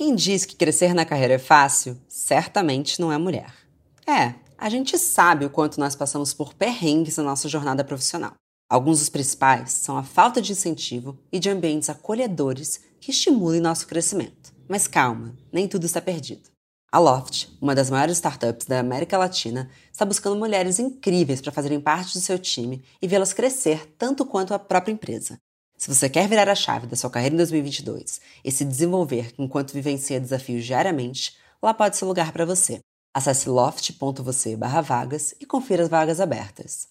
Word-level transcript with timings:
Quem 0.00 0.14
diz 0.14 0.46
que 0.46 0.56
crescer 0.56 0.94
na 0.94 1.04
carreira 1.04 1.34
é 1.34 1.38
fácil, 1.38 1.94
certamente 2.08 2.98
não 2.98 3.12
é 3.12 3.18
mulher. 3.18 3.52
É, 4.06 4.32
a 4.56 4.70
gente 4.70 4.98
sabe 4.98 5.44
o 5.44 5.50
quanto 5.50 5.78
nós 5.78 5.94
passamos 5.94 6.32
por 6.32 6.54
perrengues 6.54 7.18
na 7.18 7.22
nossa 7.22 7.50
jornada 7.50 7.84
profissional. 7.84 8.32
Alguns 8.66 9.00
dos 9.00 9.10
principais 9.10 9.72
são 9.72 9.98
a 9.98 10.02
falta 10.02 10.40
de 10.40 10.52
incentivo 10.52 11.18
e 11.30 11.38
de 11.38 11.50
ambientes 11.50 11.90
acolhedores 11.90 12.80
que 12.98 13.10
estimulem 13.10 13.60
nosso 13.60 13.86
crescimento. 13.86 14.54
Mas 14.66 14.86
calma, 14.86 15.36
nem 15.52 15.68
tudo 15.68 15.84
está 15.84 16.00
perdido. 16.00 16.48
A 16.90 16.98
Loft, 16.98 17.48
uma 17.60 17.74
das 17.74 17.90
maiores 17.90 18.16
startups 18.16 18.64
da 18.64 18.80
América 18.80 19.18
Latina, 19.18 19.68
está 19.92 20.06
buscando 20.06 20.38
mulheres 20.38 20.78
incríveis 20.78 21.42
para 21.42 21.52
fazerem 21.52 21.78
parte 21.78 22.14
do 22.14 22.22
seu 22.22 22.38
time 22.38 22.82
e 23.02 23.06
vê-las 23.06 23.34
crescer 23.34 23.94
tanto 23.98 24.24
quanto 24.24 24.54
a 24.54 24.58
própria 24.58 24.94
empresa. 24.94 25.38
Se 25.80 25.88
você 25.88 26.10
quer 26.10 26.28
virar 26.28 26.46
a 26.46 26.54
chave 26.54 26.86
da 26.86 26.94
sua 26.94 27.08
carreira 27.08 27.34
em 27.34 27.38
2022 27.38 28.20
e 28.44 28.52
se 28.52 28.66
desenvolver 28.66 29.32
enquanto 29.38 29.72
vivencia 29.72 30.20
desafios 30.20 30.62
diariamente, 30.66 31.38
lá 31.62 31.72
pode 31.72 31.96
ser 31.96 32.04
lugar 32.04 32.32
para 32.32 32.44
você. 32.44 32.80
Acesse 33.14 33.48
loft.você/vagas 33.48 35.34
e 35.40 35.46
confira 35.46 35.82
as 35.82 35.88
vagas 35.88 36.20
abertas. 36.20 36.88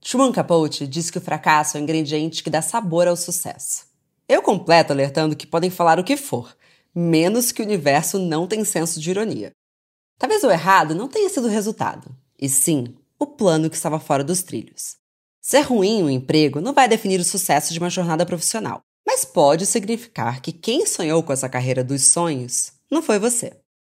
Truman 0.00 0.30
Capote 0.30 0.86
diz 0.86 1.10
que 1.10 1.18
o 1.18 1.20
fracasso 1.20 1.76
é 1.76 1.80
o 1.80 1.82
ingrediente 1.82 2.44
que 2.44 2.50
dá 2.50 2.62
sabor 2.62 3.08
ao 3.08 3.16
sucesso. 3.16 3.86
Eu 4.28 4.40
completo 4.40 4.92
alertando 4.92 5.34
que 5.34 5.44
podem 5.44 5.68
falar 5.68 5.98
o 5.98 6.04
que 6.04 6.16
for, 6.16 6.56
menos 6.94 7.50
que 7.50 7.60
o 7.60 7.64
universo 7.64 8.20
não 8.20 8.46
tem 8.46 8.64
senso 8.64 9.00
de 9.00 9.10
ironia. 9.10 9.50
Talvez 10.16 10.44
o 10.44 10.50
errado 10.52 10.94
não 10.94 11.08
tenha 11.08 11.28
sido 11.28 11.48
o 11.48 11.50
resultado, 11.50 12.16
e 12.40 12.48
sim 12.48 12.94
o 13.18 13.26
plano 13.26 13.68
que 13.68 13.74
estava 13.74 13.98
fora 13.98 14.22
dos 14.22 14.44
trilhos. 14.44 14.96
Ser 15.48 15.60
ruim 15.60 16.02
um 16.02 16.10
emprego 16.10 16.60
não 16.60 16.72
vai 16.72 16.88
definir 16.88 17.20
o 17.20 17.24
sucesso 17.24 17.72
de 17.72 17.78
uma 17.78 17.88
jornada 17.88 18.26
profissional, 18.26 18.80
mas 19.06 19.24
pode 19.24 19.64
significar 19.64 20.40
que 20.40 20.50
quem 20.50 20.84
sonhou 20.84 21.22
com 21.22 21.32
essa 21.32 21.48
carreira 21.48 21.84
dos 21.84 22.02
sonhos 22.06 22.72
não 22.90 23.00
foi 23.00 23.20
você. 23.20 23.52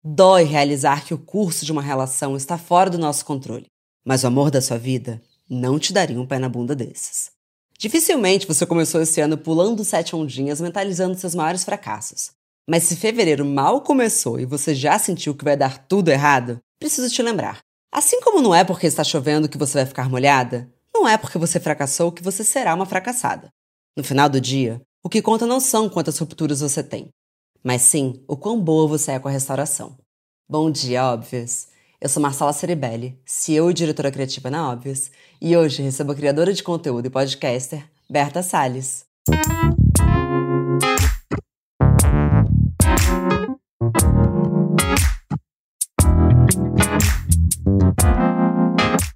Dói 0.04 0.42
realizar 0.42 1.06
que 1.06 1.14
o 1.14 1.18
curso 1.18 1.64
de 1.64 1.72
uma 1.72 1.80
relação 1.80 2.36
está 2.36 2.58
fora 2.58 2.90
do 2.90 2.98
nosso 2.98 3.24
controle, 3.24 3.64
mas 4.04 4.24
o 4.24 4.26
amor 4.26 4.50
da 4.50 4.60
sua 4.60 4.76
vida 4.76 5.22
não 5.48 5.78
te 5.78 5.90
daria 5.90 6.20
um 6.20 6.26
pé 6.26 6.38
na 6.38 6.50
bunda 6.50 6.76
desses. 6.76 7.30
Dificilmente 7.78 8.46
você 8.46 8.66
começou 8.66 9.00
esse 9.00 9.18
ano 9.18 9.38
pulando 9.38 9.82
sete 9.86 10.14
ondinhas, 10.14 10.60
mentalizando 10.60 11.18
seus 11.18 11.34
maiores 11.34 11.64
fracassos. 11.64 12.30
Mas 12.68 12.82
se 12.82 12.94
fevereiro 12.94 13.46
mal 13.46 13.80
começou 13.80 14.38
e 14.38 14.44
você 14.44 14.74
já 14.74 14.98
sentiu 14.98 15.34
que 15.34 15.46
vai 15.46 15.56
dar 15.56 15.78
tudo 15.88 16.10
errado, 16.10 16.58
preciso 16.78 17.08
te 17.08 17.22
lembrar. 17.22 17.60
Assim 17.90 18.20
como 18.20 18.42
não 18.42 18.54
é 18.54 18.64
porque 18.64 18.86
está 18.86 19.02
chovendo 19.02 19.48
que 19.48 19.56
você 19.56 19.78
vai 19.78 19.86
ficar 19.86 20.10
molhada, 20.10 20.70
não 20.98 21.06
é 21.06 21.16
porque 21.16 21.38
você 21.38 21.60
fracassou 21.60 22.10
que 22.10 22.24
você 22.24 22.42
será 22.42 22.74
uma 22.74 22.84
fracassada. 22.84 23.52
No 23.96 24.02
final 24.02 24.28
do 24.28 24.40
dia, 24.40 24.82
o 25.00 25.08
que 25.08 25.22
conta 25.22 25.46
não 25.46 25.60
são 25.60 25.88
quantas 25.88 26.18
rupturas 26.18 26.58
você 26.58 26.82
tem, 26.82 27.10
mas 27.62 27.82
sim 27.82 28.24
o 28.26 28.36
quão 28.36 28.60
boa 28.60 28.88
você 28.88 29.12
é 29.12 29.18
com 29.20 29.28
a 29.28 29.30
restauração. 29.30 29.96
Bom 30.48 30.68
dia, 30.68 31.04
óbvios! 31.04 31.68
Eu 32.00 32.08
sou 32.08 32.20
Marcela 32.20 32.52
Ceribelli, 32.52 33.16
CEO 33.24 33.70
e 33.70 33.74
diretora 33.74 34.10
criativa 34.10 34.50
na 34.50 34.68
Óbvios, 34.72 35.08
e 35.40 35.56
hoje 35.56 35.82
recebo 35.82 36.10
a 36.10 36.16
criadora 36.16 36.52
de 36.52 36.64
conteúdo 36.64 37.06
e 37.06 37.10
podcaster, 37.10 37.88
Berta 38.10 38.42
Salles. 38.42 39.06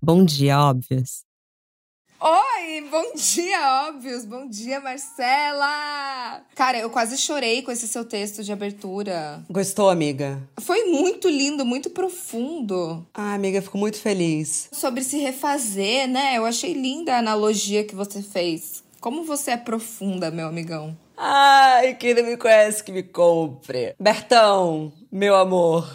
Bom 0.01 0.25
dia, 0.25 0.61
Óbvios! 0.61 1.32
Oi, 2.25 2.83
bom 2.89 3.15
dia, 3.17 3.89
óbvios. 3.89 4.25
Bom 4.25 4.47
dia, 4.47 4.79
Marcela. 4.79 6.41
Cara, 6.55 6.79
eu 6.79 6.89
quase 6.89 7.19
chorei 7.19 7.63
com 7.63 7.73
esse 7.73 7.89
seu 7.89 8.05
texto 8.05 8.45
de 8.45 8.53
abertura. 8.53 9.43
Gostou, 9.51 9.91
amiga? 9.91 10.41
Foi 10.61 10.85
muito 10.85 11.29
lindo, 11.29 11.67
muito 11.67 11.91
profundo. 11.91 13.05
Ah, 13.13 13.35
amiga, 13.35 13.61
fico 13.61 13.77
muito 13.77 13.99
feliz. 13.99 14.69
Sobre 14.71 15.03
se 15.03 15.19
refazer, 15.19 16.07
né? 16.07 16.39
Eu 16.39 16.45
achei 16.45 16.75
linda 16.75 17.17
a 17.17 17.19
analogia 17.19 17.83
que 17.83 17.97
você 17.97 18.23
fez. 18.23 18.85
Como 19.01 19.25
você 19.25 19.51
é 19.51 19.57
profunda, 19.57 20.31
meu 20.31 20.47
amigão. 20.47 20.97
Ai, 21.17 21.95
quem 21.95 22.15
não 22.15 22.23
me 22.23 22.37
conhece 22.37 22.85
que 22.85 22.93
me 22.93 23.03
compre. 23.03 23.97
Bertão, 23.99 24.93
meu 25.11 25.35
amor, 25.35 25.93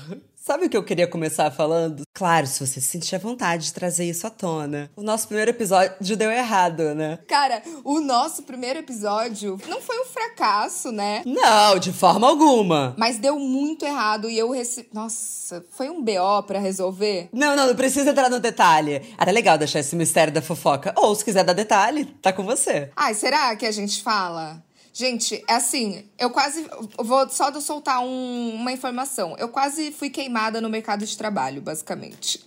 Sabe 0.47 0.67
o 0.67 0.69
que 0.69 0.77
eu 0.77 0.83
queria 0.83 1.05
começar 1.05 1.51
falando? 1.51 2.03
Claro, 2.13 2.47
se 2.47 2.65
você 2.65 2.79
sentir 2.79 3.17
a 3.17 3.19
vontade 3.19 3.65
de 3.65 3.73
trazer 3.73 4.05
isso 4.05 4.25
à 4.25 4.29
tona. 4.29 4.89
O 4.95 5.03
nosso 5.03 5.27
primeiro 5.27 5.51
episódio 5.51 6.15
deu 6.15 6.31
errado, 6.31 6.95
né? 6.95 7.19
Cara, 7.27 7.61
o 7.83 7.99
nosso 7.99 8.43
primeiro 8.43 8.79
episódio 8.79 9.59
não 9.67 9.81
foi 9.81 9.99
um 9.99 10.05
fracasso, 10.05 10.89
né? 10.89 11.21
Não, 11.25 11.77
de 11.77 11.91
forma 11.91 12.29
alguma. 12.29 12.95
Mas 12.97 13.17
deu 13.17 13.37
muito 13.37 13.85
errado 13.85 14.29
e 14.29 14.39
eu 14.39 14.49
recebi. 14.49 14.87
Nossa, 14.93 15.65
foi 15.71 15.89
um 15.89 16.01
BO 16.01 16.43
pra 16.47 16.59
resolver? 16.59 17.27
Não, 17.33 17.53
não, 17.53 17.67
não 17.67 17.75
precisa 17.75 18.11
entrar 18.11 18.29
no 18.29 18.39
detalhe. 18.39 19.13
Até 19.17 19.33
legal 19.33 19.57
deixar 19.57 19.79
esse 19.79 19.97
mistério 19.97 20.31
da 20.31 20.41
fofoca. 20.41 20.93
Ou 20.95 21.13
se 21.13 21.25
quiser 21.25 21.43
dar 21.43 21.51
detalhe, 21.51 22.05
tá 22.21 22.31
com 22.31 22.45
você. 22.45 22.89
Ai, 22.95 23.13
será 23.13 23.53
que 23.57 23.65
a 23.65 23.71
gente 23.71 24.01
fala? 24.01 24.63
Gente, 24.97 25.43
é 25.47 25.53
assim, 25.53 26.05
eu 26.17 26.31
quase. 26.31 26.65
Vou 26.97 27.29
só 27.29 27.53
soltar 27.61 27.99
um, 28.03 28.55
uma 28.55 28.71
informação. 28.71 29.35
Eu 29.37 29.47
quase 29.47 29.91
fui 29.91 30.09
queimada 30.09 30.59
no 30.59 30.71
mercado 30.71 31.05
de 31.05 31.15
trabalho, 31.15 31.61
basicamente. 31.61 32.43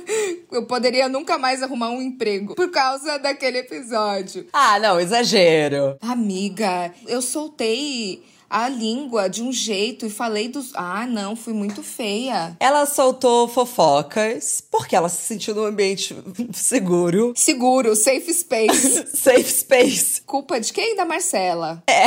eu 0.52 0.66
poderia 0.66 1.08
nunca 1.08 1.38
mais 1.38 1.62
arrumar 1.62 1.88
um 1.88 2.02
emprego 2.02 2.54
por 2.56 2.70
causa 2.70 3.18
daquele 3.18 3.56
episódio. 3.56 4.46
Ah, 4.52 4.78
não, 4.78 5.00
exagero. 5.00 5.96
Amiga, 6.02 6.92
eu 7.06 7.22
soltei 7.22 8.22
a 8.54 8.68
língua 8.68 9.28
de 9.28 9.42
um 9.42 9.52
jeito 9.52 10.06
e 10.06 10.10
falei 10.10 10.46
dos. 10.46 10.70
Ah, 10.76 11.04
não, 11.08 11.34
fui 11.34 11.52
muito 11.52 11.82
feia. 11.82 12.56
Ela 12.60 12.86
soltou 12.86 13.48
fofocas 13.48 14.62
porque 14.70 14.94
ela 14.94 15.08
se 15.08 15.26
sentiu 15.26 15.56
num 15.56 15.64
ambiente 15.64 16.16
seguro. 16.54 17.32
Seguro, 17.34 17.96
safe 17.96 18.32
space. 18.32 19.08
safe 19.18 19.50
space. 19.50 20.22
Culpa 20.22 20.60
de 20.60 20.72
quem? 20.72 20.94
Da 20.94 21.04
Marcela. 21.04 21.82
É. 21.88 22.06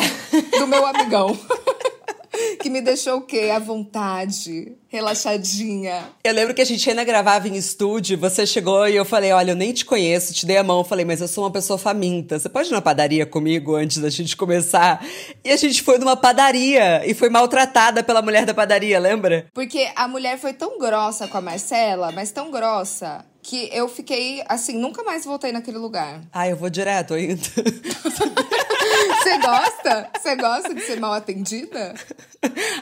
Do 0.57 0.67
meu 0.67 0.85
amigão. 0.85 1.37
que 2.61 2.69
me 2.69 2.81
deixou 2.81 3.17
o 3.17 3.21
quê? 3.21 3.51
À 3.53 3.59
vontade, 3.59 4.75
relaxadinha. 4.87 6.03
Eu 6.23 6.33
lembro 6.33 6.53
que 6.53 6.61
a 6.61 6.65
gente 6.65 6.89
ainda 6.89 7.03
gravava 7.03 7.47
em 7.47 7.55
estúdio, 7.55 8.17
você 8.17 8.45
chegou 8.45 8.87
e 8.87 8.95
eu 8.95 9.05
falei: 9.05 9.31
Olha, 9.31 9.51
eu 9.51 9.55
nem 9.55 9.73
te 9.73 9.85
conheço, 9.85 10.33
te 10.33 10.45
dei 10.45 10.57
a 10.57 10.63
mão. 10.63 10.79
Eu 10.79 10.83
falei, 10.83 11.05
mas 11.05 11.21
eu 11.21 11.27
sou 11.27 11.43
uma 11.43 11.51
pessoa 11.51 11.77
faminta. 11.77 12.39
Você 12.39 12.49
pode 12.49 12.69
ir 12.69 12.71
na 12.71 12.81
padaria 12.81 13.25
comigo 13.25 13.75
antes 13.75 13.97
da 13.97 14.09
gente 14.09 14.35
começar? 14.35 15.05
E 15.43 15.51
a 15.51 15.57
gente 15.57 15.81
foi 15.81 15.97
numa 15.97 16.15
padaria 16.15 17.03
e 17.05 17.13
foi 17.13 17.29
maltratada 17.29 18.03
pela 18.03 18.21
mulher 18.21 18.45
da 18.45 18.53
padaria, 18.53 18.99
lembra? 18.99 19.47
Porque 19.53 19.89
a 19.95 20.07
mulher 20.07 20.37
foi 20.37 20.53
tão 20.53 20.77
grossa 20.77 21.27
com 21.27 21.37
a 21.37 21.41
Marcela, 21.41 22.11
mas 22.11 22.31
tão 22.31 22.51
grossa, 22.51 23.25
que 23.47 23.69
eu 23.71 23.87
fiquei 23.87 24.43
assim, 24.49 24.77
nunca 24.77 25.03
mais 25.03 25.23
voltei 25.23 25.53
naquele 25.53 25.77
lugar. 25.77 26.21
Ah, 26.33 26.49
eu 26.49 26.57
vou 26.57 26.69
direto 26.69 27.13
ainda. 27.13 27.41
Você 29.23 29.37
gosta? 29.37 30.09
Você 30.19 30.35
gosta 30.35 30.75
de 30.75 30.81
ser 30.81 30.99
mal 30.99 31.13
atendida? 31.13 31.95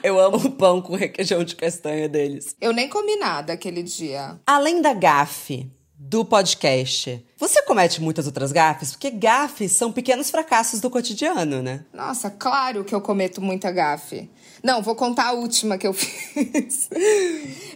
Eu 0.02 0.20
amo 0.20 0.38
o 0.38 0.52
pão 0.52 0.82
com 0.82 0.96
requeijão 0.96 1.44
de 1.44 1.56
castanha 1.56 2.10
deles. 2.10 2.56
Eu 2.60 2.74
nem 2.74 2.90
comi 2.90 3.16
nada 3.16 3.54
aquele 3.54 3.84
dia. 3.84 4.40
Além 4.46 4.82
da 4.82 4.92
gafe 4.94 5.72
do 5.94 6.26
podcast, 6.26 7.24
você 7.38 7.62
comete 7.62 8.02
muitas 8.02 8.26
outras 8.26 8.52
gafes? 8.52 8.92
Porque 8.92 9.12
gafes 9.12 9.72
são 9.72 9.92
pequenos 9.92 10.32
fracassos 10.32 10.82
do 10.82 10.90
cotidiano, 10.90 11.62
né? 11.62 11.86
Nossa, 11.94 12.32
claro 12.32 12.84
que 12.84 12.94
eu 12.94 13.02
cometo 13.02 13.40
muita 13.40 13.72
gafe. 13.72 14.30
Não, 14.64 14.82
vou 14.82 14.96
contar 14.96 15.28
a 15.28 15.34
última 15.34 15.78
que 15.78 15.86
eu 15.86 15.94
fiz. 15.96 16.90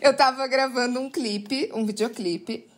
eu 0.01 0.15
tava 0.15 0.47
gravando 0.47 0.99
um 0.99 1.09
clipe, 1.09 1.69
um 1.73 1.85
videoclipe, 1.85 2.68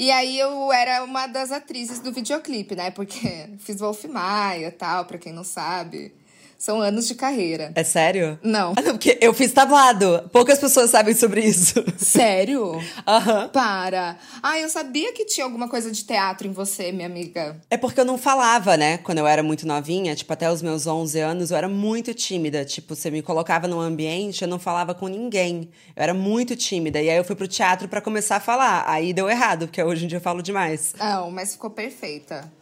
e 0.00 0.10
aí 0.10 0.38
eu 0.38 0.72
era 0.72 1.04
uma 1.04 1.26
das 1.26 1.52
atrizes 1.52 2.00
do 2.00 2.10
videoclipe, 2.10 2.74
né? 2.74 2.90
Porque 2.90 3.50
fiz 3.60 3.80
Wolf 3.80 4.06
Maia 4.06 4.68
e 4.68 4.70
tal, 4.70 5.04
pra 5.04 5.18
quem 5.18 5.30
não 5.30 5.44
sabe. 5.44 6.10
São 6.60 6.78
anos 6.82 7.08
de 7.08 7.14
carreira. 7.14 7.72
É 7.74 7.82
sério? 7.82 8.38
Não. 8.42 8.74
Ah, 8.76 8.82
não, 8.82 8.92
porque 8.92 9.16
eu 9.22 9.32
fiz 9.32 9.50
tablado. 9.50 10.28
Poucas 10.30 10.58
pessoas 10.58 10.90
sabem 10.90 11.14
sobre 11.14 11.40
isso. 11.40 11.82
Sério? 11.96 12.72
Aham. 13.08 13.44
Uhum. 13.44 13.48
Para. 13.48 14.18
Ah, 14.42 14.58
eu 14.58 14.68
sabia 14.68 15.10
que 15.14 15.24
tinha 15.24 15.46
alguma 15.46 15.70
coisa 15.70 15.90
de 15.90 16.04
teatro 16.04 16.46
em 16.46 16.52
você, 16.52 16.92
minha 16.92 17.06
amiga. 17.06 17.58
É 17.70 17.78
porque 17.78 17.98
eu 17.98 18.04
não 18.04 18.18
falava, 18.18 18.76
né? 18.76 18.98
Quando 18.98 19.16
eu 19.16 19.26
era 19.26 19.42
muito 19.42 19.66
novinha, 19.66 20.14
tipo, 20.14 20.30
até 20.34 20.52
os 20.52 20.60
meus 20.60 20.86
11 20.86 21.18
anos, 21.20 21.50
eu 21.50 21.56
era 21.56 21.66
muito 21.66 22.12
tímida. 22.12 22.62
Tipo, 22.62 22.94
você 22.94 23.10
me 23.10 23.22
colocava 23.22 23.66
num 23.66 23.80
ambiente, 23.80 24.42
eu 24.42 24.48
não 24.48 24.58
falava 24.58 24.92
com 24.94 25.08
ninguém. 25.08 25.70
Eu 25.96 26.02
era 26.02 26.12
muito 26.12 26.54
tímida. 26.54 27.00
E 27.00 27.08
aí 27.08 27.16
eu 27.16 27.24
fui 27.24 27.34
pro 27.36 27.48
teatro 27.48 27.88
para 27.88 28.02
começar 28.02 28.36
a 28.36 28.40
falar. 28.40 28.84
Aí 28.86 29.14
deu 29.14 29.30
errado, 29.30 29.66
porque 29.66 29.82
hoje 29.82 30.04
em 30.04 30.08
dia 30.08 30.18
eu 30.18 30.22
falo 30.22 30.42
demais. 30.42 30.92
Não, 30.98 31.30
mas 31.30 31.52
ficou 31.52 31.70
perfeita. 31.70 32.52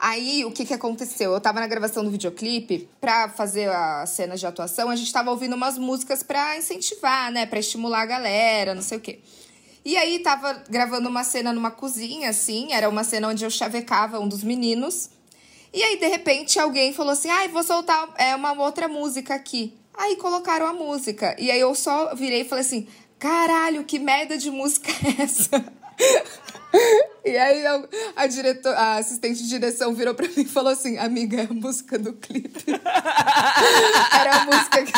Aí, 0.00 0.44
o 0.44 0.52
que 0.52 0.64
que 0.64 0.74
aconteceu? 0.74 1.32
Eu 1.32 1.40
tava 1.40 1.60
na 1.60 1.66
gravação 1.66 2.04
do 2.04 2.10
videoclipe, 2.10 2.88
pra 3.00 3.28
fazer 3.28 3.68
as 3.68 4.10
cenas 4.10 4.38
de 4.38 4.46
atuação, 4.46 4.90
a 4.90 4.96
gente 4.96 5.12
tava 5.12 5.30
ouvindo 5.30 5.56
umas 5.56 5.76
músicas 5.76 6.22
pra 6.22 6.56
incentivar, 6.56 7.32
né? 7.32 7.46
Pra 7.46 7.58
estimular 7.58 8.02
a 8.02 8.06
galera, 8.06 8.74
não 8.74 8.82
sei 8.82 8.98
o 8.98 9.00
quê. 9.00 9.20
E 9.84 9.96
aí, 9.96 10.20
tava 10.20 10.62
gravando 10.68 11.08
uma 11.08 11.24
cena 11.24 11.52
numa 11.52 11.70
cozinha, 11.70 12.30
assim, 12.30 12.72
era 12.72 12.88
uma 12.88 13.02
cena 13.02 13.28
onde 13.28 13.44
eu 13.44 13.50
chavecava 13.50 14.20
um 14.20 14.28
dos 14.28 14.44
meninos. 14.44 15.10
E 15.72 15.82
aí, 15.82 15.98
de 15.98 16.06
repente, 16.06 16.58
alguém 16.58 16.92
falou 16.92 17.12
assim: 17.12 17.28
ai, 17.28 17.46
ah, 17.46 17.48
vou 17.48 17.62
soltar 17.62 18.08
é, 18.16 18.34
uma 18.34 18.52
outra 18.52 18.88
música 18.88 19.34
aqui. 19.34 19.76
Aí 19.94 20.16
colocaram 20.16 20.66
a 20.66 20.72
música. 20.72 21.34
E 21.38 21.50
aí 21.50 21.60
eu 21.60 21.74
só 21.74 22.14
virei 22.14 22.42
e 22.42 22.44
falei 22.44 22.64
assim: 22.64 22.86
caralho, 23.18 23.84
que 23.84 23.98
merda 23.98 24.38
de 24.38 24.50
música 24.50 24.90
é 24.90 25.22
essa? 25.22 25.64
E 27.28 27.36
aí 27.36 27.64
a, 28.16 28.26
diretor, 28.26 28.74
a 28.74 28.96
assistente 28.96 29.42
de 29.42 29.48
direção 29.48 29.94
virou 29.94 30.14
pra 30.14 30.26
mim 30.26 30.32
e 30.38 30.44
falou 30.44 30.72
assim: 30.72 30.96
Amiga, 30.96 31.42
é 31.42 31.44
a 31.44 31.52
música 31.52 31.98
do 31.98 32.14
clipe. 32.14 32.64
Era 34.12 34.36
a 34.36 34.44
música 34.46 34.84
que... 34.84 34.92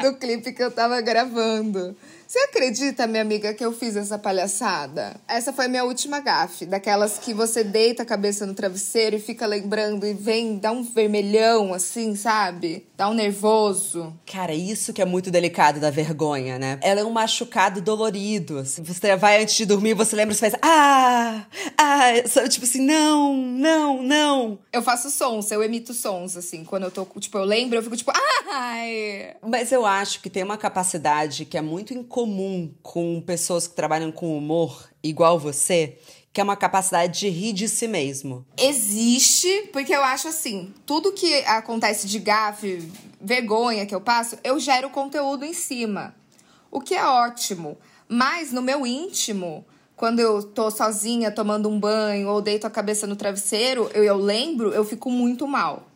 do 0.00 0.16
clipe 0.16 0.52
que 0.52 0.62
eu 0.62 0.70
tava 0.70 1.00
gravando. 1.00 1.94
Você 2.32 2.38
acredita, 2.38 3.06
minha 3.06 3.20
amiga, 3.20 3.52
que 3.52 3.62
eu 3.62 3.74
fiz 3.74 3.94
essa 3.94 4.18
palhaçada? 4.18 5.20
Essa 5.28 5.52
foi 5.52 5.68
minha 5.68 5.84
última 5.84 6.18
gafe, 6.18 6.64
daquelas 6.64 7.18
que 7.18 7.34
você 7.34 7.62
deita 7.62 8.04
a 8.04 8.06
cabeça 8.06 8.46
no 8.46 8.54
travesseiro 8.54 9.16
e 9.16 9.20
fica 9.20 9.44
lembrando 9.44 10.06
e 10.06 10.14
vem, 10.14 10.56
dá 10.56 10.72
um 10.72 10.82
vermelhão 10.82 11.74
assim, 11.74 12.16
sabe? 12.16 12.86
Dá 12.96 13.10
um 13.10 13.12
nervoso. 13.12 14.16
Cara, 14.24 14.54
isso 14.54 14.94
que 14.94 15.02
é 15.02 15.04
muito 15.04 15.30
delicado 15.30 15.78
da 15.78 15.90
vergonha, 15.90 16.58
né? 16.58 16.78
Ela 16.80 17.00
é 17.00 17.04
um 17.04 17.10
machucado 17.10 17.82
dolorido. 17.82 18.60
Assim. 18.60 18.82
Você 18.82 19.14
vai 19.14 19.42
antes 19.42 19.54
de 19.54 19.66
dormir, 19.66 19.92
você 19.92 20.16
lembra, 20.16 20.34
você 20.34 20.48
faz 20.50 20.54
ah, 20.62 21.44
ah, 21.76 22.48
tipo 22.48 22.64
assim, 22.64 22.80
não, 22.80 23.36
não, 23.36 24.02
não. 24.02 24.58
Eu 24.72 24.80
faço 24.80 25.10
sons, 25.10 25.50
eu 25.50 25.62
emito 25.62 25.92
sons 25.92 26.34
assim, 26.38 26.64
quando 26.64 26.84
eu 26.84 26.90
tô, 26.90 27.04
tipo, 27.20 27.36
eu 27.36 27.44
lembro, 27.44 27.76
eu 27.76 27.82
fico 27.82 27.96
tipo, 27.96 28.10
ai. 28.50 29.34
Mas 29.42 29.70
eu 29.70 29.84
acho 29.84 30.22
que 30.22 30.30
tem 30.30 30.42
uma 30.42 30.56
capacidade 30.56 31.44
que 31.44 31.58
é 31.58 31.60
muito 31.60 31.92
incomum 31.92 32.21
comum 32.22 32.72
com 32.84 33.20
pessoas 33.20 33.66
que 33.66 33.74
trabalham 33.74 34.12
com 34.12 34.38
humor 34.38 34.88
igual 35.02 35.40
você, 35.40 35.98
que 36.32 36.40
é 36.40 36.44
uma 36.44 36.54
capacidade 36.54 37.18
de 37.18 37.28
rir 37.28 37.52
de 37.52 37.68
si 37.68 37.88
mesmo. 37.88 38.46
Existe, 38.56 39.68
porque 39.72 39.92
eu 39.92 40.04
acho 40.04 40.28
assim, 40.28 40.72
tudo 40.86 41.12
que 41.12 41.34
acontece 41.46 42.06
de 42.06 42.20
gafe, 42.20 42.88
vergonha 43.20 43.84
que 43.86 43.94
eu 43.94 44.00
passo, 44.00 44.38
eu 44.44 44.60
gero 44.60 44.88
conteúdo 44.88 45.44
em 45.44 45.52
cima. 45.52 46.14
O 46.70 46.80
que 46.80 46.94
é 46.94 47.04
ótimo. 47.04 47.76
Mas 48.08 48.52
no 48.52 48.62
meu 48.62 48.86
íntimo, 48.86 49.66
quando 49.96 50.20
eu 50.20 50.44
tô 50.44 50.70
sozinha 50.70 51.32
tomando 51.32 51.68
um 51.68 51.80
banho 51.80 52.28
ou 52.28 52.40
deito 52.40 52.68
a 52.68 52.70
cabeça 52.70 53.04
no 53.04 53.16
travesseiro, 53.16 53.90
eu, 53.92 54.04
eu 54.04 54.16
lembro, 54.16 54.72
eu 54.72 54.84
fico 54.84 55.10
muito 55.10 55.48
mal. 55.48 55.88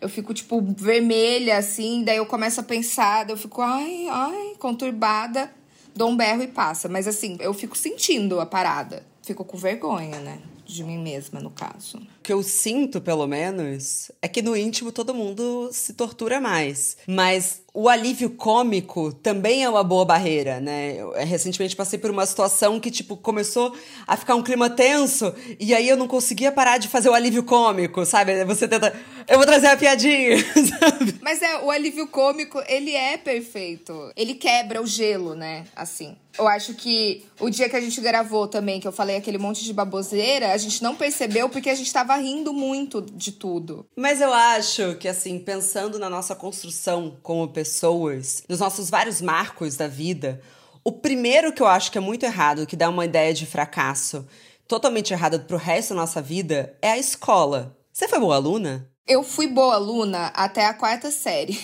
Eu 0.00 0.08
fico, 0.08 0.34
tipo, 0.34 0.60
vermelha, 0.76 1.56
assim, 1.56 2.02
daí 2.02 2.16
eu 2.16 2.26
começo 2.26 2.58
a 2.58 2.64
pensar, 2.64 3.30
eu 3.30 3.36
fico, 3.36 3.62
ai, 3.62 4.08
ai, 4.08 4.54
conturbada 4.58 5.56
dou 5.98 6.08
um 6.08 6.16
berro 6.16 6.42
e 6.42 6.48
passa. 6.48 6.88
Mas 6.88 7.06
assim, 7.06 7.36
eu 7.40 7.52
fico 7.52 7.76
sentindo 7.76 8.40
a 8.40 8.46
parada. 8.46 9.04
Fico 9.22 9.44
com 9.44 9.58
vergonha, 9.58 10.18
né? 10.20 10.38
De 10.64 10.84
mim 10.84 10.98
mesma, 10.98 11.40
no 11.40 11.50
caso. 11.50 11.98
O 11.98 12.22
que 12.22 12.32
eu 12.32 12.42
sinto, 12.42 13.00
pelo 13.00 13.26
menos, 13.26 14.10
é 14.20 14.28
que 14.28 14.42
no 14.42 14.56
íntimo 14.56 14.92
todo 14.92 15.14
mundo 15.14 15.70
se 15.72 15.94
tortura 15.94 16.40
mais. 16.40 16.98
Mas 17.06 17.62
o 17.72 17.88
alívio 17.88 18.30
cômico 18.30 19.12
também 19.12 19.64
é 19.64 19.68
uma 19.68 19.82
boa 19.82 20.04
barreira, 20.04 20.60
né? 20.60 20.94
Eu, 20.96 21.14
é, 21.14 21.24
recentemente 21.24 21.74
passei 21.74 21.98
por 21.98 22.10
uma 22.10 22.26
situação 22.26 22.78
que, 22.78 22.90
tipo, 22.90 23.16
começou 23.16 23.74
a 24.06 24.16
ficar 24.16 24.34
um 24.34 24.42
clima 24.42 24.68
tenso 24.68 25.34
e 25.58 25.74
aí 25.74 25.88
eu 25.88 25.96
não 25.96 26.06
conseguia 26.06 26.52
parar 26.52 26.76
de 26.76 26.88
fazer 26.88 27.08
o 27.08 27.14
alívio 27.14 27.42
cômico, 27.42 28.04
sabe? 28.04 28.44
Você 28.44 28.68
tenta. 28.68 28.94
Eu 29.28 29.36
vou 29.36 29.46
trazer 29.46 29.66
a 29.66 29.76
piadinha, 29.76 30.38
sabe? 30.80 31.18
Mas 31.20 31.42
é, 31.42 31.58
o 31.58 31.70
alívio 31.70 32.06
cômico, 32.06 32.62
ele 32.66 32.94
é 32.94 33.16
perfeito. 33.16 34.10
Ele 34.16 34.34
quebra 34.34 34.80
o 34.80 34.86
gelo, 34.86 35.34
né? 35.34 35.64
Assim. 35.76 36.16
Eu 36.38 36.46
acho 36.46 36.72
que 36.74 37.26
o 37.40 37.50
dia 37.50 37.68
que 37.68 37.76
a 37.76 37.80
gente 37.80 38.00
gravou 38.00 38.46
também, 38.46 38.80
que 38.80 38.86
eu 38.86 38.92
falei 38.92 39.16
aquele 39.16 39.38
monte 39.38 39.64
de 39.64 39.72
baboseira, 39.72 40.52
a 40.52 40.56
gente 40.56 40.82
não 40.82 40.94
percebeu 40.94 41.48
porque 41.48 41.68
a 41.68 41.74
gente 41.74 41.92
tava 41.92 42.14
rindo 42.16 42.52
muito 42.52 43.02
de 43.02 43.32
tudo. 43.32 43.84
Mas 43.96 44.20
eu 44.20 44.32
acho 44.32 44.94
que, 44.96 45.08
assim, 45.08 45.38
pensando 45.38 45.98
na 45.98 46.08
nossa 46.08 46.34
construção 46.34 47.16
como 47.22 47.48
pessoa, 47.48 48.08
pessoas, 48.08 48.42
nos 48.48 48.60
nossos 48.60 48.88
vários 48.88 49.20
marcos 49.20 49.76
da 49.76 49.88
vida, 49.88 50.40
o 50.84 50.92
primeiro 50.92 51.52
que 51.52 51.62
eu 51.62 51.66
acho 51.66 51.90
que 51.90 51.98
é 51.98 52.00
muito 52.00 52.24
errado, 52.24 52.66
que 52.66 52.76
dá 52.76 52.88
uma 52.88 53.04
ideia 53.04 53.34
de 53.34 53.46
fracasso 53.46 54.26
totalmente 54.66 55.12
errada 55.12 55.38
pro 55.38 55.56
resto 55.56 55.90
da 55.90 56.00
nossa 56.00 56.20
vida, 56.20 56.76
é 56.82 56.92
a 56.92 56.98
escola. 56.98 57.76
Você 57.92 58.06
foi 58.06 58.18
boa 58.18 58.36
aluna? 58.36 58.88
Eu 59.08 59.22
fui 59.22 59.46
boa 59.46 59.74
aluna 59.74 60.26
até 60.34 60.66
a 60.66 60.74
quarta 60.74 61.10
série. 61.10 61.58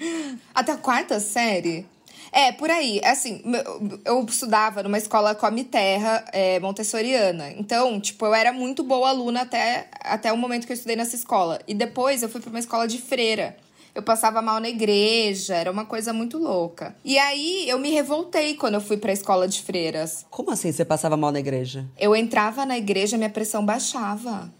até 0.54 0.72
a 0.72 0.76
quarta 0.76 1.18
série? 1.18 1.86
É, 2.30 2.52
por 2.52 2.70
aí. 2.70 3.00
Assim, 3.02 3.42
eu 4.04 4.24
estudava 4.28 4.82
numa 4.82 4.98
escola 4.98 5.34
come 5.34 5.64
terra 5.64 6.24
é, 6.32 6.60
montessoriana. 6.60 7.50
Então, 7.52 7.98
tipo, 7.98 8.26
eu 8.26 8.34
era 8.34 8.52
muito 8.52 8.84
boa 8.84 9.08
aluna 9.08 9.42
até, 9.42 9.88
até 10.00 10.30
o 10.30 10.36
momento 10.36 10.66
que 10.66 10.72
eu 10.72 10.76
estudei 10.76 10.94
nessa 10.94 11.16
escola. 11.16 11.58
E 11.66 11.74
depois 11.74 12.22
eu 12.22 12.28
fui 12.28 12.40
para 12.40 12.50
uma 12.50 12.58
escola 12.58 12.86
de 12.86 12.98
freira 12.98 13.56
eu 13.94 14.02
passava 14.02 14.40
mal 14.40 14.60
na 14.60 14.68
igreja, 14.68 15.54
era 15.54 15.70
uma 15.70 15.84
coisa 15.84 16.12
muito 16.12 16.38
louca. 16.38 16.94
E 17.04 17.18
aí 17.18 17.68
eu 17.68 17.78
me 17.78 17.90
revoltei 17.90 18.54
quando 18.54 18.74
eu 18.74 18.80
fui 18.80 18.96
pra 18.96 19.12
escola 19.12 19.48
de 19.48 19.62
freiras. 19.62 20.24
Como 20.30 20.50
assim 20.50 20.72
você 20.72 20.84
passava 20.84 21.16
mal 21.16 21.32
na 21.32 21.40
igreja? 21.40 21.86
Eu 21.98 22.14
entrava 22.14 22.64
na 22.64 22.78
igreja, 22.78 23.16
minha 23.16 23.30
pressão 23.30 23.64
baixava. 23.64 24.50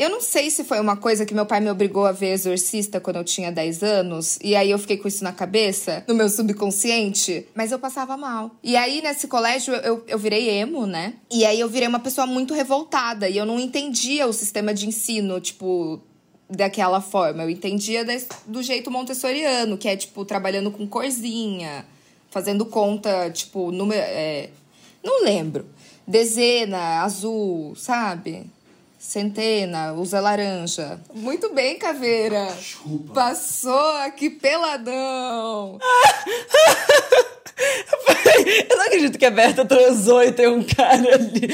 Eu 0.00 0.08
não 0.08 0.22
sei 0.22 0.48
se 0.48 0.64
foi 0.64 0.80
uma 0.80 0.96
coisa 0.96 1.26
que 1.26 1.34
meu 1.34 1.44
pai 1.44 1.60
me 1.60 1.70
obrigou 1.70 2.06
a 2.06 2.12
ver 2.12 2.32
Exorcista 2.32 2.98
quando 2.98 3.16
eu 3.16 3.24
tinha 3.24 3.52
10 3.52 3.82
anos, 3.82 4.38
e 4.42 4.56
aí 4.56 4.70
eu 4.70 4.78
fiquei 4.78 4.96
com 4.96 5.06
isso 5.06 5.22
na 5.22 5.30
cabeça, 5.30 6.02
no 6.08 6.14
meu 6.14 6.26
subconsciente, 6.30 7.46
mas 7.54 7.70
eu 7.70 7.78
passava 7.78 8.16
mal. 8.16 8.50
E 8.62 8.76
aí 8.76 9.02
nesse 9.02 9.28
colégio 9.28 9.74
eu, 9.74 10.02
eu 10.08 10.18
virei 10.18 10.48
emo, 10.48 10.86
né? 10.86 11.12
E 11.30 11.44
aí 11.44 11.60
eu 11.60 11.68
virei 11.68 11.86
uma 11.86 12.00
pessoa 12.00 12.26
muito 12.26 12.54
revoltada, 12.54 13.28
e 13.28 13.36
eu 13.36 13.44
não 13.44 13.60
entendia 13.60 14.26
o 14.26 14.32
sistema 14.32 14.72
de 14.72 14.88
ensino, 14.88 15.38
tipo, 15.38 16.00
daquela 16.48 17.02
forma. 17.02 17.42
Eu 17.42 17.50
entendia 17.50 18.02
do 18.46 18.62
jeito 18.62 18.90
montessoriano, 18.90 19.76
que 19.76 19.86
é, 19.86 19.94
tipo, 19.98 20.24
trabalhando 20.24 20.70
com 20.70 20.86
corzinha, 20.86 21.84
fazendo 22.30 22.64
conta, 22.64 23.30
tipo, 23.30 23.70
número. 23.70 24.00
É, 24.00 24.48
não 25.04 25.22
lembro. 25.22 25.66
Dezena, 26.06 27.02
azul, 27.02 27.74
sabe? 27.76 28.46
Centena, 29.00 29.94
usa 29.94 30.20
laranja. 30.20 31.00
Muito 31.14 31.52
bem, 31.54 31.78
caveira. 31.78 32.46
Desculpa. 32.54 33.14
Passou 33.14 33.96
aqui 34.02 34.28
peladão. 34.30 35.78
Eu 38.70 38.76
não 38.76 38.86
acredito 38.86 39.18
que 39.18 39.26
a 39.26 39.30
Berta 39.30 39.64
transou 39.64 40.22
e 40.22 40.32
tem 40.32 40.48
um 40.48 40.62
cara 40.62 41.14
ali 41.14 41.48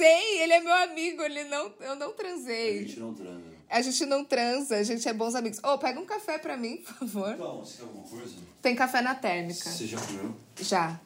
transei, 0.00 0.42
ele 0.42 0.52
é 0.54 0.60
meu 0.60 0.72
amigo, 0.72 1.22
ele 1.22 1.44
não, 1.44 1.70
eu 1.80 1.94
não 1.94 2.12
transei. 2.12 2.78
A 2.78 2.82
gente 2.82 3.00
não 3.00 3.14
transa. 3.14 3.50
A 3.68 3.82
gente 3.82 4.06
não 4.06 4.24
transa, 4.24 4.76
a 4.76 4.82
gente 4.82 5.08
é 5.08 5.12
bons 5.12 5.34
amigos. 5.34 5.58
Ô, 5.58 5.74
oh, 5.74 5.78
pega 5.78 6.00
um 6.00 6.06
café 6.06 6.38
pra 6.38 6.56
mim, 6.56 6.78
por 6.78 6.94
favor. 6.94 7.32
Então, 7.34 7.60
você 7.60 7.76
quer 7.76 7.82
alguma 7.84 8.08
coisa? 8.08 8.34
Tem 8.62 8.74
café 8.74 9.00
na 9.00 9.14
térmica. 9.14 9.70
Você 9.70 9.86
já 9.86 10.00
comeu? 10.00 10.34
Já. 10.60 10.98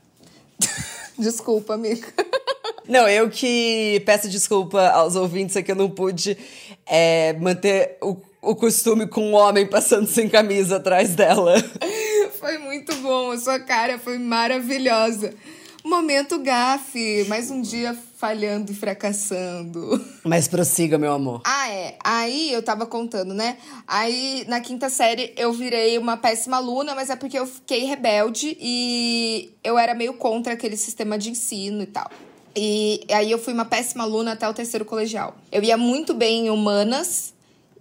Desculpa, 1.18 1.74
amiga. 1.74 2.06
Não, 2.88 3.08
eu 3.08 3.30
que 3.30 4.02
peço 4.04 4.28
desculpa 4.28 4.88
aos 4.88 5.16
ouvintes 5.16 5.56
que 5.62 5.72
eu 5.72 5.76
não 5.76 5.88
pude 5.88 6.36
é, 6.86 7.32
manter 7.34 7.96
o, 8.02 8.16
o 8.42 8.54
costume 8.54 9.06
com 9.06 9.30
um 9.30 9.34
homem 9.34 9.66
passando 9.66 10.06
sem 10.06 10.28
camisa 10.28 10.76
atrás 10.76 11.14
dela. 11.14 11.54
Foi 12.38 12.58
muito 12.58 12.94
bom, 12.96 13.30
a 13.30 13.38
sua 13.38 13.58
cara 13.58 13.98
foi 13.98 14.18
maravilhosa. 14.18 15.32
Momento 15.82 16.38
gafe, 16.38 17.24
mais 17.26 17.50
um 17.50 17.62
dia 17.62 17.96
falhando 18.18 18.72
e 18.72 18.74
fracassando. 18.74 20.02
Mas 20.22 20.48
prossiga, 20.48 20.98
meu 20.98 21.12
amor. 21.12 21.40
Ah, 21.44 21.70
é. 21.70 21.96
Aí 22.02 22.52
eu 22.52 22.62
tava 22.62 22.86
contando, 22.86 23.32
né? 23.32 23.56
Aí 23.86 24.44
na 24.48 24.60
quinta 24.60 24.90
série 24.90 25.32
eu 25.36 25.52
virei 25.52 25.96
uma 25.96 26.16
péssima 26.16 26.58
aluna, 26.58 26.94
mas 26.94 27.08
é 27.08 27.16
porque 27.16 27.38
eu 27.38 27.46
fiquei 27.46 27.84
rebelde 27.84 28.56
e 28.60 29.52
eu 29.62 29.78
era 29.78 29.94
meio 29.94 30.14
contra 30.14 30.52
aquele 30.52 30.76
sistema 30.76 31.16
de 31.16 31.30
ensino 31.30 31.82
e 31.82 31.86
tal. 31.86 32.10
E 32.56 33.04
aí 33.10 33.30
eu 33.30 33.38
fui 33.38 33.52
uma 33.52 33.64
péssima 33.64 34.04
aluna 34.04 34.32
até 34.32 34.48
o 34.48 34.54
terceiro 34.54 34.84
colegial. 34.84 35.36
Eu 35.50 35.62
ia 35.62 35.76
muito 35.76 36.14
bem 36.14 36.46
em 36.46 36.50
humanas, 36.50 37.34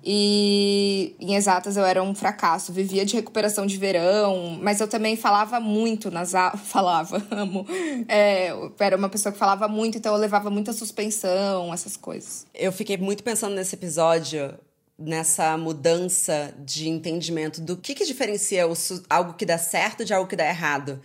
e 0.06 1.16
em 1.18 1.36
exatas 1.36 1.78
eu 1.78 1.86
era 1.86 2.04
um 2.04 2.14
fracasso, 2.14 2.74
vivia 2.74 3.06
de 3.06 3.16
recuperação 3.16 3.66
de 3.66 3.78
verão, 3.78 4.60
mas 4.62 4.82
eu 4.82 4.88
também 4.88 5.16
falava 5.16 5.62
muito 5.62 6.12
nas 6.12 6.36
aulas. 6.36 6.60
Falava, 6.74 7.26
amo. 7.32 7.66
É, 8.10 8.54
era 8.80 8.98
uma 8.98 9.08
pessoa 9.08 9.32
que 9.32 9.38
falava 9.38 9.68
muito, 9.68 9.98
então 9.98 10.14
eu 10.14 10.20
levava 10.20 10.50
muita 10.50 10.74
suspensão, 10.74 11.74
essas 11.74 11.96
coisas. 11.96 12.46
Eu 12.54 12.72
fiquei 12.72 12.98
muito 12.98 13.24
pensando 13.24 13.56
nesse 13.56 13.76
episódio, 13.76 14.54
nessa 14.98 15.58
mudança 15.58 16.54
de 16.60 16.90
entendimento 16.90 17.62
do 17.62 17.78
que, 17.78 17.94
que 17.94 18.06
diferencia 18.06 18.66
algo 19.10 19.34
que 19.34 19.46
dá 19.46 19.58
certo 19.58 20.04
de 20.04 20.14
algo 20.14 20.28
que 20.28 20.36
dá 20.36 20.48
errado. 20.48 21.00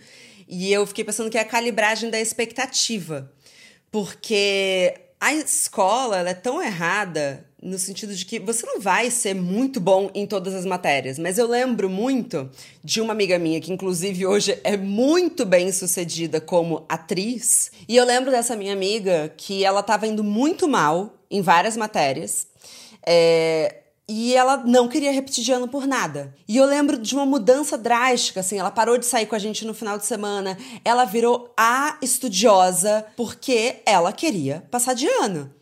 E 0.47 0.73
eu 0.73 0.85
fiquei 0.87 1.03
pensando 1.03 1.29
que 1.29 1.37
é 1.37 1.41
a 1.41 1.45
calibragem 1.45 2.09
da 2.09 2.19
expectativa. 2.19 3.31
Porque 3.91 4.93
a 5.19 5.33
escola 5.33 6.27
é 6.29 6.33
tão 6.33 6.61
errada 6.61 7.45
no 7.61 7.77
sentido 7.77 8.15
de 8.15 8.25
que 8.25 8.39
você 8.39 8.65
não 8.65 8.79
vai 8.79 9.11
ser 9.11 9.35
muito 9.35 9.81
bom 9.81 10.09
em 10.15 10.25
todas 10.25 10.55
as 10.55 10.65
matérias, 10.65 11.19
mas 11.19 11.37
eu 11.37 11.45
lembro 11.45 11.89
muito 11.89 12.49
de 12.81 13.01
uma 13.01 13.11
amiga 13.11 13.37
minha 13.37 13.59
que 13.59 13.73
inclusive 13.73 14.25
hoje 14.25 14.57
é 14.63 14.77
muito 14.77 15.45
bem 15.45 15.69
sucedida 15.71 16.39
como 16.39 16.85
atriz, 16.87 17.69
e 17.87 17.97
eu 17.97 18.05
lembro 18.05 18.31
dessa 18.31 18.55
minha 18.55 18.71
amiga 18.71 19.33
que 19.35 19.65
ela 19.65 19.81
estava 19.81 20.07
indo 20.07 20.23
muito 20.23 20.69
mal 20.69 21.13
em 21.29 21.41
várias 21.41 21.75
matérias. 21.75 22.47
É, 23.05 23.78
E 24.11 24.35
ela 24.35 24.57
não 24.57 24.87
queria 24.87 25.11
repetir 25.11 25.43
de 25.43 25.51
ano 25.51 25.67
por 25.67 25.85
nada. 25.85 26.35
E 26.47 26.57
eu 26.57 26.65
lembro 26.65 26.97
de 26.97 27.13
uma 27.13 27.27
mudança 27.27 27.77
drástica, 27.77 28.39
assim, 28.39 28.57
ela 28.57 28.71
parou 28.71 28.97
de 28.97 29.05
sair 29.05 29.27
com 29.27 29.35
a 29.35 29.39
gente 29.39 29.63
no 29.65 29.73
final 29.75 29.99
de 29.99 30.05
semana, 30.07 30.57
ela 30.83 31.05
virou 31.05 31.53
a 31.55 31.95
estudiosa 32.01 33.05
porque 33.15 33.83
ela 33.85 34.11
queria 34.11 34.67
passar 34.71 34.95
de 34.95 35.07
ano. 35.07 35.53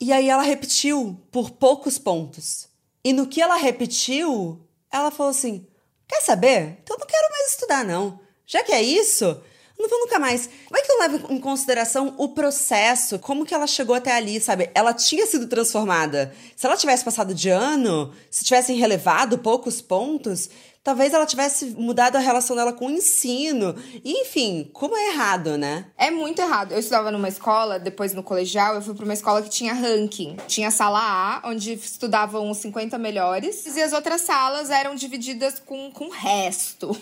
E 0.00 0.10
aí 0.10 0.26
ela 0.30 0.42
repetiu 0.42 1.20
por 1.30 1.50
poucos 1.50 1.98
pontos. 1.98 2.66
E 3.04 3.12
no 3.12 3.26
que 3.26 3.42
ela 3.42 3.56
repetiu, 3.56 4.58
ela 4.90 5.10
falou 5.10 5.30
assim: 5.30 5.66
Quer 6.08 6.22
saber? 6.22 6.78
Então 6.82 6.96
não 6.98 7.06
quero 7.06 7.30
mais 7.30 7.50
estudar, 7.50 7.84
não. 7.84 8.18
Já 8.46 8.62
que 8.62 8.72
é 8.72 8.80
isso, 8.80 9.38
não 9.78 9.86
vou 9.86 10.00
nunca 10.00 10.18
mais. 10.18 10.46
Que 10.46 10.85
eu 10.96 11.00
levo 11.00 11.32
em 11.32 11.38
consideração 11.38 12.14
o 12.16 12.28
processo? 12.28 13.18
Como 13.18 13.44
que 13.44 13.54
ela 13.54 13.66
chegou 13.66 13.94
até 13.94 14.12
ali, 14.12 14.40
sabe? 14.40 14.70
Ela 14.74 14.92
tinha 14.94 15.26
sido 15.26 15.46
transformada. 15.46 16.32
Se 16.56 16.66
ela 16.66 16.76
tivesse 16.76 17.04
passado 17.04 17.34
de 17.34 17.48
ano, 17.50 18.12
se 18.30 18.44
tivessem 18.44 18.76
relevado 18.76 19.38
poucos 19.38 19.80
pontos, 19.80 20.48
talvez 20.86 21.12
ela 21.12 21.26
tivesse 21.26 21.74
mudado 21.76 22.14
a 22.14 22.20
relação 22.20 22.54
dela 22.54 22.72
com 22.72 22.86
o 22.86 22.90
ensino. 22.90 23.74
enfim, 24.04 24.70
como 24.72 24.96
é 24.96 25.08
errado, 25.08 25.58
né? 25.58 25.86
É 25.98 26.12
muito 26.12 26.40
errado. 26.40 26.70
Eu 26.70 26.78
estudava 26.78 27.10
numa 27.10 27.28
escola, 27.28 27.76
depois 27.76 28.14
no 28.14 28.22
colegial, 28.22 28.76
eu 28.76 28.80
fui 28.80 28.94
para 28.94 29.04
uma 29.04 29.12
escola 29.12 29.42
que 29.42 29.48
tinha 29.48 29.74
ranking. 29.74 30.36
Tinha 30.46 30.68
a 30.68 30.70
sala 30.70 31.00
A, 31.00 31.48
onde 31.48 31.72
estudavam 31.72 32.48
os 32.48 32.58
50 32.58 32.98
melhores, 32.98 33.66
e 33.66 33.82
as 33.82 33.92
outras 33.92 34.20
salas 34.20 34.70
eram 34.70 34.94
divididas 34.94 35.58
com, 35.58 35.90
com 35.90 36.04
o 36.04 36.10
resto. 36.10 36.96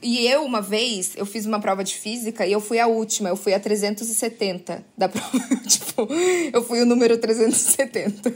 E 0.00 0.24
eu, 0.28 0.44
uma 0.44 0.60
vez, 0.60 1.16
eu 1.16 1.26
fiz 1.26 1.44
uma 1.44 1.58
prova 1.58 1.82
de 1.82 1.96
física 1.96 2.46
e 2.46 2.52
eu 2.52 2.60
fui 2.60 2.78
a 2.78 2.86
última, 2.86 3.28
eu 3.28 3.36
fui 3.36 3.52
a 3.52 3.58
370 3.58 4.84
da 4.96 5.08
prova. 5.10 5.56
tipo, 5.66 6.06
eu 6.52 6.62
fui 6.62 6.80
o 6.80 6.86
número 6.86 7.18
370. 7.18 8.32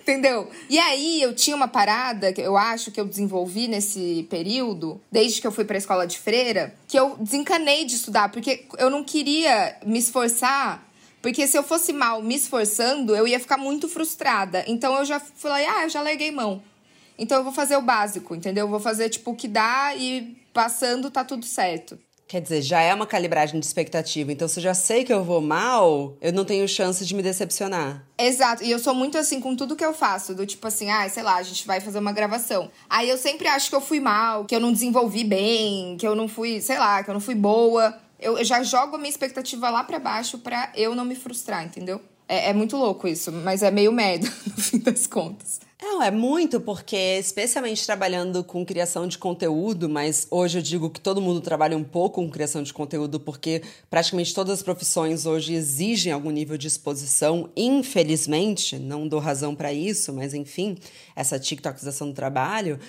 Entendeu? 0.00 0.48
E 0.68 0.76
aí 0.76 1.22
eu 1.22 1.32
tinha 1.36 1.54
uma 1.54 1.68
parada 1.68 2.32
que 2.32 2.40
eu 2.40 2.56
acho 2.56 2.90
que 2.90 3.00
eu 3.00 3.04
desenvolvi 3.04 3.68
nesse 3.68 4.07
período, 4.28 5.00
desde 5.10 5.40
que 5.40 5.46
eu 5.46 5.52
fui 5.52 5.64
para 5.64 5.76
a 5.76 5.78
escola 5.78 6.06
de 6.06 6.18
freira, 6.18 6.74
que 6.86 6.98
eu 6.98 7.16
desencanei 7.18 7.84
de 7.84 7.94
estudar, 7.96 8.30
porque 8.30 8.66
eu 8.78 8.90
não 8.90 9.02
queria 9.04 9.76
me 9.84 9.98
esforçar 9.98 10.88
porque 11.20 11.46
se 11.46 11.56
eu 11.56 11.62
fosse 11.62 11.92
mal 11.92 12.22
me 12.22 12.36
esforçando, 12.36 13.14
eu 13.14 13.26
ia 13.26 13.40
ficar 13.40 13.56
muito 13.56 13.88
frustrada. 13.88 14.64
Então 14.66 14.96
eu 14.96 15.04
já 15.04 15.18
falei, 15.18 15.66
ah, 15.66 15.84
eu 15.84 15.88
já 15.88 16.00
larguei 16.00 16.30
mão. 16.30 16.62
Então 17.18 17.38
eu 17.38 17.44
vou 17.44 17.52
fazer 17.52 17.76
o 17.76 17.82
básico, 17.82 18.34
entendeu? 18.34 18.66
Eu 18.66 18.70
vou 18.70 18.78
fazer 18.78 19.08
tipo 19.08 19.32
o 19.32 19.36
que 19.36 19.48
dá 19.48 19.94
e 19.96 20.36
passando 20.52 21.10
tá 21.10 21.24
tudo 21.24 21.44
certo. 21.44 21.98
Quer 22.28 22.42
dizer, 22.42 22.60
já 22.60 22.82
é 22.82 22.92
uma 22.92 23.06
calibragem 23.06 23.58
de 23.58 23.64
expectativa. 23.64 24.30
Então, 24.30 24.46
se 24.46 24.58
eu 24.58 24.62
já 24.62 24.74
sei 24.74 25.02
que 25.02 25.10
eu 25.10 25.24
vou 25.24 25.40
mal, 25.40 26.14
eu 26.20 26.30
não 26.30 26.44
tenho 26.44 26.68
chance 26.68 27.02
de 27.06 27.14
me 27.14 27.22
decepcionar. 27.22 28.04
Exato. 28.18 28.62
E 28.62 28.70
eu 28.70 28.78
sou 28.78 28.94
muito 28.94 29.16
assim 29.16 29.40
com 29.40 29.56
tudo 29.56 29.74
que 29.74 29.84
eu 29.84 29.94
faço. 29.94 30.34
Do 30.34 30.44
tipo 30.44 30.66
assim, 30.68 30.90
ah, 30.90 31.08
sei 31.08 31.22
lá, 31.22 31.36
a 31.36 31.42
gente 31.42 31.66
vai 31.66 31.80
fazer 31.80 31.98
uma 31.98 32.12
gravação. 32.12 32.70
Aí 32.88 33.08
eu 33.08 33.16
sempre 33.16 33.48
acho 33.48 33.70
que 33.70 33.74
eu 33.74 33.80
fui 33.80 33.98
mal, 33.98 34.44
que 34.44 34.54
eu 34.54 34.60
não 34.60 34.70
desenvolvi 34.70 35.24
bem, 35.24 35.96
que 35.96 36.06
eu 36.06 36.14
não 36.14 36.28
fui, 36.28 36.60
sei 36.60 36.78
lá, 36.78 37.02
que 37.02 37.08
eu 37.08 37.14
não 37.14 37.20
fui 37.20 37.34
boa. 37.34 37.98
Eu, 38.20 38.44
já 38.44 38.62
jogo 38.62 38.96
a 38.96 38.98
minha 38.98 39.08
expectativa 39.08 39.70
lá 39.70 39.82
para 39.82 39.98
baixo 39.98 40.36
pra 40.36 40.70
eu 40.74 40.94
não 40.94 41.06
me 41.06 41.14
frustrar, 41.14 41.64
entendeu? 41.64 41.98
É, 42.28 42.50
é 42.50 42.52
muito 42.52 42.76
louco 42.76 43.08
isso, 43.08 43.32
mas 43.32 43.62
é 43.62 43.70
meio 43.70 43.90
merda, 43.90 44.30
no 44.46 44.62
fim 44.62 44.78
das 44.80 45.06
contas. 45.06 45.60
Não, 45.80 46.02
é 46.02 46.10
muito, 46.10 46.60
porque 46.60 46.96
especialmente 46.96 47.86
trabalhando 47.86 48.42
com 48.42 48.66
criação 48.66 49.06
de 49.06 49.16
conteúdo, 49.16 49.88
mas 49.88 50.26
hoje 50.28 50.58
eu 50.58 50.62
digo 50.62 50.90
que 50.90 51.00
todo 51.00 51.20
mundo 51.20 51.40
trabalha 51.40 51.76
um 51.76 51.84
pouco 51.84 52.20
com 52.20 52.28
criação 52.28 52.64
de 52.64 52.74
conteúdo, 52.74 53.20
porque 53.20 53.62
praticamente 53.88 54.34
todas 54.34 54.54
as 54.54 54.62
profissões 54.62 55.24
hoje 55.24 55.54
exigem 55.54 56.12
algum 56.12 56.30
nível 56.30 56.58
de 56.58 56.66
exposição, 56.66 57.48
infelizmente, 57.56 58.76
não 58.76 59.06
dou 59.06 59.20
razão 59.20 59.54
para 59.54 59.72
isso, 59.72 60.12
mas 60.12 60.34
enfim, 60.34 60.76
essa 61.14 61.38
TikTokização 61.38 62.08
do 62.08 62.14
trabalho 62.14 62.80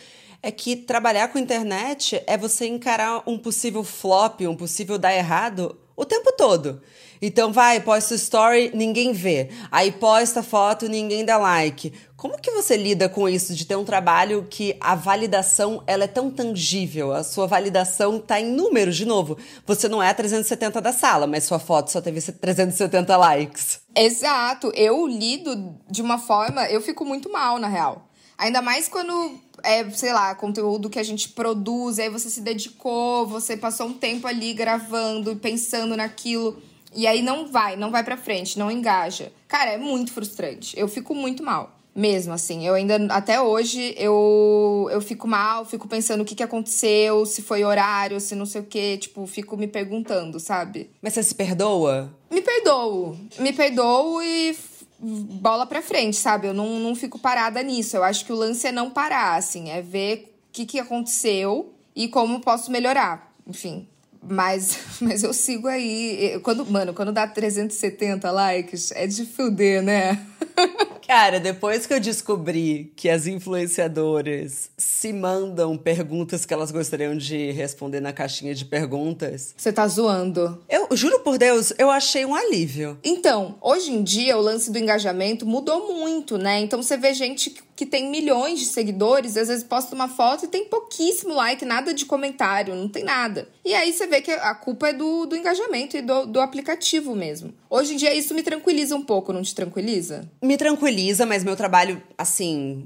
é 0.42 0.52
que 0.52 0.76
trabalhar 0.76 1.28
com 1.28 1.38
internet 1.38 2.22
é 2.26 2.38
você 2.38 2.66
encarar 2.66 3.22
um 3.28 3.38
possível 3.38 3.84
flop, 3.84 4.42
um 4.42 4.56
possível 4.56 4.98
dar 4.98 5.14
errado 5.14 5.78
o 6.00 6.06
tempo 6.06 6.32
todo. 6.32 6.82
Então 7.22 7.52
vai, 7.52 7.82
posta 7.82 8.16
story, 8.16 8.72
ninguém 8.74 9.12
vê. 9.12 9.50
Aí 9.70 9.92
posta 9.92 10.42
foto, 10.42 10.88
ninguém 10.88 11.26
dá 11.26 11.38
like. 11.38 11.92
Como 12.16 12.40
que 12.40 12.50
você 12.52 12.78
lida 12.78 13.10
com 13.10 13.28
isso 13.28 13.54
de 13.54 13.66
ter 13.66 13.76
um 13.76 13.84
trabalho 13.84 14.48
que 14.50 14.78
a 14.80 14.96
validação 14.96 15.84
ela 15.86 16.06
é 16.06 16.08
tão 16.08 16.32
tangível? 16.32 17.12
A 17.12 17.22
sua 17.22 17.48
validação 17.48 18.18
tá 18.18 18.40
em 18.40 18.50
números, 18.50 18.96
de 18.96 19.06
novo. 19.06 19.38
Você 19.66 19.90
não 19.90 20.02
é 20.02 20.10
a 20.10 20.14
370 20.14 20.80
da 20.80 20.94
sala, 20.94 21.28
mas 21.28 21.44
sua 21.44 21.60
foto 21.60 21.92
só 21.92 22.00
teve 22.00 22.22
370 22.22 23.18
likes. 23.18 23.82
Exato. 23.94 24.72
Eu 24.74 25.06
lido 25.06 25.76
de 25.92 26.02
uma 26.02 26.18
forma, 26.18 26.66
eu 26.70 26.80
fico 26.80 27.04
muito 27.04 27.30
mal 27.30 27.60
na 27.60 27.68
real. 27.68 28.10
Ainda 28.38 28.62
mais 28.62 28.88
quando 28.88 29.38
é, 29.64 29.90
sei 29.92 30.14
lá, 30.14 30.34
conteúdo 30.36 30.90
que 30.90 31.00
a 31.00 31.04
gente 31.04 31.30
produz, 31.30 32.00
aí 32.00 32.10
você 32.10 32.30
se 32.30 32.42
dedicou, 32.42 33.26
você 33.28 33.56
passou 33.58 33.88
um 33.88 33.94
tempo 33.94 34.28
ali 34.28 34.54
gravando, 34.54 35.36
pensando 35.36 35.96
naquilo. 35.96 36.62
E 36.96 37.06
aí 37.06 37.22
não 37.22 37.48
vai, 37.48 37.76
não 37.76 37.92
vai 37.92 38.04
pra 38.04 38.18
frente, 38.18 38.58
não 38.58 38.72
engaja. 38.72 39.32
Cara, 39.48 39.72
é 39.72 39.78
muito 39.78 40.12
frustrante. 40.12 40.78
Eu 40.78 40.88
fico 40.88 41.14
muito 41.14 41.44
mal. 41.44 41.76
Mesmo 41.96 42.32
assim, 42.32 42.66
eu 42.66 42.76
ainda, 42.76 42.96
até 43.10 43.42
hoje, 43.42 43.94
eu, 43.98 44.88
eu 44.92 45.02
fico 45.02 45.28
mal, 45.28 45.66
fico 45.66 45.88
pensando 45.88 46.22
o 46.22 46.26
que, 46.26 46.36
que 46.36 46.44
aconteceu, 46.44 47.26
se 47.26 47.42
foi 47.42 47.64
horário, 47.64 48.22
se 48.22 48.36
não 48.36 48.46
sei 48.46 48.62
o 48.62 48.64
que, 48.64 48.98
tipo, 49.00 49.26
fico 49.26 49.58
me 49.58 49.68
perguntando, 49.68 50.40
sabe? 50.40 50.90
Mas 51.02 51.14
você 51.14 51.24
se 51.24 51.36
perdoa? 51.36 52.14
Me 52.32 52.42
perdoo. 52.42 53.18
Me 53.40 53.52
perdoo 53.52 54.22
e 54.22 54.56
bola 55.02 55.66
pra 55.66 55.82
frente, 55.82 56.18
sabe? 56.18 56.48
Eu 56.48 56.54
não, 56.54 56.80
não 56.80 56.96
fico 56.96 57.18
parada 57.18 57.62
nisso. 57.64 57.96
Eu 57.96 58.04
acho 58.04 58.26
que 58.26 58.34
o 58.34 58.36
lance 58.36 58.68
é 58.68 58.72
não 58.72 58.90
parar, 58.90 59.36
assim, 59.36 59.70
é 59.70 59.82
ver 59.82 60.36
o 60.50 60.52
que, 60.52 60.66
que 60.66 60.80
aconteceu 60.80 61.74
e 61.96 62.08
como 62.08 62.42
posso 62.42 62.72
melhorar. 62.72 63.34
Enfim, 63.48 63.88
mas, 64.22 64.78
mas 65.02 65.24
eu 65.24 65.34
sigo 65.34 65.68
aí. 65.68 66.40
Quando, 66.44 66.66
mano, 66.66 66.94
quando 66.94 67.12
dá 67.12 67.28
370 67.28 68.30
likes, 68.32 68.92
é 68.92 69.08
de 69.08 69.26
fuder, 69.26 69.82
né? 69.82 70.26
Cara, 71.10 71.40
depois 71.40 71.88
que 71.88 71.94
eu 71.96 72.00
descobri 72.00 72.94
que 72.96 73.10
as 73.10 73.26
influenciadoras 73.26 74.70
se 74.78 75.12
mandam 75.12 75.76
perguntas 75.76 76.46
que 76.46 76.54
elas 76.54 76.70
gostariam 76.70 77.18
de 77.18 77.50
responder 77.50 78.00
na 78.00 78.14
caixinha 78.14 78.54
de 78.54 78.64
perguntas. 78.64 79.56
Você 79.58 79.74
tá 79.74 79.88
zoando. 79.88 80.64
Eu 80.70 80.88
juro 80.96 81.22
por 81.22 81.40
Deus, 81.40 81.74
eu 81.80 81.90
achei 81.90 82.24
um 82.28 82.36
alívio. 82.36 83.00
Então, 83.04 83.58
hoje 83.60 83.92
em 83.92 84.04
dia 84.04 84.38
o 84.38 84.42
lance 84.42 84.72
do 84.72 84.78
engajamento 84.78 85.48
mudou 85.48 85.92
muito, 85.92 86.38
né? 86.38 86.60
Então 86.60 86.80
você 86.80 86.96
vê 86.96 87.12
gente 87.12 87.56
que 87.80 87.86
tem 87.86 88.12
milhões 88.12 88.60
de 88.60 88.66
seguidores, 88.66 89.38
às 89.38 89.48
vezes 89.48 89.64
posta 89.64 89.96
uma 89.96 90.10
foto 90.10 90.44
e 90.44 90.50
tem 90.50 90.66
pouquíssimo 90.66 91.34
like, 91.34 91.64
nada 91.64 91.94
de 91.94 92.06
comentário, 92.06 92.76
não 92.76 92.90
tem 92.90 93.06
nada. 93.06 93.48
E 93.64 93.74
aí 93.74 93.94
você 93.94 94.06
vê 94.06 94.20
que 94.22 94.32
a 94.32 94.54
culpa 94.54 94.90
é 94.90 94.94
do, 94.94 95.26
do 95.26 95.34
engajamento 95.34 95.96
e 95.96 96.02
do, 96.02 96.26
do 96.26 96.42
aplicativo 96.42 97.16
mesmo. 97.16 97.54
Hoje 97.70 97.94
em 97.94 97.96
dia 97.96 98.14
isso 98.14 98.34
me 98.34 98.44
tranquiliza 98.44 98.98
um 98.98 99.02
pouco, 99.02 99.32
não 99.32 99.42
te 99.42 99.56
tranquiliza? 99.56 100.30
Me 100.44 100.58
tranquiliza, 100.58 101.26
mas 101.26 101.42
meu 101.42 101.56
trabalho, 101.56 102.04
assim, 102.18 102.86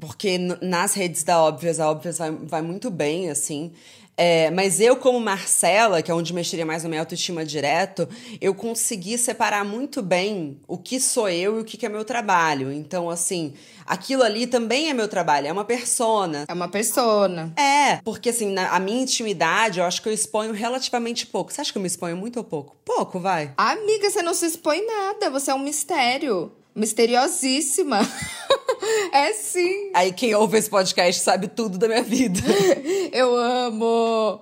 porque 0.00 0.38
nas 0.38 0.94
redes 0.94 1.22
da 1.22 1.40
Óbvias, 1.40 1.78
a 1.78 1.88
Óbvias 1.88 2.18
vai, 2.18 2.32
vai 2.32 2.62
muito 2.62 2.90
bem, 2.90 3.30
assim. 3.30 3.70
É, 4.16 4.50
mas 4.50 4.78
eu, 4.80 4.96
como 4.96 5.18
Marcela, 5.18 6.02
que 6.02 6.10
é 6.10 6.14
onde 6.14 6.34
mexeria 6.34 6.66
mais 6.66 6.82
na 6.82 6.88
minha 6.88 7.00
autoestima 7.00 7.44
direto, 7.44 8.08
eu 8.40 8.54
consegui 8.54 9.16
separar 9.16 9.64
muito 9.64 10.02
bem 10.02 10.60
o 10.68 10.76
que 10.76 11.00
sou 11.00 11.28
eu 11.28 11.58
e 11.58 11.62
o 11.62 11.64
que 11.64 11.84
é 11.84 11.88
meu 11.88 12.04
trabalho. 12.04 12.70
Então, 12.70 13.08
assim, 13.08 13.54
aquilo 13.86 14.22
ali 14.22 14.46
também 14.46 14.90
é 14.90 14.94
meu 14.94 15.08
trabalho, 15.08 15.46
é 15.46 15.52
uma 15.52 15.64
persona. 15.64 16.44
É 16.46 16.52
uma 16.52 16.68
persona. 16.68 17.52
É, 17.56 17.96
porque 18.04 18.28
assim, 18.28 18.50
na, 18.52 18.70
a 18.70 18.78
minha 18.78 19.02
intimidade, 19.02 19.80
eu 19.80 19.84
acho 19.84 20.02
que 20.02 20.08
eu 20.08 20.12
exponho 20.12 20.52
relativamente 20.52 21.26
pouco. 21.26 21.52
Você 21.52 21.60
acha 21.60 21.72
que 21.72 21.78
eu 21.78 21.82
me 21.82 21.88
exponho 21.88 22.16
muito 22.16 22.36
ou 22.36 22.44
pouco? 22.44 22.76
Pouco, 22.84 23.18
vai. 23.18 23.52
Amiga, 23.56 24.10
você 24.10 24.22
não 24.22 24.34
se 24.34 24.46
expõe 24.46 24.84
nada, 24.86 25.30
você 25.30 25.50
é 25.50 25.54
um 25.54 25.58
mistério. 25.58 26.52
Misteriosíssima. 26.74 27.98
é 29.12 29.32
sim. 29.32 29.90
Aí 29.94 30.12
quem 30.12 30.34
ouve 30.34 30.58
esse 30.58 30.68
podcast 30.68 31.22
sabe 31.22 31.48
tudo 31.48 31.78
da 31.78 31.88
minha 31.88 32.02
vida. 32.02 32.40
Eu 33.12 33.36
amo. 33.36 34.40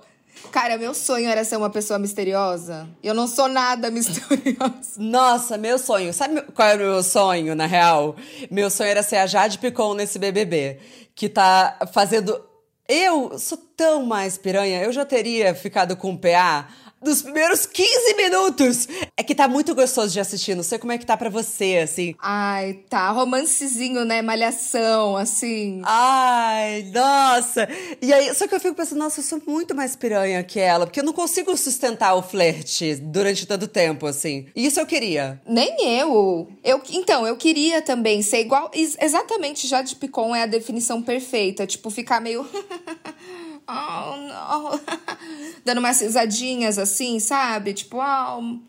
Cara, 0.51 0.77
meu 0.77 0.93
sonho 0.93 1.29
era 1.29 1.43
ser 1.43 1.55
uma 1.55 1.69
pessoa 1.69 1.97
misteriosa. 1.97 2.87
Eu 3.01 3.13
não 3.13 3.27
sou 3.27 3.47
nada 3.47 3.89
misteriosa. 3.91 4.97
Nossa, 4.97 5.57
meu 5.57 5.77
sonho. 5.77 6.13
Sabe 6.13 6.41
qual 6.53 6.67
era 6.67 6.83
o 6.83 6.87
meu 6.87 7.03
sonho, 7.03 7.55
na 7.55 7.65
real? 7.65 8.15
Meu 8.49 8.69
sonho 8.69 8.89
era 8.89 9.03
ser 9.03 9.17
a 9.17 9.27
Jade 9.27 9.59
Picon 9.59 9.93
nesse 9.93 10.19
BBB. 10.19 10.79
Que 11.15 11.29
tá 11.29 11.77
fazendo. 11.93 12.39
Eu 12.87 13.37
sou 13.39 13.57
tão 13.77 14.05
mais 14.05 14.37
piranha. 14.37 14.83
Eu 14.83 14.91
já 14.91 15.05
teria 15.05 15.55
ficado 15.55 15.95
com 15.95 16.11
o 16.13 16.17
PA 16.17 16.67
dos 17.01 17.21
primeiros 17.21 17.65
15 17.65 18.15
minutos. 18.15 18.87
É 19.17 19.23
que 19.23 19.33
tá 19.33 19.47
muito 19.47 19.73
gostoso 19.73 20.13
de 20.13 20.19
assistir. 20.19 20.55
Não 20.55 20.63
sei 20.63 20.77
como 20.77 20.91
é 20.91 20.97
que 20.97 21.05
tá 21.05 21.17
pra 21.17 21.29
você, 21.29 21.79
assim. 21.83 22.15
Ai, 22.19 22.79
tá. 22.89 23.09
Romancezinho, 23.11 24.05
né? 24.05 24.21
Malhação, 24.21 25.17
assim. 25.17 25.81
Ai, 25.83 26.89
nossa. 26.93 27.67
E 28.01 28.13
aí, 28.13 28.33
só 28.35 28.47
que 28.47 28.55
eu 28.55 28.59
fico 28.59 28.75
pensando, 28.75 28.99
nossa, 28.99 29.19
eu 29.19 29.23
sou 29.23 29.41
muito 29.45 29.75
mais 29.75 29.95
piranha 29.95 30.43
que 30.43 30.59
ela, 30.59 30.85
porque 30.85 30.99
eu 30.99 31.03
não 31.03 31.13
consigo 31.13 31.55
sustentar 31.57 32.13
o 32.15 32.21
flerte 32.21 32.95
durante 32.95 33.45
tanto 33.45 33.67
tempo, 33.67 34.05
assim. 34.05 34.47
E 34.55 34.65
isso 34.65 34.79
eu 34.79 34.85
queria. 34.85 35.41
Nem 35.47 35.75
eu. 35.99 36.47
eu 36.63 36.81
então, 36.91 37.25
eu 37.25 37.35
queria 37.35 37.81
também 37.81 38.21
ser 38.21 38.41
igual. 38.41 38.69
Exatamente, 38.73 39.67
já 39.67 39.81
de 39.81 39.95
Picon 39.95 40.35
é 40.35 40.43
a 40.43 40.47
definição 40.47 41.01
perfeita. 41.01 41.65
Tipo, 41.65 41.89
ficar 41.89 42.21
meio. 42.21 42.47
oh, 43.71 44.17
não. 44.17 44.79
Dando 45.65 45.79
umas 45.79 46.01
risadinhas 46.01 46.77
assim, 46.77 47.19
sabe? 47.19 47.73
Tipo, 47.73 47.97
oh, 47.97 48.59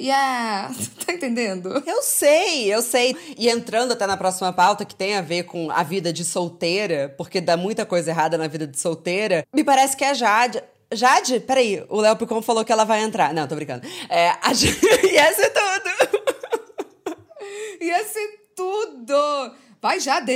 yeah. 0.00 0.72
tá 1.04 1.12
entendendo? 1.12 1.82
Eu 1.86 2.02
sei, 2.02 2.72
eu 2.72 2.82
sei. 2.82 3.16
E 3.36 3.48
entrando 3.48 3.92
até 3.92 4.06
na 4.06 4.16
próxima 4.16 4.52
pauta, 4.52 4.84
que 4.84 4.94
tem 4.94 5.16
a 5.16 5.20
ver 5.20 5.44
com 5.44 5.70
a 5.70 5.82
vida 5.82 6.12
de 6.12 6.24
solteira, 6.24 7.14
porque 7.16 7.40
dá 7.40 7.56
muita 7.56 7.84
coisa 7.84 8.10
errada 8.10 8.38
na 8.38 8.48
vida 8.48 8.66
de 8.66 8.78
solteira, 8.78 9.44
me 9.54 9.64
parece 9.64 9.96
que 9.96 10.04
a 10.04 10.14
Jade. 10.14 10.62
Jade? 10.92 11.40
Peraí, 11.40 11.84
o 11.88 12.00
Léo 12.00 12.16
Picon 12.16 12.42
falou 12.42 12.64
que 12.64 12.72
ela 12.72 12.84
vai 12.84 13.02
entrar. 13.02 13.32
Não, 13.32 13.46
tô 13.48 13.54
brincando. 13.54 13.86
É, 14.10 14.34
a 14.42 14.52
Jade... 14.52 14.78
ia 15.10 15.32
ser 15.32 15.50
tudo! 15.50 15.90
ia 17.80 18.04
ser 18.04 18.40
tudo! 18.54 19.61
Vai, 19.82 19.98
Jade! 19.98 20.32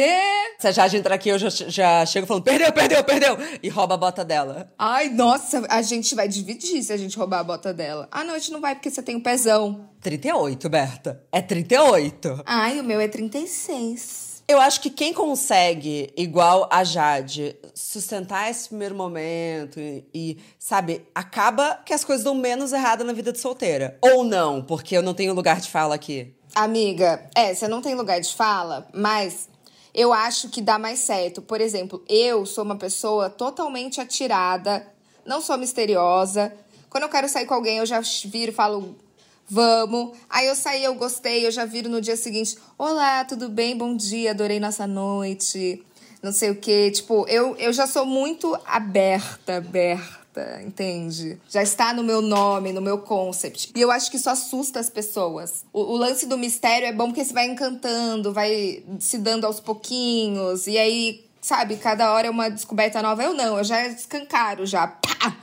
Se 0.58 0.66
a 0.66 0.72
Jade 0.72 0.96
entrar 0.96 1.14
aqui, 1.14 1.28
eu 1.28 1.38
já, 1.38 1.48
já 1.48 2.04
chego 2.04 2.26
falando: 2.26 2.42
perdeu, 2.42 2.72
perdeu, 2.72 3.04
perdeu! 3.04 3.38
E 3.62 3.68
rouba 3.68 3.94
a 3.94 3.96
bota 3.96 4.24
dela. 4.24 4.72
Ai, 4.76 5.08
nossa, 5.08 5.64
a 5.68 5.80
gente 5.82 6.16
vai 6.16 6.26
dividir 6.26 6.82
se 6.82 6.92
a 6.92 6.96
gente 6.96 7.16
roubar 7.16 7.38
a 7.38 7.44
bota 7.44 7.72
dela. 7.72 8.08
Ah, 8.10 8.24
não, 8.24 8.34
a 8.34 8.38
gente 8.40 8.50
não 8.50 8.60
vai 8.60 8.74
porque 8.74 8.90
você 8.90 9.00
tem 9.00 9.14
um 9.14 9.20
pezão. 9.20 9.88
38, 10.00 10.68
Berta. 10.68 11.22
É 11.30 11.40
38. 11.40 12.42
Ai, 12.44 12.80
o 12.80 12.82
meu 12.82 12.98
é 12.98 13.06
36. 13.06 14.42
Eu 14.48 14.60
acho 14.60 14.80
que 14.80 14.90
quem 14.90 15.14
consegue, 15.14 16.12
igual 16.16 16.68
a 16.68 16.82
Jade, 16.82 17.54
sustentar 17.72 18.50
esse 18.50 18.68
primeiro 18.68 18.96
momento 18.96 19.78
e, 19.78 20.04
e, 20.12 20.38
sabe, 20.58 21.06
acaba 21.14 21.82
que 21.86 21.94
as 21.94 22.04
coisas 22.04 22.24
dão 22.24 22.34
menos 22.34 22.72
errado 22.72 23.04
na 23.04 23.12
vida 23.12 23.30
de 23.30 23.38
solteira. 23.38 23.96
Ou 24.02 24.24
não, 24.24 24.60
porque 24.60 24.96
eu 24.96 25.02
não 25.02 25.14
tenho 25.14 25.32
lugar 25.34 25.60
de 25.60 25.68
fala 25.68 25.94
aqui. 25.94 26.34
Amiga, 26.56 27.22
é, 27.34 27.54
você 27.54 27.68
não 27.68 27.82
tem 27.82 27.94
lugar 27.94 28.18
de 28.18 28.34
fala, 28.34 28.88
mas 28.94 29.46
eu 29.92 30.10
acho 30.10 30.48
que 30.48 30.62
dá 30.62 30.78
mais 30.78 31.00
certo. 31.00 31.42
Por 31.42 31.60
exemplo, 31.60 32.02
eu 32.08 32.46
sou 32.46 32.64
uma 32.64 32.76
pessoa 32.76 33.28
totalmente 33.28 34.00
atirada, 34.00 34.90
não 35.26 35.42
sou 35.42 35.58
misteriosa. 35.58 36.50
Quando 36.88 37.02
eu 37.02 37.10
quero 37.10 37.28
sair 37.28 37.44
com 37.44 37.52
alguém, 37.52 37.76
eu 37.76 37.84
já 37.84 38.00
viro 38.24 38.52
e 38.52 38.54
falo, 38.54 38.96
vamos. 39.46 40.16
Aí 40.30 40.46
eu 40.46 40.54
saí, 40.54 40.82
eu 40.82 40.94
gostei, 40.94 41.46
eu 41.46 41.50
já 41.50 41.66
viro 41.66 41.90
no 41.90 42.00
dia 42.00 42.16
seguinte, 42.16 42.56
olá, 42.78 43.22
tudo 43.26 43.50
bem? 43.50 43.76
Bom 43.76 43.94
dia, 43.94 44.30
adorei 44.30 44.58
nossa 44.58 44.86
noite. 44.86 45.84
Não 46.22 46.32
sei 46.32 46.48
o 46.52 46.56
quê. 46.56 46.90
Tipo, 46.90 47.28
eu, 47.28 47.54
eu 47.56 47.70
já 47.70 47.86
sou 47.86 48.06
muito 48.06 48.58
aberta, 48.64 49.58
aberta 49.58 50.25
entende? 50.64 51.38
Já 51.48 51.62
está 51.62 51.92
no 51.92 52.02
meu 52.02 52.20
nome, 52.20 52.72
no 52.72 52.80
meu 52.80 52.98
concept. 52.98 53.72
E 53.74 53.80
eu 53.80 53.90
acho 53.90 54.10
que 54.10 54.16
isso 54.16 54.30
assusta 54.30 54.80
as 54.80 54.90
pessoas. 54.90 55.64
O, 55.72 55.80
o 55.80 55.96
lance 55.96 56.26
do 56.26 56.38
mistério 56.38 56.86
é 56.86 56.92
bom 56.92 57.06
porque 57.06 57.24
você 57.24 57.32
vai 57.32 57.46
encantando, 57.46 58.32
vai 58.32 58.82
se 58.98 59.18
dando 59.18 59.46
aos 59.46 59.60
pouquinhos, 59.60 60.66
e 60.66 60.76
aí 60.78 61.26
sabe, 61.46 61.76
cada 61.76 62.12
hora 62.12 62.26
é 62.26 62.30
uma 62.30 62.48
descoberta 62.50 63.00
nova. 63.00 63.22
Eu 63.22 63.32
não, 63.32 63.58
eu 63.58 63.62
já 63.62 63.86
escancaro 63.86 64.66
já. 64.66 64.88
Pá! 64.88 65.36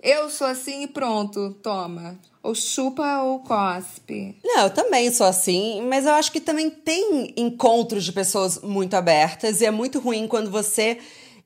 Eu 0.00 0.30
sou 0.30 0.46
assim 0.46 0.84
e 0.84 0.86
pronto, 0.86 1.50
toma. 1.62 2.16
Ou 2.42 2.54
chupa 2.54 3.22
ou 3.22 3.40
cospe. 3.40 4.36
Não, 4.44 4.64
eu 4.64 4.70
também 4.70 5.10
sou 5.12 5.26
assim, 5.26 5.82
mas 5.82 6.06
eu 6.06 6.12
acho 6.12 6.30
que 6.30 6.40
também 6.40 6.70
tem 6.70 7.32
encontros 7.36 8.04
de 8.04 8.12
pessoas 8.12 8.60
muito 8.60 8.94
abertas 8.94 9.60
e 9.60 9.66
é 9.66 9.70
muito 9.70 9.98
ruim 9.98 10.28
quando 10.28 10.50
você 10.50 10.98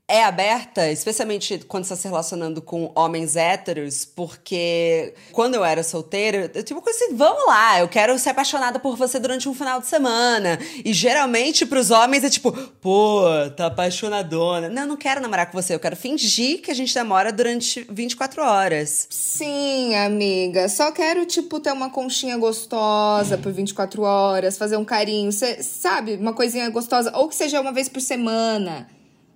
é 0.08 0.22
aberta, 0.22 0.88
especialmente 0.90 1.58
quando 1.66 1.82
está 1.82 1.96
se 1.96 2.06
relacionando 2.06 2.62
com 2.62 2.92
homens 2.94 3.34
héteros, 3.34 4.04
porque 4.04 5.14
quando 5.32 5.56
eu 5.56 5.64
era 5.64 5.82
solteira, 5.82 6.50
eu 6.54 6.62
tipo 6.62 6.82
assim, 6.88 7.14
vamos 7.14 7.44
lá, 7.46 7.80
eu 7.80 7.88
quero 7.88 8.16
ser 8.16 8.30
apaixonada 8.30 8.78
por 8.78 8.96
você 8.96 9.18
durante 9.18 9.48
um 9.48 9.54
final 9.54 9.80
de 9.80 9.88
semana. 9.88 10.60
E 10.84 10.92
geralmente 10.92 11.66
pros 11.66 11.90
homens 11.90 12.22
é 12.22 12.30
tipo, 12.30 12.52
pô, 12.80 13.24
tá 13.56 13.66
apaixonadona. 13.66 14.68
Não, 14.68 14.82
eu 14.82 14.88
não 14.88 14.96
quero 14.96 15.20
namorar 15.20 15.50
com 15.50 15.60
você, 15.60 15.74
eu 15.74 15.80
quero 15.80 15.96
fingir 15.96 16.62
que 16.62 16.70
a 16.70 16.74
gente 16.74 16.94
namora 16.94 17.32
durante 17.32 17.84
24 17.90 18.42
horas. 18.42 19.08
Sim, 19.10 19.96
amiga, 19.96 20.68
só 20.68 20.92
quero 20.92 21.26
tipo 21.26 21.58
ter 21.58 21.72
uma 21.72 21.90
conchinha 21.90 22.36
gostosa 22.36 23.36
por 23.36 23.52
24 23.52 24.02
horas, 24.02 24.56
fazer 24.56 24.76
um 24.76 24.84
carinho, 24.84 25.32
cê, 25.32 25.60
sabe, 25.64 26.14
uma 26.14 26.32
coisinha 26.32 26.70
gostosa, 26.70 27.10
ou 27.16 27.28
que 27.28 27.34
seja 27.34 27.60
uma 27.60 27.72
vez 27.72 27.88
por 27.88 28.00
semana. 28.00 28.86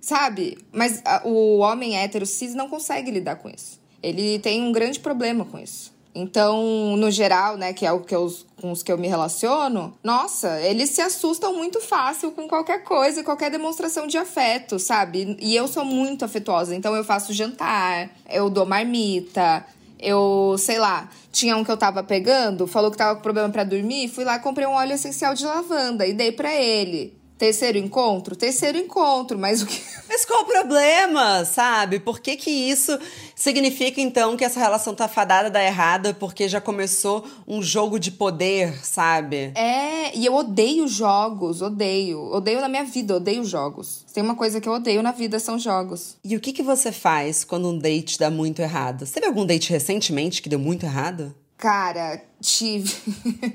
Sabe? 0.00 0.58
Mas 0.72 1.02
a, 1.04 1.22
o 1.24 1.58
homem 1.58 1.98
hétero 1.98 2.24
cis 2.26 2.54
não 2.54 2.68
consegue 2.68 3.10
lidar 3.10 3.36
com 3.36 3.48
isso. 3.48 3.80
Ele 4.02 4.38
tem 4.38 4.62
um 4.62 4.72
grande 4.72 4.98
problema 4.98 5.44
com 5.44 5.58
isso. 5.58 5.92
Então, 6.14 6.96
no 6.96 7.10
geral, 7.10 7.56
né, 7.56 7.72
que 7.72 7.86
é 7.86 7.92
o 7.92 8.00
que 8.00 8.14
eu, 8.14 8.28
com 8.60 8.72
os 8.72 8.82
que 8.82 8.90
eu 8.90 8.98
me 8.98 9.06
relaciono, 9.06 9.94
nossa, 10.02 10.60
eles 10.60 10.90
se 10.90 11.00
assustam 11.00 11.54
muito 11.54 11.80
fácil 11.80 12.32
com 12.32 12.48
qualquer 12.48 12.82
coisa, 12.82 13.22
qualquer 13.22 13.50
demonstração 13.50 14.08
de 14.08 14.18
afeto, 14.18 14.78
sabe? 14.78 15.36
E 15.40 15.54
eu 15.54 15.68
sou 15.68 15.84
muito 15.84 16.24
afetuosa, 16.24 16.74
então 16.74 16.96
eu 16.96 17.04
faço 17.04 17.32
jantar, 17.32 18.10
eu 18.28 18.50
dou 18.50 18.66
marmita, 18.66 19.64
eu, 20.00 20.56
sei 20.58 20.78
lá, 20.78 21.08
tinha 21.30 21.56
um 21.56 21.62
que 21.62 21.70
eu 21.70 21.76
tava 21.76 22.02
pegando, 22.02 22.66
falou 22.66 22.90
que 22.90 22.96
tava 22.96 23.14
com 23.14 23.22
problema 23.22 23.48
para 23.48 23.62
dormir, 23.62 24.08
fui 24.08 24.24
lá 24.24 24.38
comprei 24.40 24.66
um 24.66 24.72
óleo 24.72 24.94
essencial 24.94 25.34
de 25.34 25.44
lavanda 25.44 26.06
e 26.06 26.12
dei 26.12 26.32
para 26.32 26.52
ele. 26.54 27.19
Terceiro 27.40 27.79
encontro? 27.79 28.37
Terceiro 28.37 28.76
encontro, 28.76 29.38
mas 29.38 29.62
o 29.62 29.66
que. 29.66 29.81
Mas 30.07 30.24
qual 30.24 30.42
o 30.42 30.44
problema, 30.44 31.44
sabe? 31.44 32.00
Por 32.00 32.18
que, 32.18 32.37
que 32.37 32.50
isso 32.50 32.98
significa, 33.35 34.00
então, 34.00 34.37
que 34.37 34.44
essa 34.44 34.59
relação 34.59 34.92
tá 34.92 35.07
fadada 35.07 35.48
da 35.48 35.62
errada 35.62 36.12
porque 36.12 36.48
já 36.48 36.61
começou 36.61 37.24
um 37.46 37.62
jogo 37.62 37.96
de 37.96 38.11
poder, 38.11 38.85
sabe? 38.85 39.53
É, 39.55 40.14
e 40.16 40.26
eu 40.26 40.35
odeio 40.35 40.88
jogos, 40.88 41.62
odeio. 41.62 42.20
Odeio 42.33 42.61
na 42.61 42.68
minha 42.68 42.85
vida, 42.85 43.14
odeio 43.14 43.44
jogos. 43.44 44.05
Tem 44.12 44.20
uma 44.20 44.35
coisa 44.35 44.61
que 44.61 44.68
eu 44.68 44.72
odeio 44.72 45.00
na 45.00 45.12
vida, 45.12 45.38
são 45.38 45.61
jogos. 45.61 46.16
E 46.24 46.37
o 46.37 46.40
que, 46.40 46.53
que 46.53 46.62
você 46.62 46.90
faz 46.90 47.44
quando 47.44 47.68
um 47.70 47.79
date 47.79 48.18
dá 48.18 48.31
muito 48.31 48.61
errado? 48.61 49.07
Você 49.07 49.14
teve 49.14 49.29
algum 49.29 49.46
date 49.46 49.70
recentemente 49.70 50.42
que 50.42 50.48
deu 50.48 50.59
muito 50.59 50.85
errado? 50.85 51.33
Cara, 51.61 52.23
tive. 52.40 52.90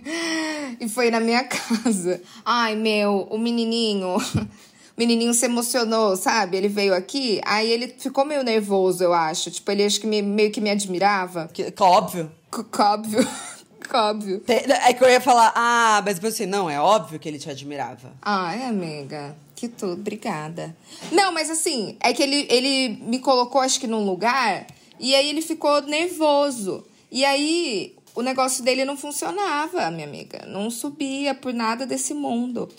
e 0.79 0.87
foi 0.87 1.09
na 1.09 1.19
minha 1.19 1.43
casa. 1.43 2.21
Ai, 2.45 2.75
meu, 2.75 3.27
o 3.31 3.37
menininho. 3.39 4.17
O 4.17 4.21
menininho 4.95 5.33
se 5.33 5.45
emocionou, 5.45 6.15
sabe? 6.15 6.55
Ele 6.55 6.67
veio 6.67 6.93
aqui, 6.93 7.41
aí 7.43 7.67
ele 7.67 7.87
ficou 7.97 8.23
meio 8.23 8.43
nervoso, 8.43 9.03
eu 9.03 9.11
acho. 9.11 9.49
Tipo, 9.49 9.71
ele 9.71 9.83
acho 9.83 9.99
que 9.99 10.05
me, 10.05 10.21
meio 10.21 10.51
que 10.51 10.61
me 10.61 10.69
admirava. 10.69 11.49
Que, 11.51 11.71
que 11.71 11.81
óbvio. 11.81 12.31
Que, 12.51 12.79
óbvio. 12.79 13.27
óbvio. 13.91 14.43
É 14.47 14.93
que 14.93 15.03
eu 15.03 15.09
ia 15.09 15.19
falar, 15.19 15.51
ah, 15.55 15.99
mas 16.05 16.15
depois 16.15 16.35
assim, 16.35 16.45
não, 16.45 16.69
é 16.69 16.79
óbvio 16.79 17.19
que 17.19 17.27
ele 17.27 17.39
te 17.39 17.49
admirava. 17.49 18.13
Ai, 18.21 18.65
amiga. 18.65 19.35
Que 19.55 19.67
tudo, 19.67 19.93
obrigada. 19.93 20.77
Não, 21.11 21.31
mas 21.31 21.49
assim, 21.49 21.97
é 22.01 22.13
que 22.13 22.21
ele, 22.21 22.45
ele 22.51 22.99
me 23.01 23.17
colocou, 23.17 23.61
acho 23.61 23.79
que 23.79 23.87
num 23.87 24.05
lugar, 24.05 24.67
e 24.99 25.15
aí 25.15 25.27
ele 25.27 25.41
ficou 25.41 25.81
nervoso. 25.81 26.85
E 27.11 27.23
aí 27.23 27.94
o 28.15 28.21
negócio 28.21 28.63
dele 28.63 28.85
não 28.85 28.95
funcionava, 28.95 29.91
minha 29.91 30.07
amiga. 30.07 30.45
Não 30.47 30.69
subia 30.71 31.35
por 31.35 31.53
nada 31.53 31.85
desse 31.85 32.13
mundo. 32.13 32.69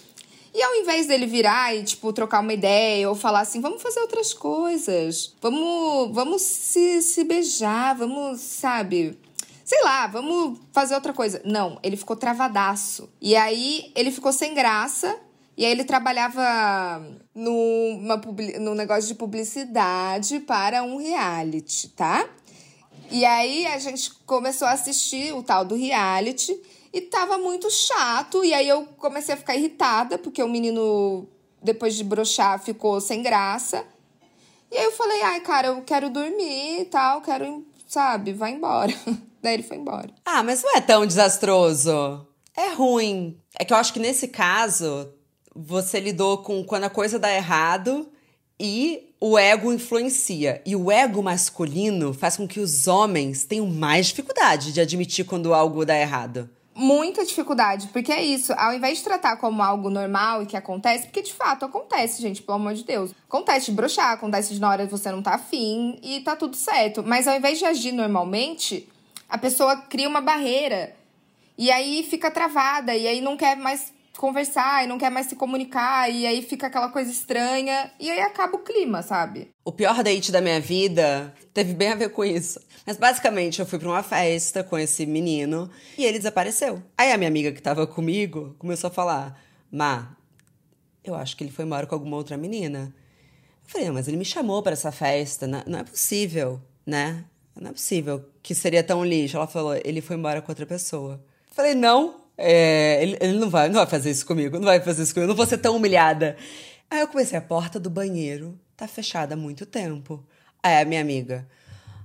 E 0.55 0.63
ao 0.63 0.75
invés 0.77 1.07
dele 1.07 1.27
virar 1.27 1.77
e, 1.77 1.85
tipo, 1.85 2.11
trocar 2.15 2.41
uma 2.41 2.55
ideia 2.55 3.07
ou 3.11 3.15
falar 3.15 3.41
assim, 3.41 3.61
vamos 3.61 3.83
fazer 3.83 4.01
outras 4.01 4.33
coisas, 4.33 5.35
vamos, 5.43 6.15
vamos 6.15 6.41
se, 6.41 7.03
se 7.03 7.25
beijar, 7.25 7.95
vamos, 7.95 8.41
sabe? 8.41 9.19
Sei 9.63 9.83
lá, 9.83 10.07
vamos 10.07 10.59
fazer 10.73 10.95
outra 10.95 11.13
coisa. 11.13 11.43
Não, 11.45 11.79
ele 11.83 11.97
ficou 11.97 12.17
travadaço. 12.17 13.11
E 13.21 13.37
aí 13.37 13.93
ele 13.95 14.11
ficou 14.11 14.33
sem 14.33 14.55
graça. 14.55 15.15
E 15.59 15.65
aí 15.65 15.73
ele 15.73 15.85
trabalhava 15.85 17.03
numa, 17.35 18.21
num 18.61 18.75
negócio 18.75 19.09
de 19.09 19.15
publicidade 19.15 20.41
para 20.41 20.83
um 20.83 20.99
reality, 20.99 21.89
tá? 21.89 22.29
E 23.11 23.25
aí 23.25 23.67
a 23.67 23.79
gente 23.79 24.13
começou 24.27 24.67
a 24.67 24.73
assistir 24.73 25.35
o 25.35 25.43
tal 25.43 25.65
do 25.65 25.75
reality 25.75 26.59
e 26.93 27.01
tava 27.01 27.39
muito 27.39 27.71
chato. 27.71 28.45
E 28.45 28.53
aí 28.53 28.69
eu 28.69 28.87
comecei 28.99 29.35
a 29.35 29.39
ficar 29.39 29.57
irritada, 29.57 30.19
porque 30.19 30.43
o 30.43 30.49
menino, 30.49 31.29
depois 31.63 31.95
de 31.95 32.05
brochar, 32.05 32.59
ficou 32.63 33.01
sem 33.01 33.23
graça. 33.23 33.85
E 34.71 34.77
aí 34.77 34.85
eu 34.85 34.93
falei, 34.93 35.23
ai, 35.23 35.41
cara, 35.41 35.69
eu 35.69 35.83
quero 35.83 36.11
dormir 36.11 36.81
e 36.81 36.85
tal, 36.87 37.21
quero, 37.21 37.65
sabe, 37.87 38.33
vai 38.33 38.53
embora. 38.53 38.93
Daí 39.43 39.55
ele 39.55 39.63
foi 39.63 39.77
embora. 39.77 40.11
Ah, 40.25 40.43
mas 40.43 40.63
não 40.63 40.77
é 40.77 40.81
tão 40.81 41.07
desastroso. 41.07 42.27
É 42.57 42.73
ruim. 42.73 43.39
É 43.59 43.65
que 43.65 43.73
eu 43.73 43.77
acho 43.77 43.93
que 43.93 44.01
nesse 44.01 44.29
caso, 44.29 45.13
você 45.55 46.01
lidou 46.01 46.39
com 46.39 46.65
quando 46.65 46.85
a 46.85 46.91
coisa 46.91 47.19
dá 47.19 47.33
errado 47.33 48.11
E 48.59 49.13
o 49.21 49.39
ego 49.39 49.73
influencia. 49.73 50.63
E 50.65 50.75
o 50.75 50.91
ego 50.91 51.23
masculino 51.23 52.15
faz 52.15 52.37
com 52.37 52.47
que 52.47 52.61
os 52.61 52.87
homens 52.87 53.45
tenham 53.45 53.67
mais 53.67 54.07
dificuldade 54.07 54.73
de 54.73 54.81
admitir 54.81 55.25
quando 55.25 55.53
algo 55.53 55.85
dá 55.85 55.99
errado 55.99 56.49
muita 56.77 57.25
dificuldade, 57.25 57.89
porque 57.89 58.13
é 58.13 58.23
isso, 58.23 58.53
ao 58.53 58.75
invés 58.75 58.99
de 58.99 59.05
tratar 59.05 59.39
como 59.39 59.63
algo 59.63 59.89
normal 59.89 60.43
e 60.43 60.47
que 60.47 60.57
acontece, 60.57 61.07
porque 61.07 61.23
de 61.23 61.33
fato 61.33 61.65
acontece, 61.65 62.21
gente, 62.21 62.43
pelo 62.43 62.57
amor 62.57 62.75
de 62.75 62.85
Deus. 62.85 63.13
Acontece 63.27 63.67
de 63.67 63.73
broxar, 63.73 64.13
acontece 64.13 64.53
de 64.53 64.61
na 64.61 64.69
hora 64.69 64.87
você 64.87 65.11
não 65.11 65.23
tá 65.23 65.35
afim 65.35 65.99
e 66.03 66.21
tá 66.21 66.37
tudo 66.37 66.55
certo. 66.55 67.03
Mas 67.03 67.27
ao 67.27 67.35
invés 67.35 67.59
de 67.59 67.65
agir 67.65 67.93
normalmente, 67.93 68.87
a 69.27 69.39
pessoa 69.39 69.77
cria 69.77 70.09
uma 70.09 70.21
barreira 70.21 70.95
e 71.57 71.71
aí 71.71 72.07
fica 72.09 72.31
travada 72.31 72.95
e 72.95 73.09
aí 73.09 73.23
não 73.23 73.39
quer 73.39 73.57
mais 73.57 73.91
conversar 74.17 74.85
e 74.85 74.87
não 74.87 74.99
quer 74.99 75.11
mais 75.11 75.27
se 75.27 75.37
comunicar 75.37 76.11
e 76.11 76.27
aí 76.27 76.43
fica 76.43 76.67
aquela 76.67 76.89
coisa 76.89 77.11
estranha 77.11 77.91
e 78.01 78.11
aí 78.11 78.21
acaba 78.21 78.57
o 78.57 78.61
clima, 78.61 79.03
sabe? 79.03 79.51
O 79.65 79.73
pior 79.73 80.03
date 80.03 80.33
da 80.33 80.41
minha 80.41 80.61
vida 80.61 81.35
teve 81.53 81.75
bem 81.75 81.93
a 81.93 81.95
ver 81.95 82.11
com 82.11 82.25
isso. 82.25 82.61
Mas 82.87 82.97
basicamente 82.97 83.61
eu 83.61 83.67
fui 83.67 83.79
para 83.79 83.89
uma 83.89 84.03
festa 84.03 84.63
com 84.63 84.79
esse 84.79 85.05
menino 85.05 85.71
e 85.99 86.05
ele 86.05 86.19
desapareceu. 86.19 86.83
Aí 86.97 87.13
a 87.13 87.19
minha 87.19 87.29
amiga 87.29 87.53
que 87.53 87.61
tava 87.61 87.87
comigo 87.87 88.55
começou 88.59 88.89
a 88.89 88.93
falar: 88.93 89.41
"Má, 89.71 90.17
eu 91.03 91.15
acho 91.15 91.37
que 91.37 91.43
ele 91.43 91.51
foi 91.51 91.65
embora 91.65 91.87
com 91.87 91.95
alguma 91.95 92.17
outra 92.17 92.37
menina". 92.37 92.95
Eu 93.65 93.71
falei: 93.71 93.91
"Mas 93.91 94.07
ele 94.07 94.17
me 94.17 94.25
chamou 94.25 94.63
para 94.63 94.73
essa 94.73 94.93
festa, 94.93 95.47
não 95.47 95.79
é 95.79 95.85
possível, 95.85 96.61
né? 96.87 97.25
Não 97.61 97.71
é 97.71 97.73
possível 97.73 98.25
que 98.43 98.55
seria 98.55 98.85
tão 98.85 99.05
lixo". 99.05 99.37
Ela 99.37 99.49
falou: 99.49 99.75
"Ele 99.85 100.01
foi 100.01 100.17
embora 100.17 100.41
com 100.41 100.53
outra 100.53 100.67
pessoa". 100.67 101.21
Eu 101.49 101.55
falei: 101.55 101.75
"Não, 101.75 102.26
é, 102.39 103.03
ele, 103.03 103.17
ele 103.21 103.39
não 103.39 103.49
vai, 103.49 103.69
não 103.69 103.77
vai 103.77 103.87
fazer 103.87 104.11
isso 104.11 104.27
comigo, 104.27 104.59
não 104.59 104.65
vai 104.65 104.81
fazer 104.81 105.03
isso 105.03 105.15
comigo, 105.15 105.29
não 105.29 105.37
vou 105.37 105.47
ser 105.47 105.59
tão 105.59 105.77
humilhada. 105.77 106.37
Aí 106.91 107.01
eu 107.01 107.09
comecei, 107.09 107.39
a 107.39 107.43
porta 107.43 107.81
do 107.81 107.91
banheiro 107.91 108.59
tá 108.77 108.87
fechada 108.87 109.35
há 109.35 109.37
muito 109.37 109.67
tempo. 109.67 110.25
Aí 110.63 110.81
a 110.83 110.85
minha 110.85 111.01
amiga, 111.01 111.47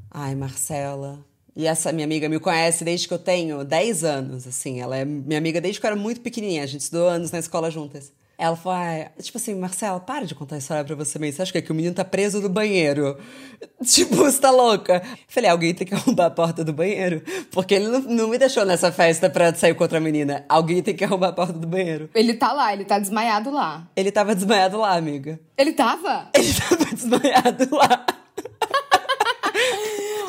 ai, 0.10 0.36
Marcela. 0.36 1.24
E 1.56 1.68
essa 1.68 1.92
minha 1.92 2.06
amiga 2.06 2.30
me 2.30 2.40
conhece 2.40 2.84
desde 2.84 3.08
que 3.08 3.14
eu 3.14 3.20
tenho 3.20 3.64
10 3.66 4.04
anos, 4.04 4.48
assim. 4.48 4.80
Ela 4.80 4.98
é 4.98 5.06
minha 5.06 5.38
amiga 5.38 5.60
desde 5.60 5.80
que 5.80 5.86
eu 5.86 5.90
era 5.90 6.00
muito 6.00 6.22
pequenininha. 6.22 6.64
A 6.64 6.68
gente 6.68 6.82
estudou 6.82 7.10
anos 7.10 7.32
na 7.32 7.40
escola 7.40 7.70
juntas. 7.70 8.12
Ela 8.42 8.56
falou, 8.56 8.80
ah, 8.80 9.22
tipo 9.22 9.38
assim, 9.38 9.54
Marcela, 9.54 10.00
para 10.00 10.26
de 10.26 10.34
contar 10.34 10.56
a 10.56 10.58
história 10.58 10.84
pra 10.84 10.96
você 10.96 11.20
mesmo. 11.20 11.36
Você 11.36 11.44
acha 11.44 11.52
que, 11.52 11.60
é 11.60 11.62
que 11.62 11.72
o 11.72 11.76
menino 11.76 11.94
tá 11.94 12.04
preso 12.04 12.42
no 12.42 12.50
banheiro? 12.50 13.16
Tipo, 13.86 14.16
você 14.16 14.40
tá 14.40 14.50
louca? 14.50 15.04
Falei, 15.28 15.48
alguém 15.48 15.76
tem 15.76 15.86
que 15.86 15.94
arrombar 15.94 16.26
a 16.26 16.32
porta 16.32 16.64
do 16.64 16.74
banheiro. 16.74 17.22
Porque 17.52 17.76
ele 17.76 17.88
não, 17.88 18.00
não 18.00 18.28
me 18.28 18.40
deixou 18.40 18.66
nessa 18.66 18.92
festa 18.92 19.30
pra 19.30 19.54
sair 19.54 19.76
com 19.76 19.84
outra 19.84 20.00
menina. 20.00 20.44
Alguém 20.50 20.82
tem 20.82 20.96
que 20.96 21.04
arrombar 21.04 21.30
a 21.30 21.34
porta 21.34 21.54
do 21.54 21.68
banheiro. 21.68 22.10
Ele 22.16 22.34
tá 22.34 22.52
lá, 22.52 22.74
ele 22.74 22.84
tá 22.84 22.98
desmaiado 22.98 23.52
lá. 23.52 23.88
Ele 23.96 24.12
tava 24.12 24.34
desmaiado 24.34 24.80
lá, 24.80 24.96
amiga. 24.96 25.40
Ele 25.56 25.74
tava? 25.74 26.30
Ele 26.34 26.52
tava 26.52 26.86
desmaiado 26.86 27.76
lá. 27.76 28.06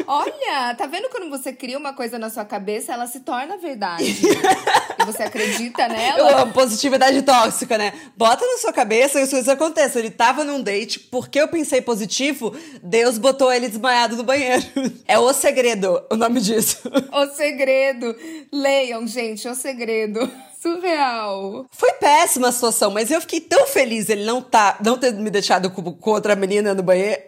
Olha, 0.07 0.75
tá 0.75 0.87
vendo 0.87 1.09
quando 1.09 1.31
você 1.31 1.55
cria 1.55 1.79
uma 1.79 1.95
coisa 1.95 2.19
na 2.19 2.29
sua 2.29 2.45
cabeça, 2.45 2.93
ela 2.93 3.07
se 3.07 3.21
torna 3.21 3.57
verdade. 3.57 4.05
você 5.05 5.23
acredita 5.25 5.89
nela? 5.89 6.19
Eu 6.19 6.39
amo 6.39 6.53
positividade 6.53 7.23
tóxica, 7.23 7.77
né? 7.79 7.93
Bota 8.17 8.45
na 8.47 8.59
sua 8.59 8.73
cabeça 8.73 9.21
e 9.21 9.23
as 9.23 9.31
coisas. 9.31 9.97
Ele 9.97 10.11
tava 10.11 10.45
num 10.45 10.63
date, 10.63 10.99
porque 10.99 11.41
eu 11.41 11.49
pensei 11.49 11.81
positivo, 11.81 12.55
Deus 12.83 13.19
botou 13.19 13.53
ele 13.53 13.69
desmaiado 13.69 14.17
no 14.17 14.23
banheiro. 14.23 14.63
É 15.07 15.19
o 15.19 15.33
segredo, 15.33 16.03
o 16.11 16.17
nome 16.17 16.41
disso. 16.41 16.79
O 17.13 17.27
segredo. 17.35 18.17
Leiam, 18.53 19.07
gente, 19.07 19.47
o 19.49 19.55
segredo 19.55 20.31
surreal. 20.61 21.67
Foi 21.73 21.93
péssima 21.95 22.49
a 22.49 22.53
situação, 22.53 22.91
mas 22.91 23.11
eu 23.11 23.21
fiquei 23.21 23.41
tão 23.41 23.67
feliz 23.67 24.09
ele 24.09 24.25
não 24.25 24.41
tá, 24.41 24.79
não 24.83 24.97
ter 24.97 25.13
me 25.13 25.29
deixado 25.29 25.71
com, 25.71 25.83
com 25.93 26.11
outra 26.11 26.37
menina 26.37 26.73
no 26.73 26.83
banheiro. 26.83 27.21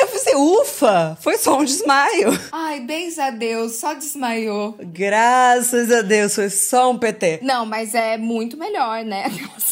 Eu 0.00 0.07
pensei, 0.28 0.34
ufa, 0.34 1.16
foi 1.20 1.38
só 1.38 1.58
um 1.58 1.64
desmaio. 1.64 2.38
Ai, 2.52 2.80
bens 2.80 3.18
a 3.18 3.30
Deus, 3.30 3.76
só 3.76 3.94
desmaiou. 3.94 4.76
Graças 4.78 5.90
a 5.90 6.02
Deus, 6.02 6.34
foi 6.34 6.50
só 6.50 6.90
um 6.90 6.98
PT. 6.98 7.40
Não, 7.42 7.64
mas 7.64 7.94
é 7.94 8.16
muito 8.16 8.56
melhor, 8.56 9.04
né? 9.04 9.30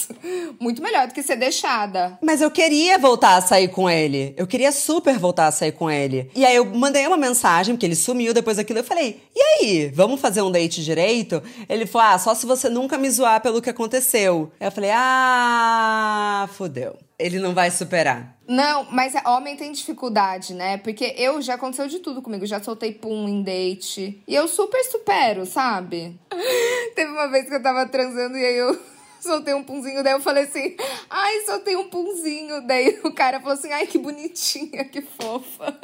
muito 0.59 0.83
melhor 0.83 1.07
do 1.07 1.15
que 1.15 1.23
ser 1.23 1.37
deixada. 1.37 2.19
Mas 2.23 2.41
eu 2.41 2.51
queria 2.51 2.99
voltar 2.99 3.37
a 3.37 3.41
sair 3.41 3.69
com 3.69 3.89
ele. 3.89 4.35
Eu 4.37 4.47
queria 4.47 4.73
super 4.73 5.19
voltar 5.19 5.47
a 5.47 5.53
sair 5.53 5.73
com 5.73 5.91
ele. 5.91 6.31
E 6.35 6.45
aí 6.45 6.57
eu 6.57 6.65
mandei 6.65 7.07
uma 7.07 7.17
mensagem, 7.17 7.75
porque 7.75 7.87
ele 7.87 7.97
sumiu 7.97 8.33
depois 8.33 8.57
daquilo. 8.57 8.79
Eu 8.79 8.85
falei, 8.85 9.23
e 9.35 9.41
aí, 9.41 9.93
vamos 9.95 10.21
fazer 10.21 10.43
um 10.43 10.51
date 10.51 10.83
direito? 10.83 11.43
Ele 11.69 11.87
falou, 11.87 12.09
ah, 12.09 12.19
só 12.19 12.35
se 12.35 12.47
você 12.47 12.69
nunca 12.69 12.97
me 12.97 13.11
zoar 13.11 13.41
pelo 13.41 13.61
que 13.61 13.71
aconteceu. 13.71 14.51
Eu 14.61 14.73
falei, 14.73 14.91
ah, 14.93 16.49
fodeu. 16.53 16.97
Ele 17.19 17.39
não 17.39 17.55
vai 17.55 17.71
superar. 17.71 18.37
Não, 18.47 18.85
mas 18.91 19.15
homem 19.25 19.57
tem 19.57 19.73
dificuldade, 19.73 20.55
né? 20.55 20.77
Porque 20.77 21.15
eu 21.17 21.41
já 21.41 21.55
aconteceu 21.55 21.89
de 21.89 21.99
tudo 21.99 22.21
comigo. 22.21 22.45
Já 22.45 22.63
soltei 22.63 22.93
pum 22.93 23.27
em 23.27 23.43
date. 23.43 24.23
E 24.29 24.35
eu 24.35 24.47
super 24.47 24.83
supero, 24.85 25.47
sabe? 25.47 26.19
Teve 26.95 27.11
uma 27.11 27.29
vez 27.29 27.49
que 27.49 27.55
eu 27.55 27.63
tava 27.63 27.87
transando 27.87 28.37
e 28.37 28.45
aí 28.45 28.57
eu 28.57 28.79
soltei 29.21 29.55
um 29.55 29.65
punzinho. 29.65 30.05
Daí 30.05 30.13
eu 30.13 30.21
falei 30.21 30.45
assim: 30.45 30.77
ai, 31.09 31.41
soltei 31.47 31.75
um 31.75 31.89
punzinho. 31.89 32.67
Daí 32.67 33.01
o 33.03 33.13
cara 33.13 33.41
falou 33.41 33.55
assim: 33.55 33.73
ai, 33.73 33.87
que 33.87 33.99
bonitinha, 33.99 34.85
que 34.85 35.01
fofa. 35.01 35.75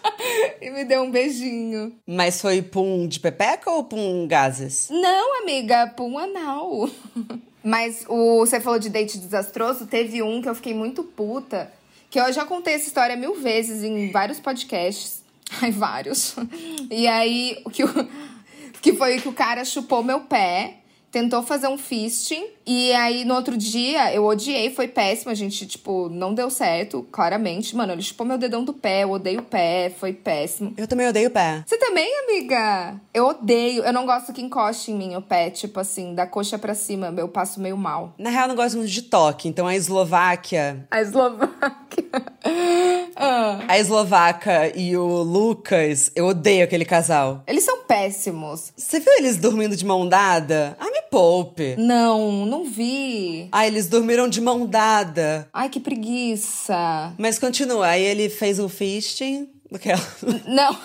e 0.60 0.70
me 0.70 0.84
deu 0.84 1.02
um 1.02 1.10
beijinho. 1.10 1.98
Mas 2.06 2.42
foi 2.42 2.60
pum 2.60 3.08
de 3.08 3.18
pepeca 3.20 3.70
ou 3.70 3.84
pum 3.84 4.26
gases? 4.28 4.88
Não, 4.90 5.42
amiga, 5.42 5.86
pum 5.96 6.18
anal. 6.18 6.90
Mas 7.64 8.04
o, 8.06 8.40
você 8.40 8.60
falou 8.60 8.78
de 8.78 8.90
date 8.90 9.18
desastroso, 9.18 9.86
teve 9.86 10.22
um 10.22 10.42
que 10.42 10.48
eu 10.48 10.54
fiquei 10.54 10.74
muito 10.74 11.02
puta, 11.02 11.72
que 12.10 12.20
eu 12.20 12.30
já 12.30 12.44
contei 12.44 12.74
essa 12.74 12.86
história 12.86 13.16
mil 13.16 13.34
vezes 13.34 13.82
em 13.82 14.10
vários 14.12 14.38
podcasts. 14.38 15.24
Ai, 15.62 15.70
vários. 15.70 16.36
E 16.90 17.08
aí, 17.08 17.62
que, 17.72 17.82
o, 17.82 17.88
que 18.82 18.92
foi 18.92 19.18
que 19.18 19.28
o 19.28 19.32
cara 19.32 19.64
chupou 19.64 20.02
meu 20.02 20.20
pé 20.20 20.76
tentou 21.10 21.42
fazer 21.42 21.68
um 21.68 21.78
fisting. 21.78 22.48
E 22.66 22.92
aí, 22.92 23.24
no 23.24 23.34
outro 23.34 23.56
dia, 23.56 24.14
eu 24.14 24.24
odiei, 24.24 24.70
foi 24.70 24.88
péssimo. 24.88 25.30
A 25.30 25.34
gente, 25.34 25.66
tipo, 25.66 26.08
não 26.08 26.34
deu 26.34 26.48
certo, 26.48 27.06
claramente. 27.10 27.76
Mano, 27.76 27.92
ele 27.92 28.02
chupou 28.02 28.26
meu 28.26 28.38
dedão 28.38 28.64
do 28.64 28.72
pé, 28.72 29.04
eu 29.04 29.10
odeio 29.10 29.40
o 29.40 29.44
pé, 29.44 29.92
foi 29.98 30.12
péssimo. 30.12 30.72
Eu 30.76 30.86
também 30.86 31.08
odeio 31.08 31.28
o 31.28 31.32
pé. 31.32 31.62
Você 31.66 31.76
também, 31.76 32.10
amiga? 32.24 33.00
Eu 33.12 33.26
odeio. 33.26 33.82
Eu 33.84 33.92
não 33.92 34.06
gosto 34.06 34.32
que 34.32 34.42
encoste 34.42 34.90
em 34.90 34.94
mim 34.94 35.14
o 35.16 35.22
pé, 35.22 35.50
tipo 35.50 35.78
assim, 35.80 36.14
da 36.14 36.26
coxa 36.26 36.58
pra 36.58 36.74
cima, 36.74 37.12
eu 37.16 37.28
passo 37.28 37.60
meio 37.60 37.76
mal. 37.76 38.14
Na 38.18 38.30
real, 38.30 38.44
eu 38.44 38.48
não 38.48 38.56
gosto 38.56 38.76
muito 38.76 38.90
de 38.90 39.02
toque, 39.02 39.48
então 39.48 39.66
a 39.66 39.74
Eslováquia. 39.74 40.86
A 40.90 41.00
Eslováquia. 41.00 42.04
ah. 43.16 43.60
A 43.68 43.78
Eslovaca 43.78 44.76
e 44.76 44.96
o 44.96 45.22
Lucas, 45.22 46.10
eu 46.14 46.26
odeio 46.26 46.64
aquele 46.64 46.84
casal. 46.84 47.42
Eles 47.46 47.64
são 47.64 47.84
péssimos. 47.84 48.72
Você 48.76 49.00
viu 49.00 49.12
eles 49.18 49.36
dormindo 49.36 49.76
de 49.76 49.84
mão 49.84 50.08
dada? 50.08 50.76
Ah, 50.78 50.86
me 50.86 51.02
poupe. 51.10 51.76
Não, 51.78 52.46
não 52.46 52.53
vi. 52.62 53.48
Ah, 53.50 53.66
eles 53.66 53.88
dormiram 53.88 54.28
de 54.28 54.40
mão 54.40 54.66
dada. 54.66 55.48
Ai, 55.52 55.68
que 55.68 55.80
preguiça. 55.80 57.12
Mas 57.18 57.38
continua, 57.38 57.88
aí 57.88 58.04
ele 58.04 58.28
fez 58.28 58.60
um 58.60 58.68
fisting. 58.68 59.48
Não. 60.46 60.78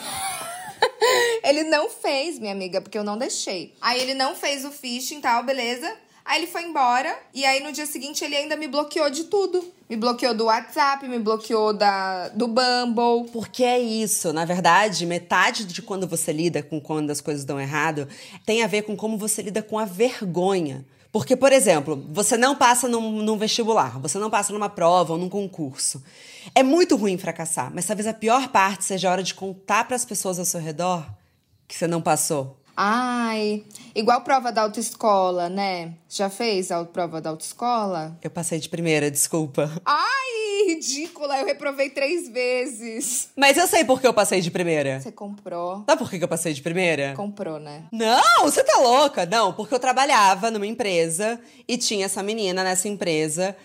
ele 1.43 1.65
não 1.65 1.89
fez, 1.89 2.39
minha 2.39 2.53
amiga, 2.53 2.81
porque 2.81 2.97
eu 2.97 3.03
não 3.03 3.17
deixei. 3.17 3.75
Aí 3.79 4.01
ele 4.01 4.15
não 4.15 4.35
fez 4.35 4.65
o 4.65 4.71
fisting 4.71 5.17
e 5.17 5.21
tal, 5.21 5.43
beleza? 5.43 5.93
Aí 6.29 6.41
ele 6.41 6.47
foi 6.47 6.61
embora 6.61 7.17
e 7.33 7.43
aí 7.43 7.59
no 7.63 7.71
dia 7.71 7.87
seguinte 7.87 8.23
ele 8.23 8.35
ainda 8.35 8.55
me 8.55 8.67
bloqueou 8.67 9.09
de 9.09 9.23
tudo. 9.23 9.65
Me 9.89 9.97
bloqueou 9.97 10.35
do 10.35 10.45
WhatsApp, 10.45 11.07
me 11.07 11.17
bloqueou 11.17 11.73
da, 11.73 12.27
do 12.29 12.47
Bumble. 12.47 13.31
Porque 13.31 13.63
é 13.63 13.79
isso. 13.79 14.31
Na 14.31 14.45
verdade, 14.45 15.07
metade 15.07 15.65
de 15.65 15.81
quando 15.81 16.07
você 16.07 16.31
lida 16.31 16.61
com 16.61 16.79
quando 16.79 17.09
as 17.09 17.19
coisas 17.19 17.43
dão 17.43 17.59
errado 17.59 18.07
tem 18.45 18.61
a 18.61 18.67
ver 18.67 18.83
com 18.83 18.95
como 18.95 19.17
você 19.17 19.41
lida 19.41 19.63
com 19.63 19.79
a 19.79 19.85
vergonha. 19.85 20.85
Porque, 21.11 21.35
por 21.35 21.51
exemplo, 21.51 22.05
você 22.11 22.37
não 22.37 22.55
passa 22.55 22.87
num, 22.87 23.23
num, 23.23 23.37
vestibular, 23.37 23.99
você 23.99 24.19
não 24.19 24.29
passa 24.29 24.53
numa 24.53 24.69
prova 24.69 25.13
ou 25.13 25.19
num 25.19 25.29
concurso. 25.29 26.03
É 26.53 26.61
muito 26.61 26.95
ruim 26.95 27.17
fracassar, 27.17 27.71
mas 27.73 27.85
talvez 27.85 28.05
a 28.05 28.13
pior 28.13 28.49
parte 28.49 28.85
seja 28.85 29.09
a 29.09 29.11
hora 29.11 29.23
de 29.23 29.33
contar 29.33 29.85
para 29.85 29.95
as 29.95 30.05
pessoas 30.05 30.37
ao 30.37 30.45
seu 30.45 30.59
redor 30.59 31.03
que 31.67 31.75
você 31.75 31.87
não 31.87 32.01
passou. 32.01 32.58
Ai, 32.81 33.65
igual 33.93 34.21
prova 34.21 34.53
da 34.53 34.61
autoescola, 34.61 35.49
né? 35.49 35.95
Já 36.07 36.29
fez 36.29 36.71
a 36.71 36.85
prova 36.85 37.19
da 37.19 37.29
autoescola? 37.29 38.17
Eu 38.21 38.29
passei 38.29 38.57
de 38.57 38.69
primeira, 38.69 39.11
desculpa. 39.11 39.69
Ai, 39.83 40.65
ridícula, 40.65 41.41
eu 41.41 41.45
reprovei 41.45 41.89
três 41.89 42.29
vezes. 42.29 43.31
Mas 43.35 43.57
eu 43.57 43.67
sei 43.67 43.83
por 43.83 43.99
que 43.99 44.07
eu 44.07 44.13
passei 44.13 44.39
de 44.39 44.49
primeira. 44.49 45.01
Você 45.01 45.11
comprou. 45.11 45.83
Sabe 45.85 46.01
por 46.01 46.09
que 46.09 46.23
eu 46.23 46.27
passei 46.29 46.53
de 46.53 46.61
primeira? 46.61 47.13
Comprou, 47.17 47.59
né? 47.59 47.83
Não, 47.91 48.43
você 48.43 48.63
tá 48.63 48.79
louca. 48.79 49.25
Não, 49.25 49.51
porque 49.51 49.73
eu 49.73 49.79
trabalhava 49.79 50.49
numa 50.49 50.65
empresa 50.65 51.37
e 51.67 51.77
tinha 51.77 52.05
essa 52.05 52.23
menina 52.23 52.63
nessa 52.63 52.87
empresa 52.87 53.57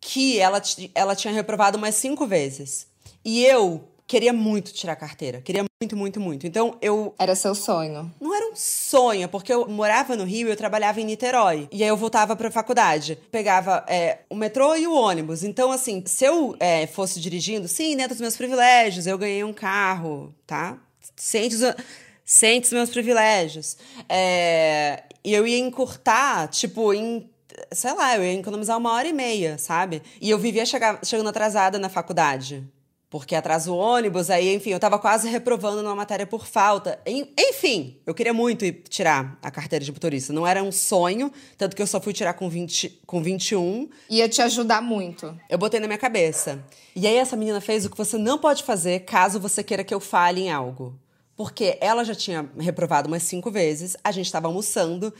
que 0.00 0.38
ela, 0.38 0.62
ela 0.94 1.14
tinha 1.14 1.34
reprovado 1.34 1.76
umas 1.76 1.94
cinco 1.96 2.26
vezes. 2.26 2.86
E 3.22 3.44
eu 3.44 3.91
queria 4.12 4.32
muito 4.32 4.74
tirar 4.74 4.94
carteira. 4.94 5.40
Queria 5.40 5.64
muito, 5.82 5.96
muito, 5.96 6.20
muito. 6.20 6.46
Então 6.46 6.76
eu. 6.82 7.14
Era 7.18 7.34
seu 7.34 7.54
sonho. 7.54 8.12
Não 8.20 8.34
era 8.34 8.52
um 8.52 8.54
sonho, 8.54 9.26
porque 9.26 9.50
eu 9.50 9.66
morava 9.66 10.14
no 10.14 10.24
Rio 10.24 10.48
e 10.48 10.50
eu 10.50 10.56
trabalhava 10.56 11.00
em 11.00 11.04
Niterói. 11.06 11.66
E 11.72 11.82
aí 11.82 11.88
eu 11.88 11.96
voltava 11.96 12.36
pra 12.36 12.50
faculdade. 12.50 13.18
Pegava 13.30 13.82
é, 13.88 14.18
o 14.28 14.34
metrô 14.34 14.76
e 14.76 14.86
o 14.86 14.92
ônibus. 14.92 15.42
Então, 15.42 15.72
assim, 15.72 16.04
se 16.04 16.26
eu 16.26 16.54
é, 16.60 16.86
fosse 16.86 17.18
dirigindo, 17.20 17.66
sim, 17.66 17.96
dentro 17.96 18.10
dos 18.10 18.20
meus 18.20 18.36
privilégios, 18.36 19.06
eu 19.06 19.16
ganhei 19.16 19.42
um 19.44 19.52
carro, 19.52 20.34
tá? 20.46 20.76
Ciente 21.16 21.56
dos, 21.56 21.74
ciente 22.22 22.64
dos 22.64 22.72
meus 22.72 22.90
privilégios. 22.90 23.78
É, 24.10 25.04
e 25.24 25.32
eu 25.32 25.46
ia 25.46 25.58
encurtar, 25.58 26.48
tipo, 26.48 26.92
em 26.92 27.30
sei 27.70 27.94
lá, 27.94 28.16
eu 28.16 28.24
ia 28.24 28.34
economizar 28.34 28.76
uma 28.76 28.92
hora 28.92 29.08
e 29.08 29.12
meia, 29.12 29.56
sabe? 29.56 30.02
E 30.20 30.28
eu 30.28 30.38
vivia 30.38 30.66
chegar, 30.66 31.00
chegando 31.02 31.28
atrasada 31.28 31.78
na 31.78 31.88
faculdade. 31.88 32.66
Porque 33.12 33.34
atrasa 33.34 33.70
o 33.70 33.76
ônibus, 33.76 34.30
aí, 34.30 34.54
enfim, 34.54 34.70
eu 34.70 34.80
tava 34.80 34.98
quase 34.98 35.28
reprovando 35.28 35.82
numa 35.82 35.94
matéria 35.94 36.26
por 36.26 36.46
falta. 36.46 36.98
Enfim, 37.06 37.98
eu 38.06 38.14
queria 38.14 38.32
muito 38.32 38.64
ir 38.64 38.84
tirar 38.88 39.38
a 39.42 39.50
carteira 39.50 39.84
de 39.84 39.92
motorista. 39.92 40.32
Não 40.32 40.46
era 40.46 40.62
um 40.62 40.72
sonho, 40.72 41.30
tanto 41.58 41.76
que 41.76 41.82
eu 41.82 41.86
só 41.86 42.00
fui 42.00 42.14
tirar 42.14 42.32
com, 42.32 42.48
20, 42.48 43.02
com 43.04 43.22
21. 43.22 43.86
Ia 44.08 44.26
te 44.30 44.40
ajudar 44.40 44.80
muito. 44.80 45.38
Eu 45.50 45.58
botei 45.58 45.78
na 45.78 45.86
minha 45.86 45.98
cabeça. 45.98 46.64
E 46.96 47.06
aí 47.06 47.16
essa 47.16 47.36
menina 47.36 47.60
fez 47.60 47.84
o 47.84 47.90
que 47.90 47.98
você 47.98 48.16
não 48.16 48.38
pode 48.38 48.62
fazer 48.62 49.00
caso 49.00 49.38
você 49.38 49.62
queira 49.62 49.84
que 49.84 49.92
eu 49.92 50.00
fale 50.00 50.40
em 50.40 50.50
algo. 50.50 50.98
Porque 51.36 51.76
ela 51.82 52.04
já 52.04 52.14
tinha 52.14 52.48
reprovado 52.58 53.08
umas 53.08 53.24
cinco 53.24 53.50
vezes, 53.50 53.94
a 54.02 54.10
gente 54.10 54.24
estava 54.24 54.48
almoçando, 54.48 55.12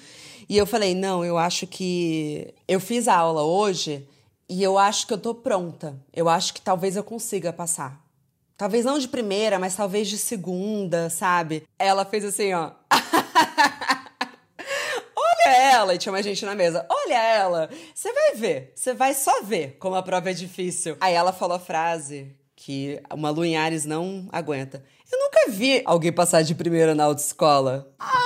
e 0.49 0.57
eu 0.57 0.67
falei: 0.67 0.95
não, 0.95 1.23
eu 1.23 1.37
acho 1.37 1.67
que. 1.67 2.55
Eu 2.67 2.81
fiz 2.81 3.07
a 3.07 3.17
aula 3.17 3.43
hoje 3.43 4.09
e 4.49 4.63
eu 4.63 4.79
acho 4.79 5.07
que 5.07 5.13
eu 5.13 5.19
tô 5.19 5.35
pronta. 5.35 5.97
Eu 6.13 6.29
acho 6.29 6.55
que 6.55 6.61
talvez 6.61 6.97
eu 6.97 7.05
consiga 7.05 7.53
passar. 7.53 8.01
Talvez 8.57 8.85
não 8.85 8.99
de 8.99 9.09
primeira, 9.09 9.59
mas 9.59 9.75
talvez 9.75 10.09
de 10.09 10.19
segunda, 10.19 11.11
sabe? 11.11 11.65
Ela 11.79 12.05
fez 12.05 12.25
assim, 12.25 12.53
ó. 12.53 12.71
Olha 15.17 15.57
ela! 15.57 15.95
E 15.95 15.99
tinha 15.99 16.13
mais 16.13 16.25
gente 16.25 16.45
na 16.45 16.55
mesa. 16.55 16.87
Olha 16.89 17.21
ela! 17.21 17.69
Você 17.95 18.13
vai 18.13 18.35
ver, 18.35 18.73
você 18.75 18.95
vai 18.95 19.15
só 19.15 19.43
ver 19.43 19.77
como 19.79 19.97
a 19.97 20.03
prova 20.03 20.31
é 20.31 20.35
difícil. 20.35 20.97
Aí 21.01 21.15
ela 21.15 21.33
falou 21.33 21.57
a 21.57 21.61
frase 21.61 22.37
que 22.55 23.03
uma 23.13 23.31
Lunhares 23.31 23.85
não 23.85 24.29
aguenta. 24.31 24.85
Eu 25.11 25.19
nunca 25.19 25.51
vi 25.51 25.83
alguém 25.85 26.13
passar 26.13 26.43
de 26.43 26.55
primeira 26.55 26.95
na 26.95 27.05
autoescola. 27.05 27.93
Ah, 27.99 28.22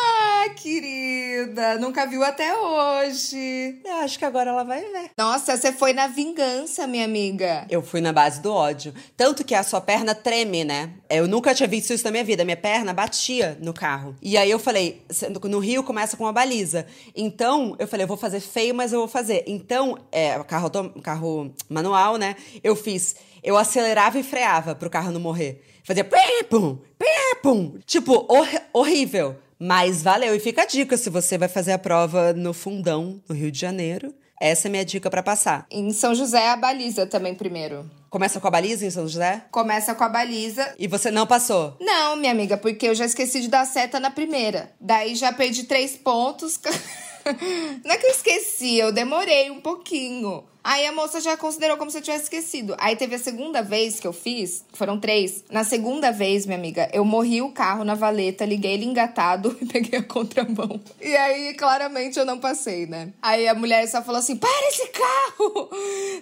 querida! 0.57 1.79
Nunca 1.79 2.07
viu 2.07 2.25
até 2.25 2.57
hoje. 2.57 3.79
Eu 3.85 3.95
acho 3.97 4.19
que 4.19 4.25
agora 4.25 4.51
ela 4.51 4.65
vai 4.65 4.81
ver. 4.81 5.11
Nossa, 5.17 5.57
você 5.57 5.71
foi 5.71 5.93
na 5.93 6.07
vingança, 6.07 6.87
minha 6.87 7.05
amiga. 7.05 7.67
Eu 7.69 7.83
fui 7.83 8.01
na 8.01 8.13
base 8.13 8.41
do 8.41 8.53
ódio. 8.53 8.95
Tanto 9.17 9.45
que 9.45 9.55
a 9.55 9.63
sua 9.63 9.81
perna 9.81 10.15
treme, 10.15 10.65
né? 10.65 10.91
Eu 11.11 11.29
nunca 11.29 11.55
tinha 11.55 11.69
visto 11.69 11.93
isso 11.93 12.05
na 12.05 12.11
minha 12.11 12.25
vida. 12.25 12.45
Minha 12.45 12.57
perna 12.57 12.95
batia 12.95 13.57
no 13.61 13.75
carro. 13.75 14.17
E 14.23 14.37
aí 14.37 14.51
eu 14.51 14.59
falei, 14.59 15.03
no 15.45 15.59
Rio 15.59 15.85
começa 15.85 16.17
com 16.17 16.25
uma 16.25 16.33
baliza. 16.33 16.87
Então, 17.15 17.77
eu 17.79 17.87
falei, 17.87 18.05
eu 18.05 18.09
vou 18.09 18.17
fazer 18.17 18.41
feio, 18.41 18.75
mas 18.75 18.93
eu 18.93 19.01
vou 19.01 19.09
fazer. 19.09 19.45
Então, 19.47 19.99
é, 20.11 20.43
carro, 20.45 20.71
carro 21.03 21.55
manual, 21.69 22.17
né? 22.17 22.35
Eu 22.65 22.75
fiz. 22.75 23.15
Eu 23.43 23.57
acelerava 23.57 24.19
e 24.19 24.23
freava 24.23 24.75
pro 24.75 24.91
carro 24.91 25.13
não 25.13 25.21
morrer. 25.21 25.63
Fazia 25.85 26.03
pim, 26.03 26.45
pum, 26.51 26.79
pim, 26.99 27.41
pum. 27.43 27.79
Tipo, 27.87 28.27
hor 28.29 28.49
horrível. 28.73 29.37
Mas 29.59 30.03
valeu. 30.03 30.35
E 30.35 30.41
fica 30.41 30.63
a 30.63 30.67
dica: 30.67 30.97
se 30.97 31.11
você 31.11 31.39
vai 31.39 31.49
fazer 31.49 31.73
a 31.73 31.79
prova 31.79 32.33
no 32.33 32.53
Fundão, 32.53 33.21
no 33.29 33.35
Rio 33.35 33.51
de 33.51 33.59
Janeiro, 33.59 34.15
essa 34.41 34.69
é 34.69 34.71
minha 34.71 34.85
dica 34.85 35.11
para 35.11 35.23
passar. 35.23 35.67
Em 35.71 35.91
São 35.93 36.15
José, 36.15 36.49
a 36.49 36.57
baliza 36.57 37.07
também 37.07 37.35
primeiro. 37.35 37.91
Começa 38.11 38.39
com 38.39 38.47
a 38.47 38.51
baliza 38.51 38.87
em 38.87 38.91
São 38.91 39.07
José? 39.07 39.45
Começa 39.51 39.95
com 39.95 40.05
a 40.05 40.09
baliza. 40.09 40.75
E 40.79 40.87
você 40.87 41.11
não 41.11 41.27
passou? 41.27 41.77
Não, 41.81 42.17
minha 42.17 42.33
amiga, 42.33 42.57
porque 42.57 42.89
eu 42.89 42.95
já 42.95 43.05
esqueci 43.05 43.41
de 43.41 43.49
dar 43.49 43.65
seta 43.65 43.99
na 43.99 44.11
primeira. 44.11 44.73
Daí 44.81 45.15
já 45.15 45.33
perdi 45.33 45.65
três 45.65 45.97
pontos. 45.97 46.61
não 47.85 47.93
é 47.93 47.97
que 47.97 48.07
eu 48.07 48.11
esqueci, 48.11 48.77
eu 48.77 48.93
demorei 48.93 49.51
um 49.51 49.61
pouquinho. 49.61 50.45
Aí 50.67 50.85
a 50.85 50.91
moça 50.91 51.21
já 51.21 51.37
considerou 51.37 51.77
como 51.77 51.93
se 51.93 51.99
eu 51.99 52.03
tivesse 52.03 52.25
esquecido. 52.25 52.75
Aí 52.81 52.97
teve 52.97 53.15
a 53.15 53.21
segunda 53.21 53.63
vez 53.63 54.01
que 54.01 54.07
eu 54.07 54.13
fiz, 54.13 54.65
foram 54.73 54.99
três. 54.99 55.45
Na 55.49 55.63
segunda 55.63 56.11
vez, 56.11 56.45
minha 56.45 56.59
amiga, 56.59 56.91
eu 56.93 57.05
morri 57.05 57.41
o 57.41 57.53
carro 57.53 57.85
na 57.85 57.95
valeta, 57.95 58.45
liguei 58.45 58.73
ele 58.73 58.85
engatado 58.85 59.57
e 59.63 59.65
peguei 59.65 60.01
a 60.01 60.03
contramão. 60.03 60.81
E 61.01 61.15
aí, 61.15 61.55
claramente, 61.55 62.19
eu 62.19 62.25
não 62.25 62.41
passei, 62.41 62.85
né? 62.85 63.13
Aí 63.23 63.47
a 63.47 63.55
mulher 63.55 63.87
só 63.87 64.03
falou 64.03 64.19
assim: 64.19 64.35
para 64.35 64.69
esse 64.69 64.89
carro! 64.89 65.71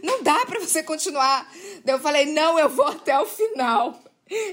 Não 0.02 0.22
dá 0.22 0.44
pra 0.44 0.60
você 0.60 0.82
continuar. 0.82 1.50
Daí 1.82 1.94
eu 1.94 2.00
falei: 2.00 2.26
não, 2.26 2.58
eu 2.58 2.68
vou 2.68 2.88
até 2.88 3.18
o 3.18 3.24
final. 3.24 3.98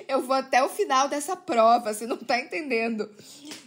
Eu 0.07 0.21
vou 0.21 0.37
até 0.37 0.63
o 0.63 0.69
final 0.69 1.09
dessa 1.09 1.35
prova, 1.35 1.93
você 1.93 2.07
não 2.07 2.15
tá 2.15 2.39
entendendo. 2.39 3.09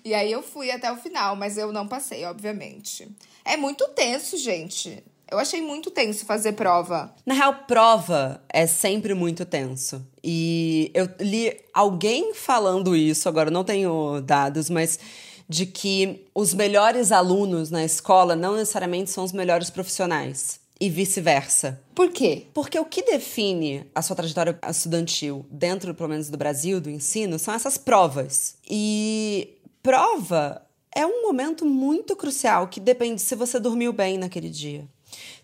E 0.02 0.14
aí 0.14 0.32
eu 0.32 0.42
fui 0.42 0.70
até 0.70 0.90
o 0.90 0.96
final, 0.96 1.36
mas 1.36 1.58
eu 1.58 1.70
não 1.70 1.86
passei, 1.86 2.24
obviamente. 2.24 3.06
É 3.44 3.58
muito 3.58 3.86
tenso, 3.88 4.38
gente. 4.38 5.04
Eu 5.30 5.38
achei 5.38 5.60
muito 5.60 5.90
tenso 5.90 6.24
fazer 6.24 6.52
prova. 6.52 7.14
Na 7.24 7.34
real, 7.34 7.64
prova 7.66 8.42
é 8.48 8.66
sempre 8.66 9.14
muito 9.14 9.44
tenso. 9.44 10.06
E 10.22 10.90
eu 10.94 11.08
li 11.20 11.56
alguém 11.72 12.34
falando 12.34 12.94
isso, 12.94 13.28
agora 13.28 13.50
não 13.50 13.64
tenho 13.64 14.20
dados, 14.20 14.68
mas 14.70 14.98
de 15.48 15.66
que 15.66 16.26
os 16.34 16.54
melhores 16.54 17.12
alunos 17.12 17.70
na 17.70 17.84
escola 17.84 18.34
não 18.34 18.56
necessariamente 18.56 19.10
são 19.10 19.24
os 19.24 19.32
melhores 19.32 19.70
profissionais. 19.70 20.60
E 20.80 20.90
vice-versa. 20.90 21.80
Por 21.94 22.10
quê? 22.10 22.46
Porque 22.52 22.78
o 22.78 22.84
que 22.84 23.02
define 23.02 23.86
a 23.94 24.02
sua 24.02 24.16
trajetória 24.16 24.58
estudantil 24.68 25.46
dentro, 25.48 25.94
pelo 25.94 26.08
menos, 26.08 26.28
do 26.28 26.36
Brasil, 26.36 26.80
do 26.80 26.90
ensino, 26.90 27.38
são 27.38 27.54
essas 27.54 27.78
provas. 27.78 28.56
E 28.68 29.56
prova 29.82 30.60
é 30.94 31.06
um 31.06 31.22
momento 31.22 31.64
muito 31.64 32.16
crucial 32.16 32.68
que 32.68 32.80
depende 32.80 33.22
se 33.22 33.36
você 33.36 33.60
dormiu 33.60 33.92
bem 33.92 34.18
naquele 34.18 34.50
dia 34.50 34.88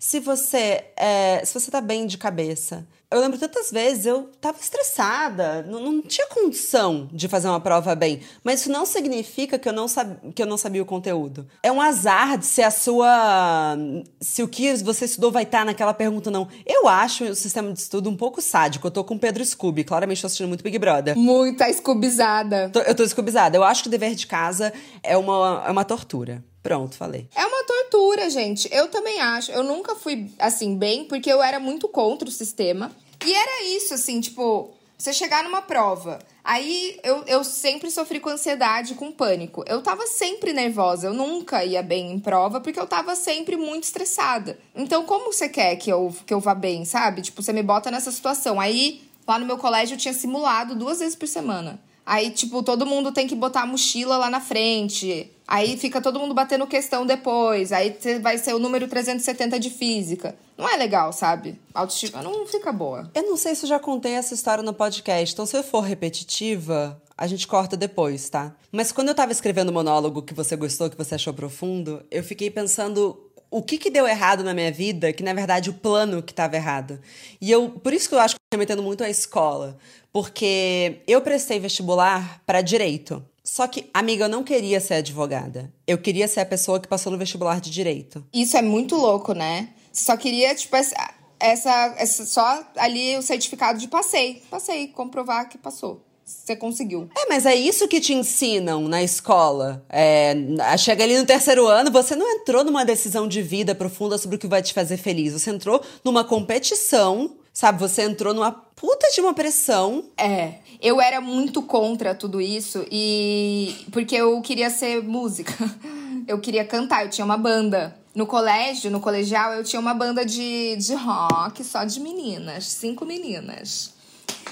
se 0.00 0.18
você 0.18 0.82
é, 0.96 1.44
se 1.44 1.52
você 1.52 1.70
tá 1.70 1.78
bem 1.78 2.06
de 2.06 2.16
cabeça. 2.16 2.88
Eu 3.10 3.20
lembro 3.20 3.36
tantas 3.36 3.72
vezes 3.72 4.06
eu 4.06 4.30
tava 4.40 4.58
estressada, 4.58 5.62
não, 5.64 5.80
não 5.80 6.00
tinha 6.00 6.28
condição 6.28 7.08
de 7.12 7.26
fazer 7.26 7.48
uma 7.48 7.58
prova 7.58 7.92
bem, 7.96 8.20
mas 8.44 8.60
isso 8.60 8.70
não 8.70 8.86
significa 8.86 9.58
que 9.58 9.68
eu 9.68 9.72
não, 9.72 9.88
sab, 9.88 10.16
que 10.32 10.40
eu 10.40 10.46
não 10.46 10.56
sabia 10.56 10.80
o 10.80 10.86
conteúdo. 10.86 11.44
É 11.60 11.72
um 11.72 11.82
azar 11.82 12.38
de 12.38 12.46
se 12.46 12.62
a 12.62 12.70
sua. 12.70 13.76
se 14.20 14.42
o 14.44 14.48
que 14.48 14.72
você 14.76 15.04
estudou 15.04 15.32
vai 15.32 15.42
estar 15.42 15.58
tá 15.58 15.64
naquela 15.66 15.92
pergunta, 15.92 16.30
não. 16.30 16.48
Eu 16.64 16.88
acho 16.88 17.24
o 17.24 17.34
sistema 17.34 17.72
de 17.72 17.80
estudo 17.80 18.08
um 18.08 18.16
pouco 18.16 18.40
sádico. 18.40 18.86
Eu 18.86 18.92
tô 18.92 19.04
com 19.04 19.16
o 19.16 19.18
Pedro 19.18 19.44
Scooby, 19.44 19.84
claramente 19.84 20.20
tô 20.20 20.28
assistindo 20.28 20.48
muito 20.48 20.62
Big 20.62 20.78
Brother. 20.78 21.18
Muita 21.18 21.68
escubizada. 21.68 22.70
Eu 22.86 22.94
tô 22.94 23.02
escubizada. 23.02 23.56
Eu 23.56 23.64
acho 23.64 23.82
que 23.82 23.88
o 23.88 23.90
dever 23.90 24.14
de 24.14 24.28
casa 24.28 24.72
é 25.02 25.16
uma, 25.16 25.64
é 25.66 25.70
uma 25.70 25.84
tortura. 25.84 26.42
Pronto, 26.62 26.94
falei. 26.96 27.28
É 27.34 27.49
uma 27.90 28.00
tortura, 28.00 28.30
gente. 28.30 28.68
Eu 28.72 28.88
também 28.88 29.20
acho. 29.20 29.50
Eu 29.50 29.64
nunca 29.64 29.94
fui 29.94 30.30
assim 30.38 30.76
bem, 30.76 31.04
porque 31.04 31.30
eu 31.30 31.42
era 31.42 31.58
muito 31.58 31.88
contra 31.88 32.28
o 32.28 32.32
sistema. 32.32 32.90
E 33.24 33.32
era 33.32 33.64
isso, 33.76 33.92
assim, 33.92 34.20
tipo, 34.20 34.70
você 34.96 35.12
chegar 35.12 35.44
numa 35.44 35.60
prova. 35.60 36.18
Aí 36.42 36.98
eu, 37.04 37.22
eu 37.26 37.44
sempre 37.44 37.90
sofri 37.90 38.18
com 38.18 38.30
ansiedade, 38.30 38.94
com 38.94 39.12
pânico. 39.12 39.62
Eu 39.66 39.82
tava 39.82 40.06
sempre 40.06 40.52
nervosa, 40.52 41.08
eu 41.08 41.14
nunca 41.14 41.64
ia 41.64 41.82
bem 41.82 42.12
em 42.12 42.18
prova, 42.18 42.60
porque 42.60 42.80
eu 42.80 42.86
tava 42.86 43.14
sempre 43.14 43.56
muito 43.56 43.84
estressada. 43.84 44.58
Então, 44.74 45.04
como 45.04 45.32
você 45.32 45.48
quer 45.48 45.76
que 45.76 45.90
eu, 45.90 46.14
que 46.26 46.32
eu 46.32 46.40
vá 46.40 46.54
bem, 46.54 46.84
sabe? 46.84 47.20
Tipo, 47.20 47.42
você 47.42 47.52
me 47.52 47.62
bota 47.62 47.90
nessa 47.90 48.10
situação. 48.10 48.58
Aí, 48.58 49.02
lá 49.26 49.38
no 49.38 49.46
meu 49.46 49.58
colégio, 49.58 49.94
eu 49.94 49.98
tinha 49.98 50.14
simulado 50.14 50.74
duas 50.74 51.00
vezes 51.00 51.14
por 51.14 51.28
semana. 51.28 51.78
Aí, 52.06 52.30
tipo, 52.30 52.62
todo 52.62 52.86
mundo 52.86 53.12
tem 53.12 53.28
que 53.28 53.36
botar 53.36 53.62
a 53.62 53.66
mochila 53.66 54.16
lá 54.16 54.30
na 54.30 54.40
frente. 54.40 55.30
Aí 55.50 55.76
fica 55.76 56.00
todo 56.00 56.20
mundo 56.20 56.32
batendo 56.32 56.64
questão 56.64 57.04
depois. 57.04 57.72
Aí 57.72 57.98
vai 58.22 58.38
ser 58.38 58.54
o 58.54 58.58
número 58.60 58.86
370 58.86 59.58
de 59.58 59.68
física. 59.68 60.36
Não 60.56 60.68
é 60.68 60.76
legal, 60.76 61.12
sabe? 61.12 61.60
Autoestima 61.74 62.22
não 62.22 62.46
fica 62.46 62.72
boa. 62.72 63.10
Eu 63.12 63.24
não 63.24 63.36
sei 63.36 63.56
se 63.56 63.64
eu 63.64 63.68
já 63.68 63.80
contei 63.80 64.12
essa 64.12 64.32
história 64.32 64.62
no 64.62 64.72
podcast. 64.72 65.34
Então, 65.34 65.44
se 65.44 65.56
eu 65.56 65.64
for 65.64 65.80
repetitiva, 65.80 67.02
a 67.18 67.26
gente 67.26 67.48
corta 67.48 67.76
depois, 67.76 68.30
tá? 68.30 68.54
Mas 68.70 68.92
quando 68.92 69.08
eu 69.08 69.14
tava 69.14 69.32
escrevendo 69.32 69.70
o 69.70 69.72
monólogo 69.72 70.22
que 70.22 70.32
você 70.32 70.54
gostou, 70.54 70.88
que 70.88 70.96
você 70.96 71.16
achou 71.16 71.34
profundo, 71.34 72.00
eu 72.12 72.22
fiquei 72.22 72.48
pensando 72.48 73.20
o 73.50 73.60
que, 73.60 73.76
que 73.76 73.90
deu 73.90 74.06
errado 74.06 74.44
na 74.44 74.54
minha 74.54 74.70
vida, 74.70 75.12
que 75.12 75.24
na 75.24 75.32
verdade 75.32 75.68
o 75.68 75.74
plano 75.74 76.22
que 76.22 76.30
estava 76.30 76.54
errado. 76.54 77.00
E 77.40 77.50
eu, 77.50 77.70
por 77.70 77.92
isso 77.92 78.08
que 78.08 78.14
eu 78.14 78.20
acho 78.20 78.36
que 78.36 78.38
eu 78.38 78.56
tô 78.56 78.58
metendo 78.58 78.84
muito 78.84 79.02
à 79.02 79.10
escola 79.10 79.76
porque 80.12 81.02
eu 81.06 81.20
prestei 81.20 81.58
vestibular 81.58 82.42
para 82.44 82.60
direito. 82.60 83.24
Só 83.42 83.66
que, 83.66 83.88
amiga, 83.92 84.24
eu 84.24 84.28
não 84.28 84.44
queria 84.44 84.80
ser 84.80 84.94
advogada. 84.94 85.72
Eu 85.86 85.98
queria 85.98 86.28
ser 86.28 86.40
a 86.40 86.46
pessoa 86.46 86.78
que 86.78 86.88
passou 86.88 87.10
no 87.10 87.18
vestibular 87.18 87.60
de 87.60 87.70
direito. 87.70 88.24
Isso 88.32 88.56
é 88.56 88.62
muito 88.62 88.96
louco, 88.96 89.32
né? 89.32 89.70
Só 89.92 90.16
queria, 90.16 90.54
tipo, 90.54 90.76
essa, 90.76 91.14
essa, 91.38 91.94
essa 91.96 92.26
só 92.26 92.64
ali 92.76 93.16
o 93.16 93.22
certificado 93.22 93.78
de 93.78 93.88
passei. 93.88 94.42
Passei, 94.50 94.88
comprovar 94.88 95.48
que 95.48 95.58
passou 95.58 96.04
você 96.30 96.54
conseguiu. 96.54 97.08
É, 97.16 97.28
mas 97.28 97.44
é 97.44 97.54
isso 97.54 97.88
que 97.88 98.00
te 98.00 98.14
ensinam 98.14 98.86
na 98.88 99.02
escola. 99.02 99.84
É, 99.88 100.34
chega 100.78 101.04
ali 101.04 101.18
no 101.18 101.26
terceiro 101.26 101.66
ano, 101.66 101.90
você 101.90 102.14
não 102.14 102.28
entrou 102.28 102.64
numa 102.64 102.84
decisão 102.84 103.26
de 103.26 103.42
vida 103.42 103.74
profunda 103.74 104.16
sobre 104.16 104.36
o 104.36 104.38
que 104.38 104.46
vai 104.46 104.62
te 104.62 104.72
fazer 104.72 104.96
feliz. 104.96 105.32
Você 105.32 105.50
entrou 105.50 105.82
numa 106.04 106.24
competição 106.24 107.36
Sabe, 107.60 107.78
você 107.78 108.04
entrou 108.04 108.32
numa 108.32 108.50
puta 108.50 109.10
de 109.12 109.20
uma 109.20 109.34
pressão. 109.34 110.06
É, 110.16 110.54
eu 110.80 110.98
era 110.98 111.20
muito 111.20 111.60
contra 111.60 112.14
tudo 112.14 112.40
isso 112.40 112.86
e 112.90 113.84
porque 113.92 114.16
eu 114.16 114.40
queria 114.40 114.70
ser 114.70 115.02
música. 115.02 115.52
Eu 116.26 116.38
queria 116.38 116.64
cantar, 116.64 117.04
eu 117.04 117.10
tinha 117.10 117.24
uma 117.24 117.36
banda. 117.36 117.96
No 118.14 118.24
colégio, 118.24 118.88
no 118.88 119.00
colegial, 119.00 119.52
eu 119.52 119.64
tinha 119.64 119.80
uma 119.80 119.92
banda 119.92 120.24
de, 120.24 120.76
de 120.76 120.94
rock 120.94 121.64
só 121.64 121.82
de 121.82 121.98
meninas, 121.98 122.66
cinco 122.66 123.04
meninas. 123.04 123.94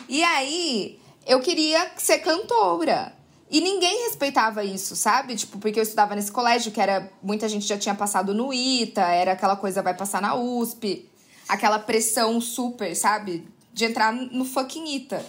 E 0.08 0.24
aí, 0.24 0.98
eu 1.24 1.38
queria 1.38 1.88
ser 1.96 2.18
cantora. 2.18 3.12
E 3.48 3.60
ninguém 3.60 4.06
respeitava 4.06 4.64
isso, 4.64 4.96
sabe? 4.96 5.36
Tipo, 5.36 5.58
porque 5.58 5.78
eu 5.78 5.82
estudava 5.84 6.16
nesse 6.16 6.32
colégio 6.32 6.72
que 6.72 6.80
era. 6.80 7.12
Muita 7.22 7.48
gente 7.48 7.66
já 7.66 7.78
tinha 7.78 7.94
passado 7.94 8.34
no 8.34 8.52
ITA, 8.52 9.02
era 9.02 9.32
aquela 9.32 9.54
coisa, 9.54 9.82
vai 9.82 9.94
passar 9.94 10.20
na 10.20 10.34
USP. 10.34 11.08
Aquela 11.48 11.78
pressão 11.78 12.40
super, 12.40 12.94
sabe? 12.94 13.46
De 13.72 13.84
entrar 13.84 14.12
no 14.12 14.44
fucking 14.44 14.94
ITA. 14.96 15.24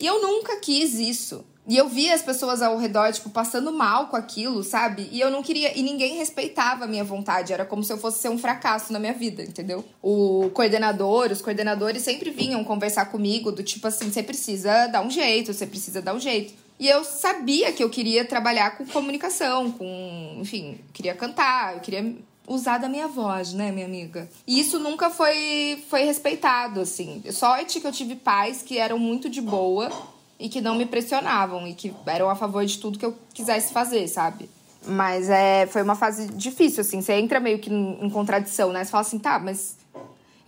E 0.00 0.06
eu 0.06 0.22
nunca 0.22 0.56
quis 0.60 0.94
isso. 0.94 1.44
E 1.68 1.76
eu 1.76 1.86
via 1.86 2.14
as 2.14 2.22
pessoas 2.22 2.62
ao 2.62 2.78
redor, 2.78 3.12
tipo, 3.12 3.28
passando 3.28 3.70
mal 3.70 4.06
com 4.06 4.16
aquilo, 4.16 4.64
sabe? 4.64 5.06
E 5.12 5.20
eu 5.20 5.30
não 5.30 5.42
queria. 5.42 5.78
E 5.78 5.82
ninguém 5.82 6.16
respeitava 6.16 6.84
a 6.84 6.88
minha 6.88 7.04
vontade. 7.04 7.52
Era 7.52 7.66
como 7.66 7.84
se 7.84 7.92
eu 7.92 7.98
fosse 7.98 8.20
ser 8.20 8.30
um 8.30 8.38
fracasso 8.38 8.90
na 8.90 8.98
minha 8.98 9.12
vida, 9.12 9.42
entendeu? 9.42 9.84
O 10.00 10.48
coordenador, 10.54 11.30
os 11.30 11.42
coordenadores 11.42 12.02
sempre 12.02 12.30
vinham 12.30 12.64
conversar 12.64 13.06
comigo, 13.06 13.52
do 13.52 13.62
tipo 13.62 13.86
assim: 13.86 14.10
você 14.10 14.22
precisa 14.22 14.86
dar 14.86 15.02
um 15.02 15.10
jeito, 15.10 15.52
você 15.52 15.66
precisa 15.66 16.00
dar 16.00 16.14
um 16.14 16.20
jeito. 16.20 16.54
E 16.80 16.88
eu 16.88 17.04
sabia 17.04 17.70
que 17.70 17.84
eu 17.84 17.90
queria 17.90 18.24
trabalhar 18.24 18.78
com 18.78 18.86
comunicação, 18.86 19.70
com. 19.70 20.38
Enfim, 20.40 20.80
queria 20.94 21.14
cantar, 21.14 21.74
eu 21.74 21.80
queria 21.80 22.16
usar 22.48 22.78
da 22.78 22.88
minha 22.88 23.06
voz, 23.06 23.52
né, 23.52 23.70
minha 23.70 23.86
amiga? 23.86 24.28
E 24.46 24.58
isso 24.58 24.78
nunca 24.78 25.10
foi, 25.10 25.84
foi 25.88 26.04
respeitado, 26.04 26.80
assim. 26.80 27.22
Sorte 27.30 27.80
que 27.80 27.86
eu 27.86 27.92
tive 27.92 28.16
pais 28.16 28.62
que 28.62 28.78
eram 28.78 28.98
muito 28.98 29.28
de 29.28 29.40
boa 29.40 29.90
e 30.38 30.48
que 30.48 30.60
não 30.60 30.74
me 30.74 30.86
pressionavam 30.86 31.66
e 31.66 31.74
que 31.74 31.94
eram 32.06 32.30
a 32.30 32.34
favor 32.34 32.64
de 32.64 32.78
tudo 32.78 32.98
que 32.98 33.04
eu 33.04 33.16
quisesse 33.34 33.72
fazer, 33.72 34.08
sabe? 34.08 34.48
Mas 34.86 35.28
é, 35.28 35.66
foi 35.66 35.82
uma 35.82 35.96
fase 35.96 36.28
difícil, 36.28 36.80
assim. 36.80 37.02
Você 37.02 37.12
entra 37.14 37.40
meio 37.40 37.58
que 37.58 37.70
em 37.70 38.08
contradição, 38.10 38.72
né? 38.72 38.84
Você 38.84 38.90
fala 38.90 39.02
assim, 39.02 39.18
tá, 39.18 39.38
mas 39.38 39.76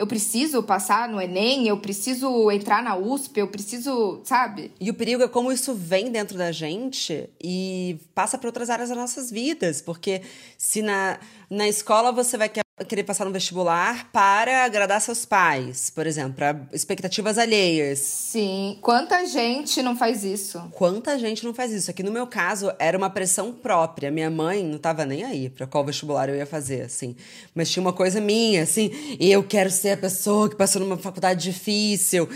eu 0.00 0.06
preciso 0.06 0.62
passar 0.62 1.10
no 1.10 1.20
Enem, 1.20 1.68
eu 1.68 1.76
preciso 1.76 2.50
entrar 2.50 2.82
na 2.82 2.96
USP, 2.96 3.38
eu 3.38 3.48
preciso, 3.48 4.22
sabe? 4.24 4.72
E 4.80 4.88
o 4.88 4.94
perigo 4.94 5.22
é 5.22 5.28
como 5.28 5.52
isso 5.52 5.74
vem 5.74 6.10
dentro 6.10 6.38
da 6.38 6.50
gente 6.50 7.28
e 7.38 7.98
passa 8.14 8.38
para 8.38 8.48
outras 8.48 8.70
áreas 8.70 8.88
das 8.88 8.96
nossas 8.96 9.30
vidas. 9.30 9.82
Porque 9.82 10.22
se 10.56 10.80
na, 10.80 11.20
na 11.50 11.68
escola 11.68 12.12
você 12.12 12.38
vai 12.38 12.48
querer 12.48 12.64
passar 13.04 13.24
no 13.24 13.32
vestibular 13.32 14.10
para 14.12 14.64
agradar 14.64 15.00
seus 15.00 15.24
pais, 15.24 15.90
por 15.90 16.06
exemplo, 16.06 16.34
para 16.34 16.60
expectativas 16.72 17.38
alheias. 17.38 17.98
Sim. 17.98 18.78
Quanta 18.80 19.24
gente 19.26 19.82
não 19.82 19.96
faz 19.96 20.24
isso? 20.24 20.60
Quanta 20.72 21.18
gente 21.18 21.44
não 21.44 21.54
faz 21.54 21.72
isso? 21.72 21.90
Aqui 21.90 22.02
no 22.02 22.10
meu 22.10 22.26
caso 22.26 22.72
era 22.78 22.96
uma 22.96 23.10
pressão 23.10 23.52
própria. 23.52 24.10
Minha 24.10 24.30
mãe 24.30 24.64
não 24.64 24.76
estava 24.76 25.04
nem 25.04 25.24
aí 25.24 25.48
para 25.48 25.66
qual 25.66 25.84
vestibular 25.84 26.28
eu 26.28 26.36
ia 26.36 26.46
fazer, 26.46 26.82
assim. 26.82 27.16
Mas 27.54 27.70
tinha 27.70 27.82
uma 27.82 27.92
coisa 27.92 28.20
minha, 28.20 28.62
assim, 28.62 28.90
eu 29.18 29.42
quero 29.42 29.70
ser 29.70 29.90
a 29.90 29.96
pessoa 29.96 30.48
que 30.48 30.56
passou 30.56 30.80
numa 30.80 30.96
faculdade 30.96 31.42
difícil. 31.42 32.28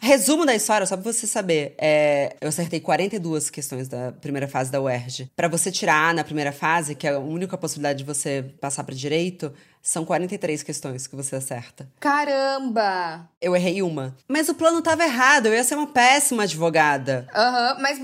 Resumo 0.00 0.46
da 0.46 0.54
história, 0.54 0.86
só 0.86 0.96
pra 0.96 1.12
você 1.12 1.26
saber. 1.26 1.74
É, 1.76 2.36
eu 2.40 2.48
acertei 2.48 2.80
42 2.80 3.50
questões 3.50 3.88
da 3.88 4.12
primeira 4.12 4.46
fase 4.46 4.70
da 4.70 4.80
UERJ. 4.80 5.30
Para 5.34 5.48
você 5.48 5.72
tirar 5.72 6.14
na 6.14 6.22
primeira 6.22 6.52
fase, 6.52 6.94
que 6.94 7.06
é 7.06 7.10
a 7.10 7.18
única 7.18 7.58
possibilidade 7.58 7.98
de 7.98 8.04
você 8.04 8.44
passar 8.60 8.84
para 8.84 8.94
direito, 8.94 9.52
são 9.82 10.04
43 10.04 10.62
questões 10.62 11.06
que 11.06 11.16
você 11.16 11.36
acerta. 11.36 11.88
Caramba! 11.98 13.28
Eu 13.40 13.56
errei 13.56 13.82
uma. 13.82 14.14
Mas 14.28 14.48
o 14.48 14.54
plano 14.54 14.80
tava 14.82 15.04
errado, 15.04 15.46
eu 15.46 15.54
ia 15.54 15.64
ser 15.64 15.74
uma 15.74 15.86
péssima 15.88 16.44
advogada. 16.44 17.26
Aham, 17.34 17.74
uhum, 17.74 17.82
mas 17.82 18.00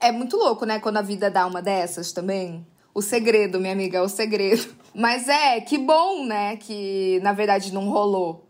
é 0.00 0.12
muito 0.12 0.36
louco, 0.36 0.66
né, 0.66 0.78
quando 0.78 0.98
a 0.98 1.02
vida 1.02 1.30
dá 1.30 1.46
uma 1.46 1.62
dessas 1.62 2.12
também. 2.12 2.66
O 2.94 3.00
segredo, 3.00 3.60
minha 3.60 3.72
amiga, 3.72 3.98
é 3.98 4.02
o 4.02 4.08
segredo. 4.08 4.76
Mas 4.94 5.28
é, 5.28 5.60
que 5.60 5.78
bom, 5.78 6.26
né, 6.26 6.56
que 6.56 7.20
na 7.22 7.32
verdade 7.32 7.72
não 7.72 7.88
rolou. 7.88 8.47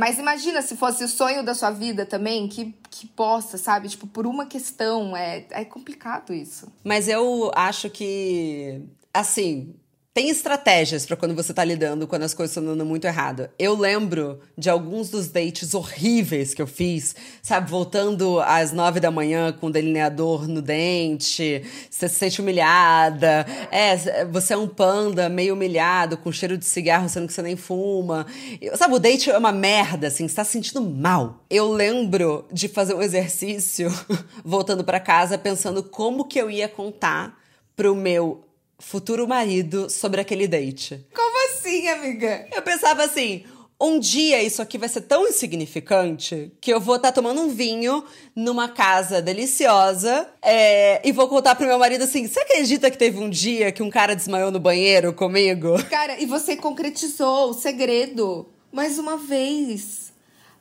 Mas 0.00 0.18
imagina 0.18 0.62
se 0.62 0.76
fosse 0.76 1.04
o 1.04 1.08
sonho 1.08 1.44
da 1.44 1.52
sua 1.52 1.70
vida 1.70 2.06
também, 2.06 2.48
que, 2.48 2.74
que 2.90 3.06
possa, 3.06 3.58
sabe? 3.58 3.86
Tipo, 3.86 4.06
por 4.06 4.26
uma 4.26 4.46
questão. 4.46 5.14
É, 5.14 5.44
é 5.50 5.62
complicado 5.62 6.32
isso. 6.32 6.72
Mas 6.82 7.06
eu 7.06 7.50
acho 7.54 7.90
que, 7.90 8.80
assim, 9.12 9.74
tem 10.12 10.28
estratégias 10.28 11.06
para 11.06 11.16
quando 11.16 11.36
você 11.36 11.54
tá 11.54 11.62
lidando 11.62 12.04
quando 12.04 12.24
as 12.24 12.34
coisas 12.34 12.50
estão 12.50 12.64
dando 12.64 12.84
muito 12.84 13.06
errado. 13.06 13.48
Eu 13.56 13.76
lembro 13.76 14.40
de 14.58 14.68
alguns 14.68 15.08
dos 15.08 15.28
dates 15.28 15.72
horríveis 15.72 16.52
que 16.52 16.60
eu 16.60 16.66
fiz, 16.66 17.14
sabe? 17.40 17.70
Voltando 17.70 18.40
às 18.40 18.72
nove 18.72 18.98
da 18.98 19.08
manhã 19.08 19.52
com 19.52 19.68
o 19.68 19.70
delineador 19.70 20.48
no 20.48 20.60
dente, 20.60 21.62
você 21.88 22.08
se 22.08 22.16
sente 22.16 22.40
humilhada. 22.40 23.46
É, 23.70 24.24
você 24.24 24.54
é 24.54 24.56
um 24.56 24.66
panda 24.66 25.28
meio 25.28 25.54
humilhado, 25.54 26.16
com 26.16 26.32
cheiro 26.32 26.58
de 26.58 26.64
cigarro, 26.64 27.08
sendo 27.08 27.28
que 27.28 27.32
você 27.32 27.42
nem 27.42 27.54
fuma. 27.54 28.26
Sabe, 28.74 28.94
o 28.94 28.98
date 28.98 29.30
é 29.30 29.38
uma 29.38 29.52
merda, 29.52 30.08
assim, 30.08 30.26
você 30.26 30.34
tá 30.34 30.42
se 30.42 30.50
sentindo 30.50 30.80
mal. 30.80 31.44
Eu 31.48 31.70
lembro 31.70 32.46
de 32.52 32.66
fazer 32.66 32.94
um 32.94 33.02
exercício 33.02 33.88
voltando 34.44 34.82
para 34.82 34.98
casa 34.98 35.38
pensando 35.38 35.84
como 35.84 36.24
que 36.24 36.40
eu 36.40 36.50
ia 36.50 36.68
contar 36.68 37.38
pro 37.76 37.94
meu 37.94 38.49
futuro 38.80 39.28
marido 39.28 39.88
sobre 39.88 40.20
aquele 40.20 40.48
date. 40.48 41.06
Como 41.14 41.48
assim, 41.48 41.86
amiga? 41.88 42.48
Eu 42.54 42.62
pensava 42.62 43.04
assim. 43.04 43.44
Um 43.82 43.98
dia 43.98 44.42
isso 44.42 44.60
aqui 44.60 44.76
vai 44.76 44.90
ser 44.90 45.00
tão 45.00 45.26
insignificante 45.26 46.52
que 46.60 46.70
eu 46.70 46.78
vou 46.78 46.96
estar 46.96 47.08
tá 47.08 47.14
tomando 47.14 47.40
um 47.40 47.48
vinho 47.48 48.04
numa 48.36 48.68
casa 48.68 49.22
deliciosa 49.22 50.28
é, 50.42 51.00
e 51.02 51.10
vou 51.12 51.26
contar 51.28 51.54
pro 51.54 51.66
meu 51.66 51.78
marido 51.78 52.04
assim: 52.04 52.28
você 52.28 52.40
acredita 52.40 52.90
que 52.90 52.98
teve 52.98 53.18
um 53.18 53.30
dia 53.30 53.72
que 53.72 53.82
um 53.82 53.88
cara 53.88 54.14
desmaiou 54.14 54.50
no 54.50 54.60
banheiro 54.60 55.14
comigo? 55.14 55.82
Cara, 55.88 56.20
e 56.20 56.26
você 56.26 56.56
concretizou 56.56 57.50
o 57.50 57.54
segredo 57.54 58.46
mais 58.70 58.98
uma 58.98 59.16
vez. 59.16 60.09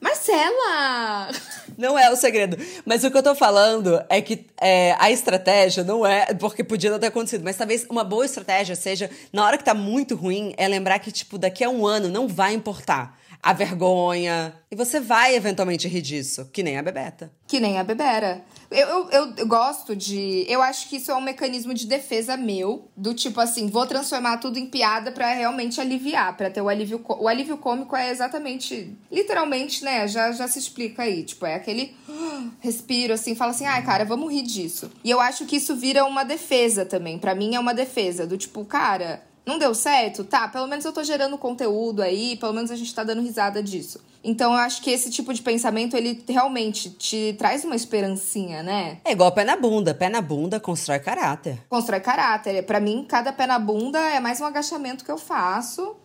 Marcela! 0.02 1.30
Não 1.78 1.98
é 1.98 2.10
o 2.10 2.16
segredo. 2.16 2.58
Mas 2.86 3.04
o 3.04 3.12
que 3.12 3.18
eu 3.18 3.24
tô 3.24 3.36
falando 3.36 4.04
é 4.10 4.22
que 4.22 4.46
é, 4.60 4.96
a 5.00 5.12
estratégia 5.12 5.84
não 5.84 6.06
é. 6.06 6.34
Porque 6.34 6.64
podia 6.64 6.92
não 6.92 7.00
ter 7.00 7.08
acontecido, 7.08 7.44
mas 7.44 7.58
talvez 7.58 7.86
uma 7.90 8.04
boa 8.04 8.26
estratégia 8.26 8.76
seja, 8.76 9.10
na 9.32 9.46
hora 9.46 9.58
que 9.58 9.64
tá 9.64 9.74
muito 9.74 10.16
ruim, 10.16 10.54
é 10.58 10.68
lembrar 10.68 11.00
que, 11.00 11.12
tipo, 11.12 11.38
daqui 11.38 11.64
a 11.64 11.70
um 11.70 11.86
ano 11.86 12.10
não 12.10 12.28
vai 12.28 12.54
importar 12.54 13.18
a 13.42 13.54
vergonha. 13.54 14.54
E 14.70 14.76
você 14.76 15.00
vai 15.00 15.36
eventualmente 15.36 15.88
rir 15.88 16.02
disso, 16.02 16.50
que 16.52 16.62
nem 16.62 16.78
a 16.78 16.84
Bebeta. 16.84 17.32
Que 17.48 17.60
nem 17.60 17.80
a 17.80 17.84
Bebera. 17.84 18.42
Eu, 18.72 19.10
eu, 19.10 19.34
eu, 19.36 19.48
gosto 19.48 19.96
de. 19.96 20.46
Eu 20.48 20.62
acho 20.62 20.88
que 20.90 20.98
isso 20.98 21.10
é 21.10 21.16
um 21.16 21.22
mecanismo 21.22 21.74
de 21.74 21.88
defesa 21.88 22.38
meu, 22.38 22.88
do 22.96 23.16
tipo 23.16 23.42
assim, 23.42 23.68
vou 23.68 23.86
transformar 23.88 24.38
tudo 24.38 24.60
em 24.60 24.68
piada 24.68 25.12
para 25.12 25.34
realmente 25.34 25.82
aliviar, 25.82 26.38
para 26.38 26.52
ter 26.52 26.62
o 26.62 26.70
alívio. 26.70 27.04
O 27.08 27.28
alívio 27.28 27.58
cômico 27.58 27.96
é 27.96 28.12
exatamente. 28.12 28.96
Literalmente, 29.12 29.84
né? 29.84 30.08
Já, 30.08 30.32
já 30.32 30.48
se 30.48 30.60
explica 30.60 31.04
aí. 31.04 31.24
Tipo, 31.24 31.48
é 31.48 31.56
aquele 31.56 31.96
respiro 32.60 33.14
assim, 33.14 33.34
fala 33.34 33.52
assim, 33.52 33.66
ai, 33.66 33.84
cara, 33.84 34.06
vamos 34.06 34.32
rir 34.32 34.44
disso. 34.44 34.92
E 35.04 35.10
eu 35.10 35.20
acho 35.20 35.46
que 35.46 35.56
isso 35.56 35.76
vira 35.76 36.06
uma 36.06 36.24
defesa 36.24 36.86
também. 36.86 37.18
para 37.18 37.34
mim 37.34 37.56
é 37.56 37.60
uma 37.60 37.74
defesa, 37.74 38.28
do 38.28 38.38
tipo, 38.38 38.64
cara 38.66 39.29
não 39.50 39.58
deu 39.58 39.74
certo? 39.74 40.24
Tá, 40.24 40.48
pelo 40.48 40.68
menos 40.68 40.86
eu 40.86 40.94
tô 40.94 41.04
gerando 41.04 41.38
conteúdo 41.38 42.02
aí, 42.02 42.38
pelo 42.38 42.54
menos 42.54 42.70
a 42.70 42.76
gente 42.76 42.94
tá 42.94 43.04
dando 43.04 43.22
risada 43.22 43.62
disso. 43.64 44.00
Então 44.24 44.54
eu 44.54 44.60
acho 44.60 44.82
que 44.82 44.92
esse 44.92 45.10
tipo 45.10 45.34
de 45.34 45.42
pensamento, 45.42 45.98
ele 45.98 46.24
realmente 46.28 46.90
te 46.92 47.36
traz 47.38 47.66
uma 47.66 47.76
esperancinha, 47.76 48.62
né? 48.62 49.00
É 49.04 49.12
igual 49.12 49.32
pé 49.32 49.44
na 49.44 49.56
bunda. 49.56 49.94
Pé 49.94 50.08
na 50.08 50.22
bunda 50.22 50.60
constrói 50.60 51.00
caráter. 51.00 51.60
Constrói 51.68 52.00
caráter. 52.00 52.64
para 52.64 52.80
mim, 52.80 53.06
cada 53.08 53.34
pé 53.34 53.48
na 53.48 53.58
bunda 53.58 54.00
é 54.00 54.20
mais 54.20 54.40
um 54.40 54.46
agachamento 54.46 55.04
que 55.04 55.12
eu 55.12 55.18
faço 55.18 55.96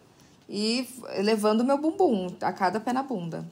e 0.49 0.89
levando 1.19 1.65
meu 1.65 1.77
bumbum 1.77 2.29
a 2.41 2.53
cada 2.53 2.81
pé 2.81 2.93
na 2.93 3.03
bunda. 3.03 3.45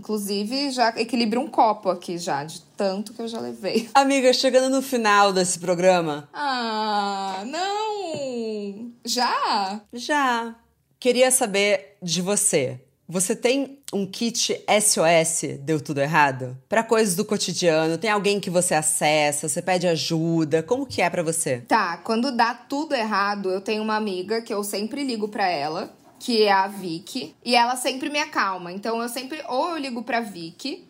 Inclusive, 0.00 0.70
já 0.70 0.88
equilibra 0.96 1.38
um 1.38 1.46
copo 1.46 1.90
aqui 1.90 2.16
já, 2.16 2.42
de 2.42 2.62
tanto 2.74 3.12
que 3.12 3.20
eu 3.20 3.28
já 3.28 3.38
levei. 3.38 3.86
Amiga, 3.94 4.32
chegando 4.32 4.74
no 4.74 4.80
final 4.80 5.30
desse 5.30 5.58
programa. 5.58 6.26
Ah, 6.32 7.42
não! 7.44 8.92
Já? 9.04 9.82
Já. 9.92 10.56
Queria 10.98 11.30
saber 11.30 11.98
de 12.02 12.22
você. 12.22 12.80
Você 13.06 13.36
tem 13.36 13.78
um 13.92 14.06
kit 14.06 14.64
SOS, 14.80 15.58
deu 15.60 15.78
tudo 15.80 16.00
errado? 16.00 16.56
Para 16.66 16.82
coisas 16.82 17.14
do 17.14 17.24
cotidiano, 17.24 17.98
tem 17.98 18.08
alguém 18.08 18.40
que 18.40 18.48
você 18.48 18.72
acessa, 18.72 19.48
você 19.48 19.60
pede 19.60 19.86
ajuda, 19.86 20.62
como 20.62 20.86
que 20.86 21.02
é 21.02 21.10
para 21.10 21.22
você? 21.22 21.58
Tá, 21.68 21.98
quando 21.98 22.34
dá 22.34 22.54
tudo 22.54 22.94
errado, 22.94 23.50
eu 23.50 23.60
tenho 23.60 23.82
uma 23.82 23.96
amiga 23.96 24.40
que 24.40 24.54
eu 24.54 24.62
sempre 24.64 25.04
ligo 25.04 25.28
para 25.28 25.46
ela 25.46 25.92
que 26.20 26.42
é 26.42 26.52
a 26.52 26.68
Vicky, 26.68 27.34
e 27.42 27.56
ela 27.56 27.74
sempre 27.76 28.10
me 28.10 28.18
acalma. 28.18 28.70
Então 28.70 29.02
eu 29.02 29.08
sempre 29.08 29.42
ou 29.48 29.70
eu 29.70 29.78
ligo 29.78 30.02
pra 30.02 30.20
Vicky, 30.20 30.86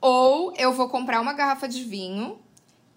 ou 0.00 0.52
eu 0.58 0.72
vou 0.72 0.88
comprar 0.88 1.20
uma 1.20 1.32
garrafa 1.32 1.68
de 1.68 1.84
vinho 1.84 2.40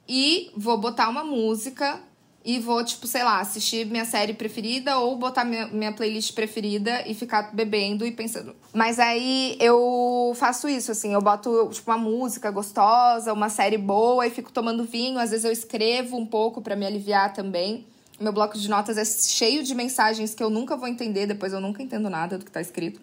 e 0.07 0.51
vou 0.57 0.77
botar 0.79 1.07
uma 1.07 1.23
música 1.23 2.01
e 2.43 2.59
vou, 2.59 2.83
tipo, 2.83 3.07
sei 3.07 3.23
lá, 3.23 3.39
assistir 3.39 3.85
minha 3.85 4.05
série 4.05 4.33
preferida 4.33 4.97
ou 4.97 5.15
botar 5.15 5.45
minha, 5.45 5.67
minha 5.67 5.91
playlist 5.91 6.33
preferida 6.33 7.07
e 7.07 7.13
ficar 7.13 7.53
bebendo 7.53 8.05
e 8.05 8.11
pensando. 8.11 8.55
Mas 8.73 8.99
aí 8.99 9.55
eu 9.59 10.31
faço 10.35 10.67
isso, 10.67 10.91
assim, 10.91 11.13
eu 11.13 11.21
boto, 11.21 11.69
tipo, 11.71 11.89
uma 11.89 11.97
música 11.97 12.51
gostosa, 12.51 13.33
uma 13.33 13.49
série 13.49 13.79
boa 13.79 14.25
e 14.25 14.31
fico 14.31 14.51
tomando 14.51 14.83
vinho. 14.83 15.19
Às 15.19 15.31
vezes 15.31 15.45
eu 15.45 15.51
escrevo 15.51 16.17
um 16.17 16.25
pouco 16.25 16.61
para 16.61 16.75
me 16.75 16.85
aliviar 16.85 17.33
também. 17.33 17.85
Meu 18.19 18.31
bloco 18.31 18.57
de 18.57 18.69
notas 18.69 18.97
é 18.97 19.05
cheio 19.05 19.63
de 19.63 19.75
mensagens 19.75 20.33
que 20.33 20.43
eu 20.43 20.49
nunca 20.49 20.77
vou 20.77 20.87
entender, 20.87 21.25
depois 21.27 21.51
eu 21.53 21.59
nunca 21.59 21.83
entendo 21.83 22.09
nada 22.09 22.37
do 22.37 22.45
que 22.45 22.51
tá 22.51 22.61
escrito. 22.61 22.99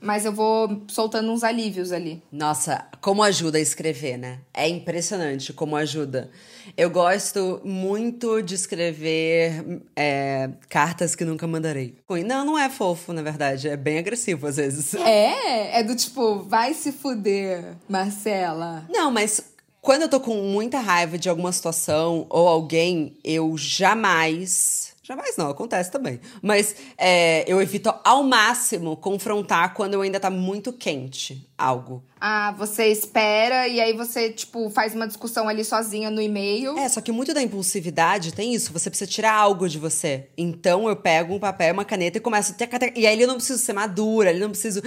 Mas 0.00 0.24
eu 0.24 0.32
vou 0.32 0.82
soltando 0.88 1.30
uns 1.32 1.42
alívios 1.42 1.90
ali. 1.90 2.22
Nossa, 2.30 2.84
como 3.00 3.22
ajuda 3.22 3.58
a 3.58 3.60
escrever, 3.60 4.18
né? 4.18 4.40
É 4.52 4.68
impressionante 4.68 5.52
como 5.52 5.74
ajuda. 5.74 6.30
Eu 6.76 6.90
gosto 6.90 7.60
muito 7.64 8.42
de 8.42 8.54
escrever 8.54 9.82
é, 9.96 10.50
cartas 10.68 11.14
que 11.14 11.24
nunca 11.24 11.46
mandarei. 11.46 11.96
Não, 12.26 12.44
não 12.44 12.58
é 12.58 12.68
fofo, 12.68 13.12
na 13.12 13.22
verdade. 13.22 13.68
É 13.68 13.76
bem 13.76 13.98
agressivo 13.98 14.46
às 14.46 14.56
vezes. 14.56 14.94
É? 14.94 15.80
É 15.80 15.82
do 15.82 15.96
tipo, 15.96 16.40
vai 16.40 16.74
se 16.74 16.92
fuder, 16.92 17.74
Marcela. 17.88 18.84
Não, 18.90 19.10
mas 19.10 19.55
quando 19.86 20.02
eu 20.02 20.08
tô 20.08 20.18
com 20.18 20.34
muita 20.34 20.80
raiva 20.80 21.16
de 21.16 21.28
alguma 21.28 21.52
situação 21.52 22.26
ou 22.28 22.48
alguém, 22.48 23.16
eu 23.22 23.56
jamais 23.56 24.96
Jamais 25.06 25.36
não, 25.36 25.48
acontece 25.48 25.88
também. 25.88 26.18
Mas 26.42 26.74
é, 26.98 27.44
eu 27.46 27.62
evito 27.62 27.94
ao 28.02 28.24
máximo 28.24 28.96
confrontar 28.96 29.72
quando 29.72 30.00
ainda 30.00 30.18
tá 30.18 30.28
muito 30.28 30.72
quente 30.72 31.48
algo. 31.56 32.02
Ah, 32.20 32.52
você 32.58 32.88
espera 32.88 33.68
e 33.68 33.80
aí 33.80 33.92
você, 33.92 34.32
tipo, 34.32 34.68
faz 34.68 34.96
uma 34.96 35.06
discussão 35.06 35.48
ali 35.48 35.64
sozinha 35.64 36.10
no 36.10 36.20
e-mail. 36.20 36.76
É, 36.76 36.88
só 36.88 37.00
que 37.00 37.12
muito 37.12 37.32
da 37.32 37.40
impulsividade 37.40 38.34
tem 38.34 38.52
isso. 38.52 38.72
Você 38.72 38.90
precisa 38.90 39.08
tirar 39.08 39.34
algo 39.34 39.68
de 39.68 39.78
você. 39.78 40.26
Então 40.36 40.88
eu 40.88 40.96
pego 40.96 41.36
um 41.36 41.38
papel, 41.38 41.72
uma 41.72 41.84
caneta 41.84 42.18
e 42.18 42.20
começo. 42.20 42.52
a 42.58 42.98
E 42.98 43.06
aí 43.06 43.22
eu 43.22 43.28
não 43.28 43.36
preciso 43.36 43.62
ser 43.62 43.74
madura, 43.74 44.30
ele 44.30 44.40
não 44.40 44.50
preciso. 44.50 44.82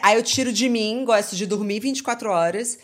Aí 0.00 0.16
eu 0.16 0.22
tiro 0.22 0.52
de 0.52 0.68
mim, 0.68 1.04
gosto 1.04 1.34
de 1.34 1.44
dormir 1.44 1.80
24 1.80 2.30
horas 2.30 2.78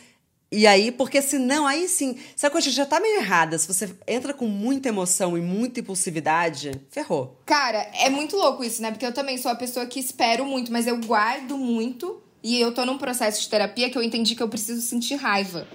e 0.53 0.67
aí, 0.67 0.93
porque 0.93 1.23
senão, 1.23 1.67
aí 1.67 1.89
sim, 1.89 2.15
se 2.37 2.47
a 2.47 2.51
coisa 2.51 2.71
já 2.71 2.85
tá 2.85 3.01
meio 3.01 3.21
errada, 3.21 3.57
se 3.57 3.67
você 3.67 3.91
entra 4.07 4.35
com 4.35 4.47
muita 4.47 4.91
emoção 4.91 5.37
e 5.39 5.41
muita 5.41 5.81
impulsividade, 5.81 6.73
ferrou. 6.91 7.41
Cara, 7.47 7.79
é 7.95 8.11
muito 8.11 8.37
louco 8.37 8.63
isso, 8.63 8.83
né? 8.83 8.91
Porque 8.91 9.07
eu 9.07 9.15
também 9.15 9.39
sou 9.39 9.51
a 9.51 9.55
pessoa 9.55 9.87
que 9.87 9.99
espero 9.99 10.45
muito, 10.45 10.71
mas 10.71 10.87
eu 10.87 10.99
guardo 10.99 11.57
muito. 11.57 12.23
E 12.43 12.61
eu 12.61 12.75
tô 12.75 12.85
num 12.85 12.99
processo 12.99 13.41
de 13.41 13.49
terapia 13.49 13.89
que 13.89 13.97
eu 13.97 14.03
entendi 14.03 14.35
que 14.35 14.43
eu 14.43 14.49
preciso 14.49 14.83
sentir 14.83 15.15
raiva. 15.15 15.67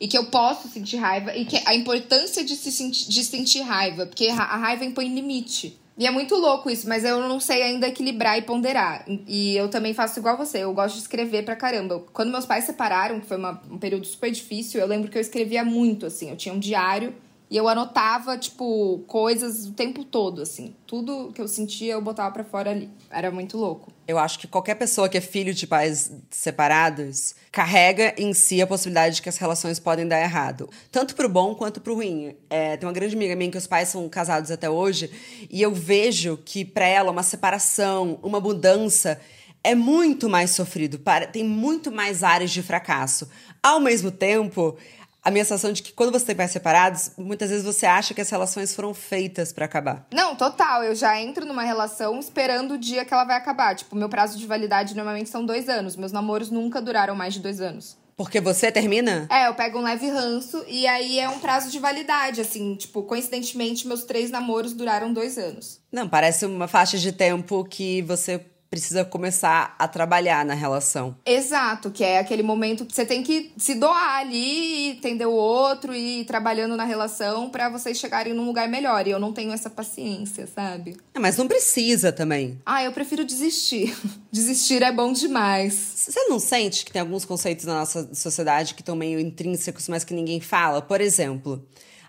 E 0.00 0.08
que 0.08 0.16
eu 0.16 0.24
posso 0.26 0.68
sentir 0.68 0.96
raiva. 0.96 1.36
E 1.36 1.44
que 1.44 1.60
a 1.66 1.74
importância 1.74 2.42
de, 2.42 2.56
se 2.56 2.90
de 2.90 3.24
sentir 3.24 3.60
raiva. 3.60 4.06
Porque 4.06 4.28
a 4.28 4.56
raiva 4.56 4.86
impõe 4.86 5.12
limite. 5.12 5.78
E 5.96 6.06
é 6.06 6.10
muito 6.10 6.34
louco 6.34 6.70
isso, 6.70 6.88
mas 6.88 7.04
eu 7.04 7.20
não 7.28 7.38
sei 7.38 7.62
ainda 7.62 7.86
equilibrar 7.86 8.38
e 8.38 8.42
ponderar. 8.42 9.04
E 9.26 9.54
eu 9.56 9.68
também 9.68 9.92
faço 9.92 10.18
igual 10.18 10.36
você, 10.36 10.58
eu 10.58 10.72
gosto 10.72 10.94
de 10.94 11.02
escrever 11.02 11.44
pra 11.44 11.54
caramba. 11.54 12.02
Quando 12.12 12.32
meus 12.32 12.46
pais 12.46 12.64
separaram, 12.64 13.20
que 13.20 13.26
foi 13.26 13.36
uma, 13.36 13.60
um 13.70 13.76
período 13.76 14.06
super 14.06 14.30
difícil, 14.30 14.80
eu 14.80 14.86
lembro 14.86 15.10
que 15.10 15.18
eu 15.18 15.22
escrevia 15.22 15.64
muito, 15.64 16.06
assim. 16.06 16.30
Eu 16.30 16.36
tinha 16.36 16.54
um 16.54 16.58
diário 16.58 17.14
e 17.50 17.56
eu 17.56 17.68
anotava, 17.68 18.38
tipo, 18.38 19.00
coisas 19.06 19.66
o 19.66 19.72
tempo 19.72 20.04
todo, 20.04 20.40
assim. 20.40 20.74
Tudo 20.86 21.30
que 21.34 21.40
eu 21.40 21.46
sentia, 21.46 21.92
eu 21.92 22.00
botava 22.00 22.32
para 22.32 22.44
fora 22.44 22.70
ali. 22.70 22.88
Era 23.10 23.30
muito 23.30 23.58
louco. 23.58 23.91
Eu 24.06 24.18
acho 24.18 24.38
que 24.38 24.48
qualquer 24.48 24.74
pessoa 24.74 25.08
que 25.08 25.16
é 25.16 25.20
filho 25.20 25.54
de 25.54 25.66
pais 25.66 26.10
separados 26.28 27.34
carrega 27.52 28.14
em 28.18 28.34
si 28.34 28.60
a 28.60 28.66
possibilidade 28.66 29.16
de 29.16 29.22
que 29.22 29.28
as 29.28 29.36
relações 29.36 29.78
podem 29.78 30.08
dar 30.08 30.20
errado. 30.20 30.68
Tanto 30.90 31.14
pro 31.14 31.28
bom 31.28 31.54
quanto 31.54 31.80
pro 31.80 31.94
ruim. 31.94 32.34
É, 32.50 32.76
tem 32.76 32.86
uma 32.86 32.92
grande 32.92 33.14
amiga 33.14 33.36
minha 33.36 33.50
que 33.50 33.58
os 33.58 33.66
pais 33.66 33.88
são 33.88 34.08
casados 34.08 34.50
até 34.50 34.68
hoje. 34.68 35.10
E 35.48 35.62
eu 35.62 35.72
vejo 35.72 36.36
que 36.44 36.64
para 36.64 36.86
ela 36.86 37.12
uma 37.12 37.22
separação, 37.22 38.18
uma 38.22 38.40
mudança 38.40 39.20
é 39.64 39.74
muito 39.74 40.28
mais 40.28 40.50
sofrido, 40.50 41.00
tem 41.30 41.44
muito 41.44 41.92
mais 41.92 42.24
áreas 42.24 42.50
de 42.50 42.62
fracasso. 42.62 43.30
Ao 43.62 43.78
mesmo 43.78 44.10
tempo, 44.10 44.76
a 45.24 45.30
minha 45.30 45.44
sensação 45.44 45.72
de 45.72 45.82
que 45.82 45.92
quando 45.92 46.10
você 46.10 46.26
tem 46.26 46.36
pais 46.36 46.50
separados, 46.50 47.12
muitas 47.16 47.50
vezes 47.50 47.64
você 47.64 47.86
acha 47.86 48.12
que 48.12 48.20
as 48.20 48.28
relações 48.28 48.74
foram 48.74 48.92
feitas 48.92 49.52
para 49.52 49.64
acabar. 49.64 50.06
Não, 50.12 50.34
total. 50.34 50.82
Eu 50.82 50.94
já 50.94 51.20
entro 51.20 51.46
numa 51.46 51.62
relação 51.62 52.18
esperando 52.18 52.74
o 52.74 52.78
dia 52.78 53.04
que 53.04 53.14
ela 53.14 53.24
vai 53.24 53.36
acabar. 53.36 53.74
Tipo, 53.76 53.94
meu 53.94 54.08
prazo 54.08 54.36
de 54.36 54.46
validade 54.46 54.96
normalmente 54.96 55.30
são 55.30 55.46
dois 55.46 55.68
anos. 55.68 55.94
Meus 55.94 56.10
namoros 56.10 56.50
nunca 56.50 56.80
duraram 56.80 57.14
mais 57.14 57.34
de 57.34 57.40
dois 57.40 57.60
anos. 57.60 57.96
Porque 58.16 58.40
você 58.40 58.70
termina? 58.70 59.26
É, 59.30 59.48
eu 59.48 59.54
pego 59.54 59.78
um 59.78 59.82
leve 59.82 60.08
ranço 60.08 60.64
e 60.68 60.86
aí 60.86 61.18
é 61.18 61.28
um 61.28 61.38
prazo 61.38 61.70
de 61.70 61.78
validade, 61.78 62.40
assim. 62.40 62.74
Tipo, 62.74 63.02
coincidentemente, 63.02 63.86
meus 63.86 64.04
três 64.04 64.30
namoros 64.30 64.74
duraram 64.74 65.12
dois 65.12 65.38
anos. 65.38 65.80
Não, 65.90 66.08
parece 66.08 66.44
uma 66.46 66.68
faixa 66.68 66.98
de 66.98 67.10
tempo 67.10 67.64
que 67.64 68.02
você 68.02 68.44
precisa 68.72 69.04
começar 69.04 69.76
a 69.78 69.86
trabalhar 69.86 70.46
na 70.46 70.54
relação. 70.54 71.14
Exato, 71.26 71.90
que 71.90 72.02
é 72.02 72.18
aquele 72.18 72.42
momento 72.42 72.86
que 72.86 72.94
você 72.94 73.04
tem 73.04 73.22
que 73.22 73.52
se 73.58 73.74
doar 73.74 74.20
ali, 74.20 74.92
entender 74.92 75.26
o 75.26 75.32
outro 75.32 75.94
e 75.94 76.22
ir 76.22 76.24
trabalhando 76.24 76.74
na 76.74 76.84
relação 76.84 77.50
para 77.50 77.68
vocês 77.68 77.98
chegarem 77.98 78.32
num 78.32 78.46
lugar 78.46 78.66
melhor. 78.70 79.06
E 79.06 79.10
eu 79.10 79.18
não 79.20 79.30
tenho 79.30 79.52
essa 79.52 79.68
paciência, 79.68 80.46
sabe? 80.46 80.96
É, 81.12 81.18
mas 81.18 81.36
não 81.36 81.46
precisa 81.46 82.10
também. 82.10 82.58
Ah, 82.64 82.82
eu 82.82 82.92
prefiro 82.92 83.26
desistir. 83.26 83.94
desistir 84.32 84.82
é 84.82 84.90
bom 84.90 85.12
demais. 85.12 85.74
Você 85.74 86.24
não 86.24 86.38
sente 86.38 86.86
que 86.86 86.92
tem 86.92 87.02
alguns 87.02 87.26
conceitos 87.26 87.66
na 87.66 87.80
nossa 87.80 88.08
sociedade 88.14 88.72
que 88.72 88.80
estão 88.80 88.96
meio 88.96 89.20
intrínsecos, 89.20 89.86
mas 89.86 90.02
que 90.02 90.14
ninguém 90.14 90.40
fala? 90.40 90.80
Por 90.80 91.02
exemplo, 91.02 91.62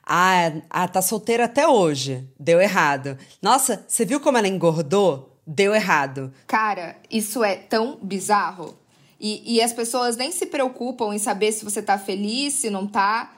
ah, 0.06 0.54
ah, 0.70 0.88
tá 0.88 1.02
solteira 1.02 1.44
até 1.44 1.68
hoje. 1.68 2.26
Deu 2.40 2.62
errado. 2.62 3.18
Nossa, 3.42 3.84
você 3.86 4.06
viu 4.06 4.22
como 4.22 4.38
ela 4.38 4.48
engordou? 4.48 5.33
Deu 5.46 5.74
errado. 5.74 6.34
Cara, 6.48 6.96
isso 7.10 7.44
é 7.44 7.56
tão 7.56 7.98
bizarro. 8.02 8.78
E, 9.20 9.56
e 9.56 9.62
as 9.62 9.72
pessoas 9.72 10.18
nem 10.18 10.32
se 10.32 10.46
preocupam 10.46 11.14
em 11.14 11.20
saber 11.20 11.52
se 11.52 11.64
você 11.64 11.82
tá 11.82 11.98
feliz, 11.98 12.54
se 12.54 12.70
não 12.70 12.88
tá. 12.88 13.34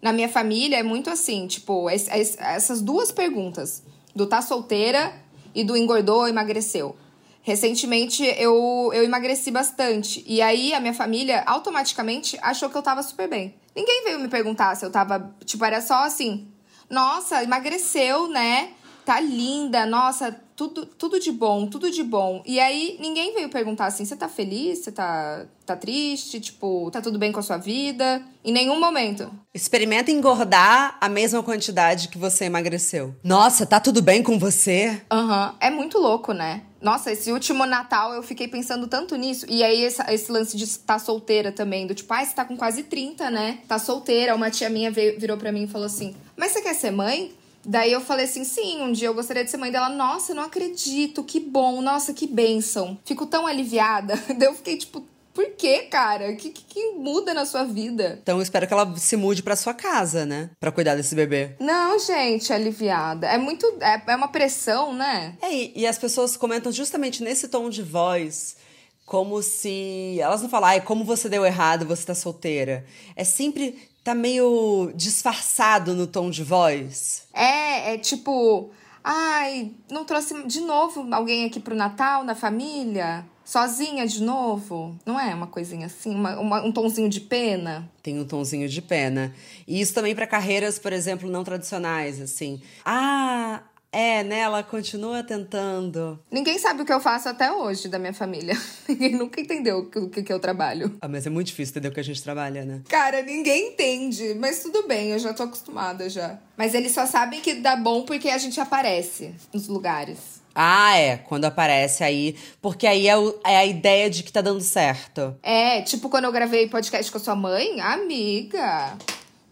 Na 0.00 0.12
minha 0.12 0.28
família 0.28 0.78
é 0.78 0.82
muito 0.82 1.08
assim, 1.08 1.46
tipo, 1.46 1.88
es, 1.88 2.08
es, 2.08 2.36
essas 2.38 2.82
duas 2.82 3.12
perguntas, 3.12 3.82
do 4.14 4.26
tá 4.26 4.42
solteira 4.42 5.12
e 5.54 5.64
do 5.64 5.76
engordou 5.76 6.20
ou 6.20 6.28
emagreceu. 6.28 6.96
Recentemente 7.42 8.22
eu, 8.38 8.90
eu 8.94 9.02
emagreci 9.02 9.50
bastante. 9.50 10.22
E 10.26 10.40
aí 10.40 10.74
a 10.74 10.80
minha 10.80 10.94
família 10.94 11.42
automaticamente 11.46 12.38
achou 12.40 12.70
que 12.70 12.76
eu 12.76 12.82
tava 12.82 13.02
super 13.02 13.28
bem. 13.28 13.54
Ninguém 13.74 14.04
veio 14.04 14.20
me 14.20 14.28
perguntar 14.28 14.76
se 14.76 14.84
eu 14.84 14.90
tava. 14.90 15.34
Tipo, 15.44 15.64
era 15.64 15.80
só 15.80 16.04
assim: 16.04 16.46
nossa, 16.88 17.42
emagreceu, 17.42 18.28
né? 18.28 18.70
Tá 19.04 19.20
linda, 19.20 19.84
nossa, 19.84 20.36
tudo, 20.54 20.86
tudo 20.86 21.18
de 21.18 21.32
bom, 21.32 21.66
tudo 21.66 21.90
de 21.90 22.02
bom. 22.02 22.42
E 22.46 22.60
aí 22.60 22.96
ninguém 23.00 23.34
veio 23.34 23.48
perguntar 23.48 23.86
assim: 23.86 24.04
você 24.04 24.14
tá 24.14 24.28
feliz? 24.28 24.78
Você 24.78 24.92
tá, 24.92 25.44
tá 25.66 25.76
triste? 25.76 26.40
Tipo, 26.40 26.90
tá 26.90 27.00
tudo 27.00 27.18
bem 27.18 27.32
com 27.32 27.40
a 27.40 27.42
sua 27.42 27.56
vida? 27.56 28.22
Em 28.44 28.52
nenhum 28.52 28.78
momento. 28.78 29.30
Experimenta 29.52 30.10
engordar 30.10 30.96
a 31.00 31.08
mesma 31.08 31.42
quantidade 31.42 32.08
que 32.08 32.18
você 32.18 32.44
emagreceu. 32.44 33.14
Nossa, 33.24 33.66
tá 33.66 33.80
tudo 33.80 34.00
bem 34.00 34.22
com 34.22 34.38
você? 34.38 35.02
Aham. 35.10 35.48
Uhum. 35.48 35.56
É 35.60 35.70
muito 35.70 35.98
louco, 35.98 36.32
né? 36.32 36.62
Nossa, 36.80 37.12
esse 37.12 37.30
último 37.30 37.64
Natal 37.64 38.12
eu 38.12 38.22
fiquei 38.22 38.48
pensando 38.48 38.88
tanto 38.88 39.14
nisso. 39.14 39.46
E 39.48 39.62
aí, 39.62 39.82
esse, 39.82 40.02
esse 40.08 40.32
lance 40.32 40.56
de 40.56 40.64
estar 40.64 40.94
tá 40.94 40.98
solteira 40.98 41.52
também, 41.52 41.86
do 41.86 41.94
tipo, 41.94 42.12
ai, 42.12 42.24
ah, 42.24 42.26
você 42.26 42.34
tá 42.34 42.44
com 42.44 42.56
quase 42.56 42.82
30, 42.82 43.30
né? 43.30 43.58
Tá 43.68 43.78
solteira. 43.78 44.34
Uma 44.34 44.50
tia 44.50 44.68
minha 44.68 44.90
veio, 44.90 45.18
virou 45.18 45.36
pra 45.36 45.52
mim 45.52 45.64
e 45.64 45.68
falou 45.68 45.86
assim: 45.86 46.14
Mas 46.36 46.52
você 46.52 46.60
quer 46.60 46.74
ser 46.74 46.90
mãe? 46.90 47.32
Daí 47.64 47.92
eu 47.92 48.00
falei 48.00 48.24
assim: 48.24 48.44
sim, 48.44 48.80
um 48.82 48.92
dia 48.92 49.08
eu 49.08 49.14
gostaria 49.14 49.44
de 49.44 49.50
ser 49.50 49.56
mãe 49.56 49.70
dela. 49.70 49.88
Nossa, 49.88 50.34
não 50.34 50.42
acredito, 50.42 51.24
que 51.24 51.40
bom, 51.40 51.80
nossa, 51.80 52.12
que 52.12 52.26
bênção. 52.26 52.98
Fico 53.04 53.26
tão 53.26 53.46
aliviada. 53.46 54.14
Daí 54.36 54.48
eu 54.48 54.54
fiquei 54.54 54.76
tipo, 54.76 55.04
por 55.34 55.50
que, 55.50 55.82
cara? 55.82 56.30
O 56.30 56.36
que, 56.36 56.50
que, 56.50 56.62
que, 56.62 56.92
muda 56.92 57.32
na 57.32 57.46
sua 57.46 57.64
vida? 57.64 58.18
Então 58.22 58.36
eu 58.36 58.42
espero 58.42 58.66
que 58.66 58.72
ela 58.72 58.96
se 58.96 59.16
mude 59.16 59.42
pra 59.42 59.56
sua 59.56 59.72
casa, 59.72 60.26
né? 60.26 60.50
Pra 60.60 60.72
cuidar 60.72 60.94
desse 60.94 61.14
bebê. 61.14 61.52
Não, 61.58 61.98
gente, 61.98 62.52
aliviada. 62.52 63.26
É 63.26 63.38
muito. 63.38 63.66
É, 63.80 64.02
é 64.06 64.16
uma 64.16 64.28
pressão, 64.28 64.92
né? 64.92 65.36
É, 65.40 65.52
e, 65.52 65.72
e 65.76 65.86
as 65.86 65.98
pessoas 65.98 66.36
comentam 66.36 66.70
justamente 66.70 67.22
nesse 67.22 67.48
tom 67.48 67.70
de 67.70 67.82
voz 67.82 68.56
como 69.04 69.42
se 69.42 70.18
elas 70.20 70.40
não 70.40 70.48
falam, 70.48 70.70
ai, 70.70 70.80
como 70.80 71.04
você 71.04 71.28
deu 71.28 71.44
errado, 71.44 71.84
você 71.84 72.06
tá 72.06 72.14
solteira. 72.14 72.84
É 73.14 73.24
sempre 73.24 73.78
tá 74.02 74.14
meio 74.14 74.92
disfarçado 74.94 75.94
no 75.94 76.06
tom 76.06 76.30
de 76.30 76.42
voz. 76.42 77.26
É, 77.32 77.94
é 77.94 77.98
tipo, 77.98 78.70
ai, 79.02 79.72
não 79.90 80.04
trouxe 80.04 80.46
de 80.46 80.60
novo 80.60 81.06
alguém 81.12 81.44
aqui 81.44 81.60
pro 81.60 81.74
Natal 81.74 82.24
na 82.24 82.34
família? 82.34 83.24
Sozinha 83.44 84.06
de 84.06 84.22
novo? 84.22 84.96
Não 85.04 85.18
é 85.18 85.34
uma 85.34 85.48
coisinha 85.48 85.86
assim? 85.86 86.14
Uma, 86.14 86.38
uma, 86.38 86.62
um 86.62 86.70
tonzinho 86.70 87.08
de 87.08 87.20
pena? 87.20 87.90
Tem 88.02 88.18
um 88.18 88.24
tonzinho 88.24 88.68
de 88.68 88.80
pena. 88.80 89.34
E 89.66 89.80
isso 89.80 89.92
também 89.92 90.14
para 90.14 90.26
carreiras, 90.28 90.78
por 90.78 90.92
exemplo, 90.92 91.28
não 91.28 91.42
tradicionais, 91.42 92.20
assim. 92.20 92.62
Ah, 92.84 93.62
É, 93.92 94.24
né? 94.24 94.38
Ela 94.38 94.62
continua 94.62 95.22
tentando. 95.22 96.18
Ninguém 96.30 96.58
sabe 96.58 96.82
o 96.82 96.84
que 96.86 96.92
eu 96.92 97.00
faço 97.00 97.28
até 97.28 97.52
hoje 97.52 97.88
da 97.88 97.98
minha 97.98 98.14
família. 98.14 98.56
Ninguém 98.88 99.12
nunca 99.12 99.38
entendeu 99.38 99.80
o 99.94 100.08
que, 100.08 100.22
que 100.22 100.32
eu 100.32 100.40
trabalho. 100.40 100.96
Ah, 101.00 101.08
mas 101.08 101.26
é 101.26 101.30
muito 101.30 101.48
difícil 101.48 101.72
entender 101.72 101.88
o 101.88 101.92
que 101.92 102.00
a 102.00 102.04
gente 102.04 102.22
trabalha, 102.22 102.64
né? 102.64 102.80
Cara, 102.88 103.20
ninguém 103.22 103.68
entende. 103.68 104.34
Mas 104.34 104.62
tudo 104.62 104.88
bem, 104.88 105.10
eu 105.10 105.18
já 105.18 105.34
tô 105.34 105.42
acostumada 105.42 106.08
já. 106.08 106.38
Mas 106.56 106.72
eles 106.72 106.92
só 106.92 107.04
sabem 107.04 107.40
que 107.40 107.54
dá 107.54 107.76
bom 107.76 108.02
porque 108.02 108.30
a 108.30 108.38
gente 108.38 108.58
aparece 108.58 109.34
nos 109.52 109.68
lugares. 109.68 110.40
Ah, 110.54 110.96
é. 110.96 111.16
Quando 111.18 111.44
aparece 111.44 112.02
aí. 112.02 112.36
Porque 112.60 112.86
aí 112.86 113.08
é, 113.08 113.16
o, 113.16 113.38
é, 113.44 113.58
a 113.58 113.66
ideia 113.66 114.08
de 114.08 114.22
que 114.22 114.32
tá 114.32 114.40
dando 114.40 114.60
certo. 114.60 115.36
É, 115.42 115.82
tipo 115.82 116.08
quando 116.08 116.24
eu 116.24 116.32
gravei 116.32 116.68
podcast 116.68 117.10
com 117.10 117.18
a 117.18 117.20
sua 117.20 117.36
mãe, 117.36 117.80
amiga. 117.80 118.96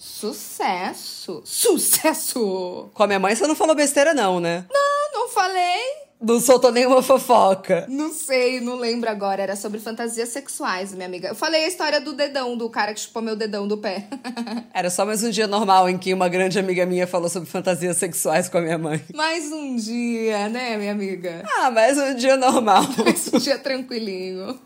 Sucesso! 0.02 1.42
Sucesso! 1.44 2.88
Com 2.94 3.02
a 3.02 3.06
minha 3.06 3.18
mãe 3.18 3.36
você 3.36 3.46
não 3.46 3.54
falou 3.54 3.76
besteira, 3.76 4.14
não, 4.14 4.40
né? 4.40 4.64
Não, 4.72 5.12
não 5.12 5.28
falei. 5.28 5.78
Não 6.18 6.40
soltou 6.40 6.72
nenhuma 6.72 7.02
fofoca. 7.02 7.84
Não 7.86 8.10
sei, 8.10 8.60
não 8.60 8.76
lembro 8.76 9.10
agora. 9.10 9.42
Era 9.42 9.56
sobre 9.56 9.78
fantasias 9.78 10.30
sexuais, 10.30 10.94
minha 10.94 11.06
amiga. 11.06 11.28
Eu 11.28 11.34
falei 11.34 11.64
a 11.64 11.68
história 11.68 12.00
do 12.00 12.14
dedão, 12.14 12.56
do 12.56 12.70
cara 12.70 12.94
que 12.94 13.00
chupou 13.00 13.20
meu 13.20 13.36
dedão 13.36 13.68
do 13.68 13.76
pé. 13.76 14.06
Era 14.72 14.88
só 14.88 15.04
mais 15.04 15.22
um 15.22 15.28
dia 15.28 15.46
normal 15.46 15.88
em 15.88 15.98
que 15.98 16.14
uma 16.14 16.30
grande 16.30 16.58
amiga 16.58 16.86
minha 16.86 17.06
falou 17.06 17.28
sobre 17.28 17.50
fantasias 17.50 17.98
sexuais 17.98 18.48
com 18.48 18.56
a 18.56 18.62
minha 18.62 18.78
mãe. 18.78 19.02
Mais 19.14 19.52
um 19.52 19.76
dia, 19.76 20.48
né, 20.48 20.78
minha 20.78 20.92
amiga? 20.92 21.42
Ah, 21.58 21.70
mais 21.70 21.98
um 21.98 22.14
dia 22.14 22.38
normal. 22.38 22.84
Mais 23.04 23.32
um 23.32 23.38
dia 23.38 23.58
tranquilinho. 23.58 24.58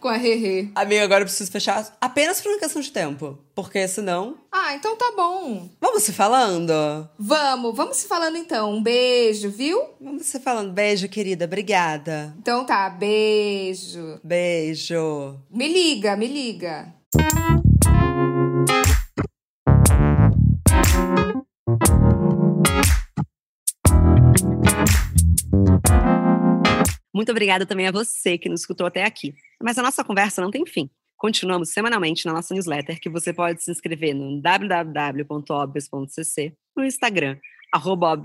Com 0.00 0.08
a 0.08 0.16
Rerê. 0.16 0.68
Amiga, 0.74 1.04
agora 1.04 1.22
eu 1.22 1.26
preciso 1.26 1.52
fechar 1.52 1.96
apenas 2.00 2.40
por 2.40 2.50
uma 2.50 2.58
questão 2.58 2.82
de 2.82 2.90
tempo. 2.90 3.38
Porque 3.54 3.86
senão. 3.86 4.41
Ah, 4.54 4.74
então 4.74 4.94
tá 4.98 5.10
bom. 5.16 5.70
Vamos 5.80 6.02
se 6.02 6.12
falando? 6.12 7.08
Vamos, 7.18 7.74
vamos 7.74 7.96
se 7.96 8.06
falando 8.06 8.36
então. 8.36 8.74
Um 8.74 8.82
beijo, 8.82 9.48
viu? 9.48 9.82
Vamos 9.98 10.26
se 10.26 10.38
falando. 10.40 10.70
Beijo, 10.74 11.08
querida. 11.08 11.46
Obrigada. 11.46 12.34
Então 12.38 12.66
tá, 12.66 12.90
beijo. 12.90 14.20
Beijo. 14.22 15.40
Me 15.50 15.66
liga, 15.68 16.14
me 16.16 16.26
liga. 16.26 16.94
Muito 27.14 27.30
obrigada 27.30 27.64
também 27.64 27.86
a 27.86 27.92
você 27.92 28.36
que 28.36 28.50
nos 28.50 28.60
escutou 28.60 28.86
até 28.86 29.04
aqui. 29.04 29.34
Mas 29.62 29.78
a 29.78 29.82
nossa 29.82 30.04
conversa 30.04 30.42
não 30.42 30.50
tem 30.50 30.66
fim. 30.66 30.90
Continuamos 31.22 31.68
semanalmente 31.68 32.26
na 32.26 32.32
nossa 32.32 32.52
newsletter, 32.52 33.00
que 33.00 33.08
você 33.08 33.32
pode 33.32 33.62
se 33.62 33.70
inscrever 33.70 34.12
no 34.12 34.42
www.obvious.cc, 34.42 36.52
no 36.76 36.84
Instagram, 36.84 37.38
arroba 37.72 38.20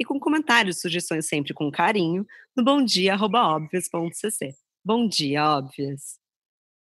e 0.00 0.02
com 0.02 0.18
comentários 0.18 0.78
e 0.78 0.80
sugestões 0.80 1.28
sempre 1.28 1.52
com 1.52 1.70
carinho, 1.70 2.26
no 2.56 2.64
bomdia.obvious.cc. 2.64 4.54
Bom 4.82 5.06
dia, 5.06 5.58
Obvious! 5.58 6.21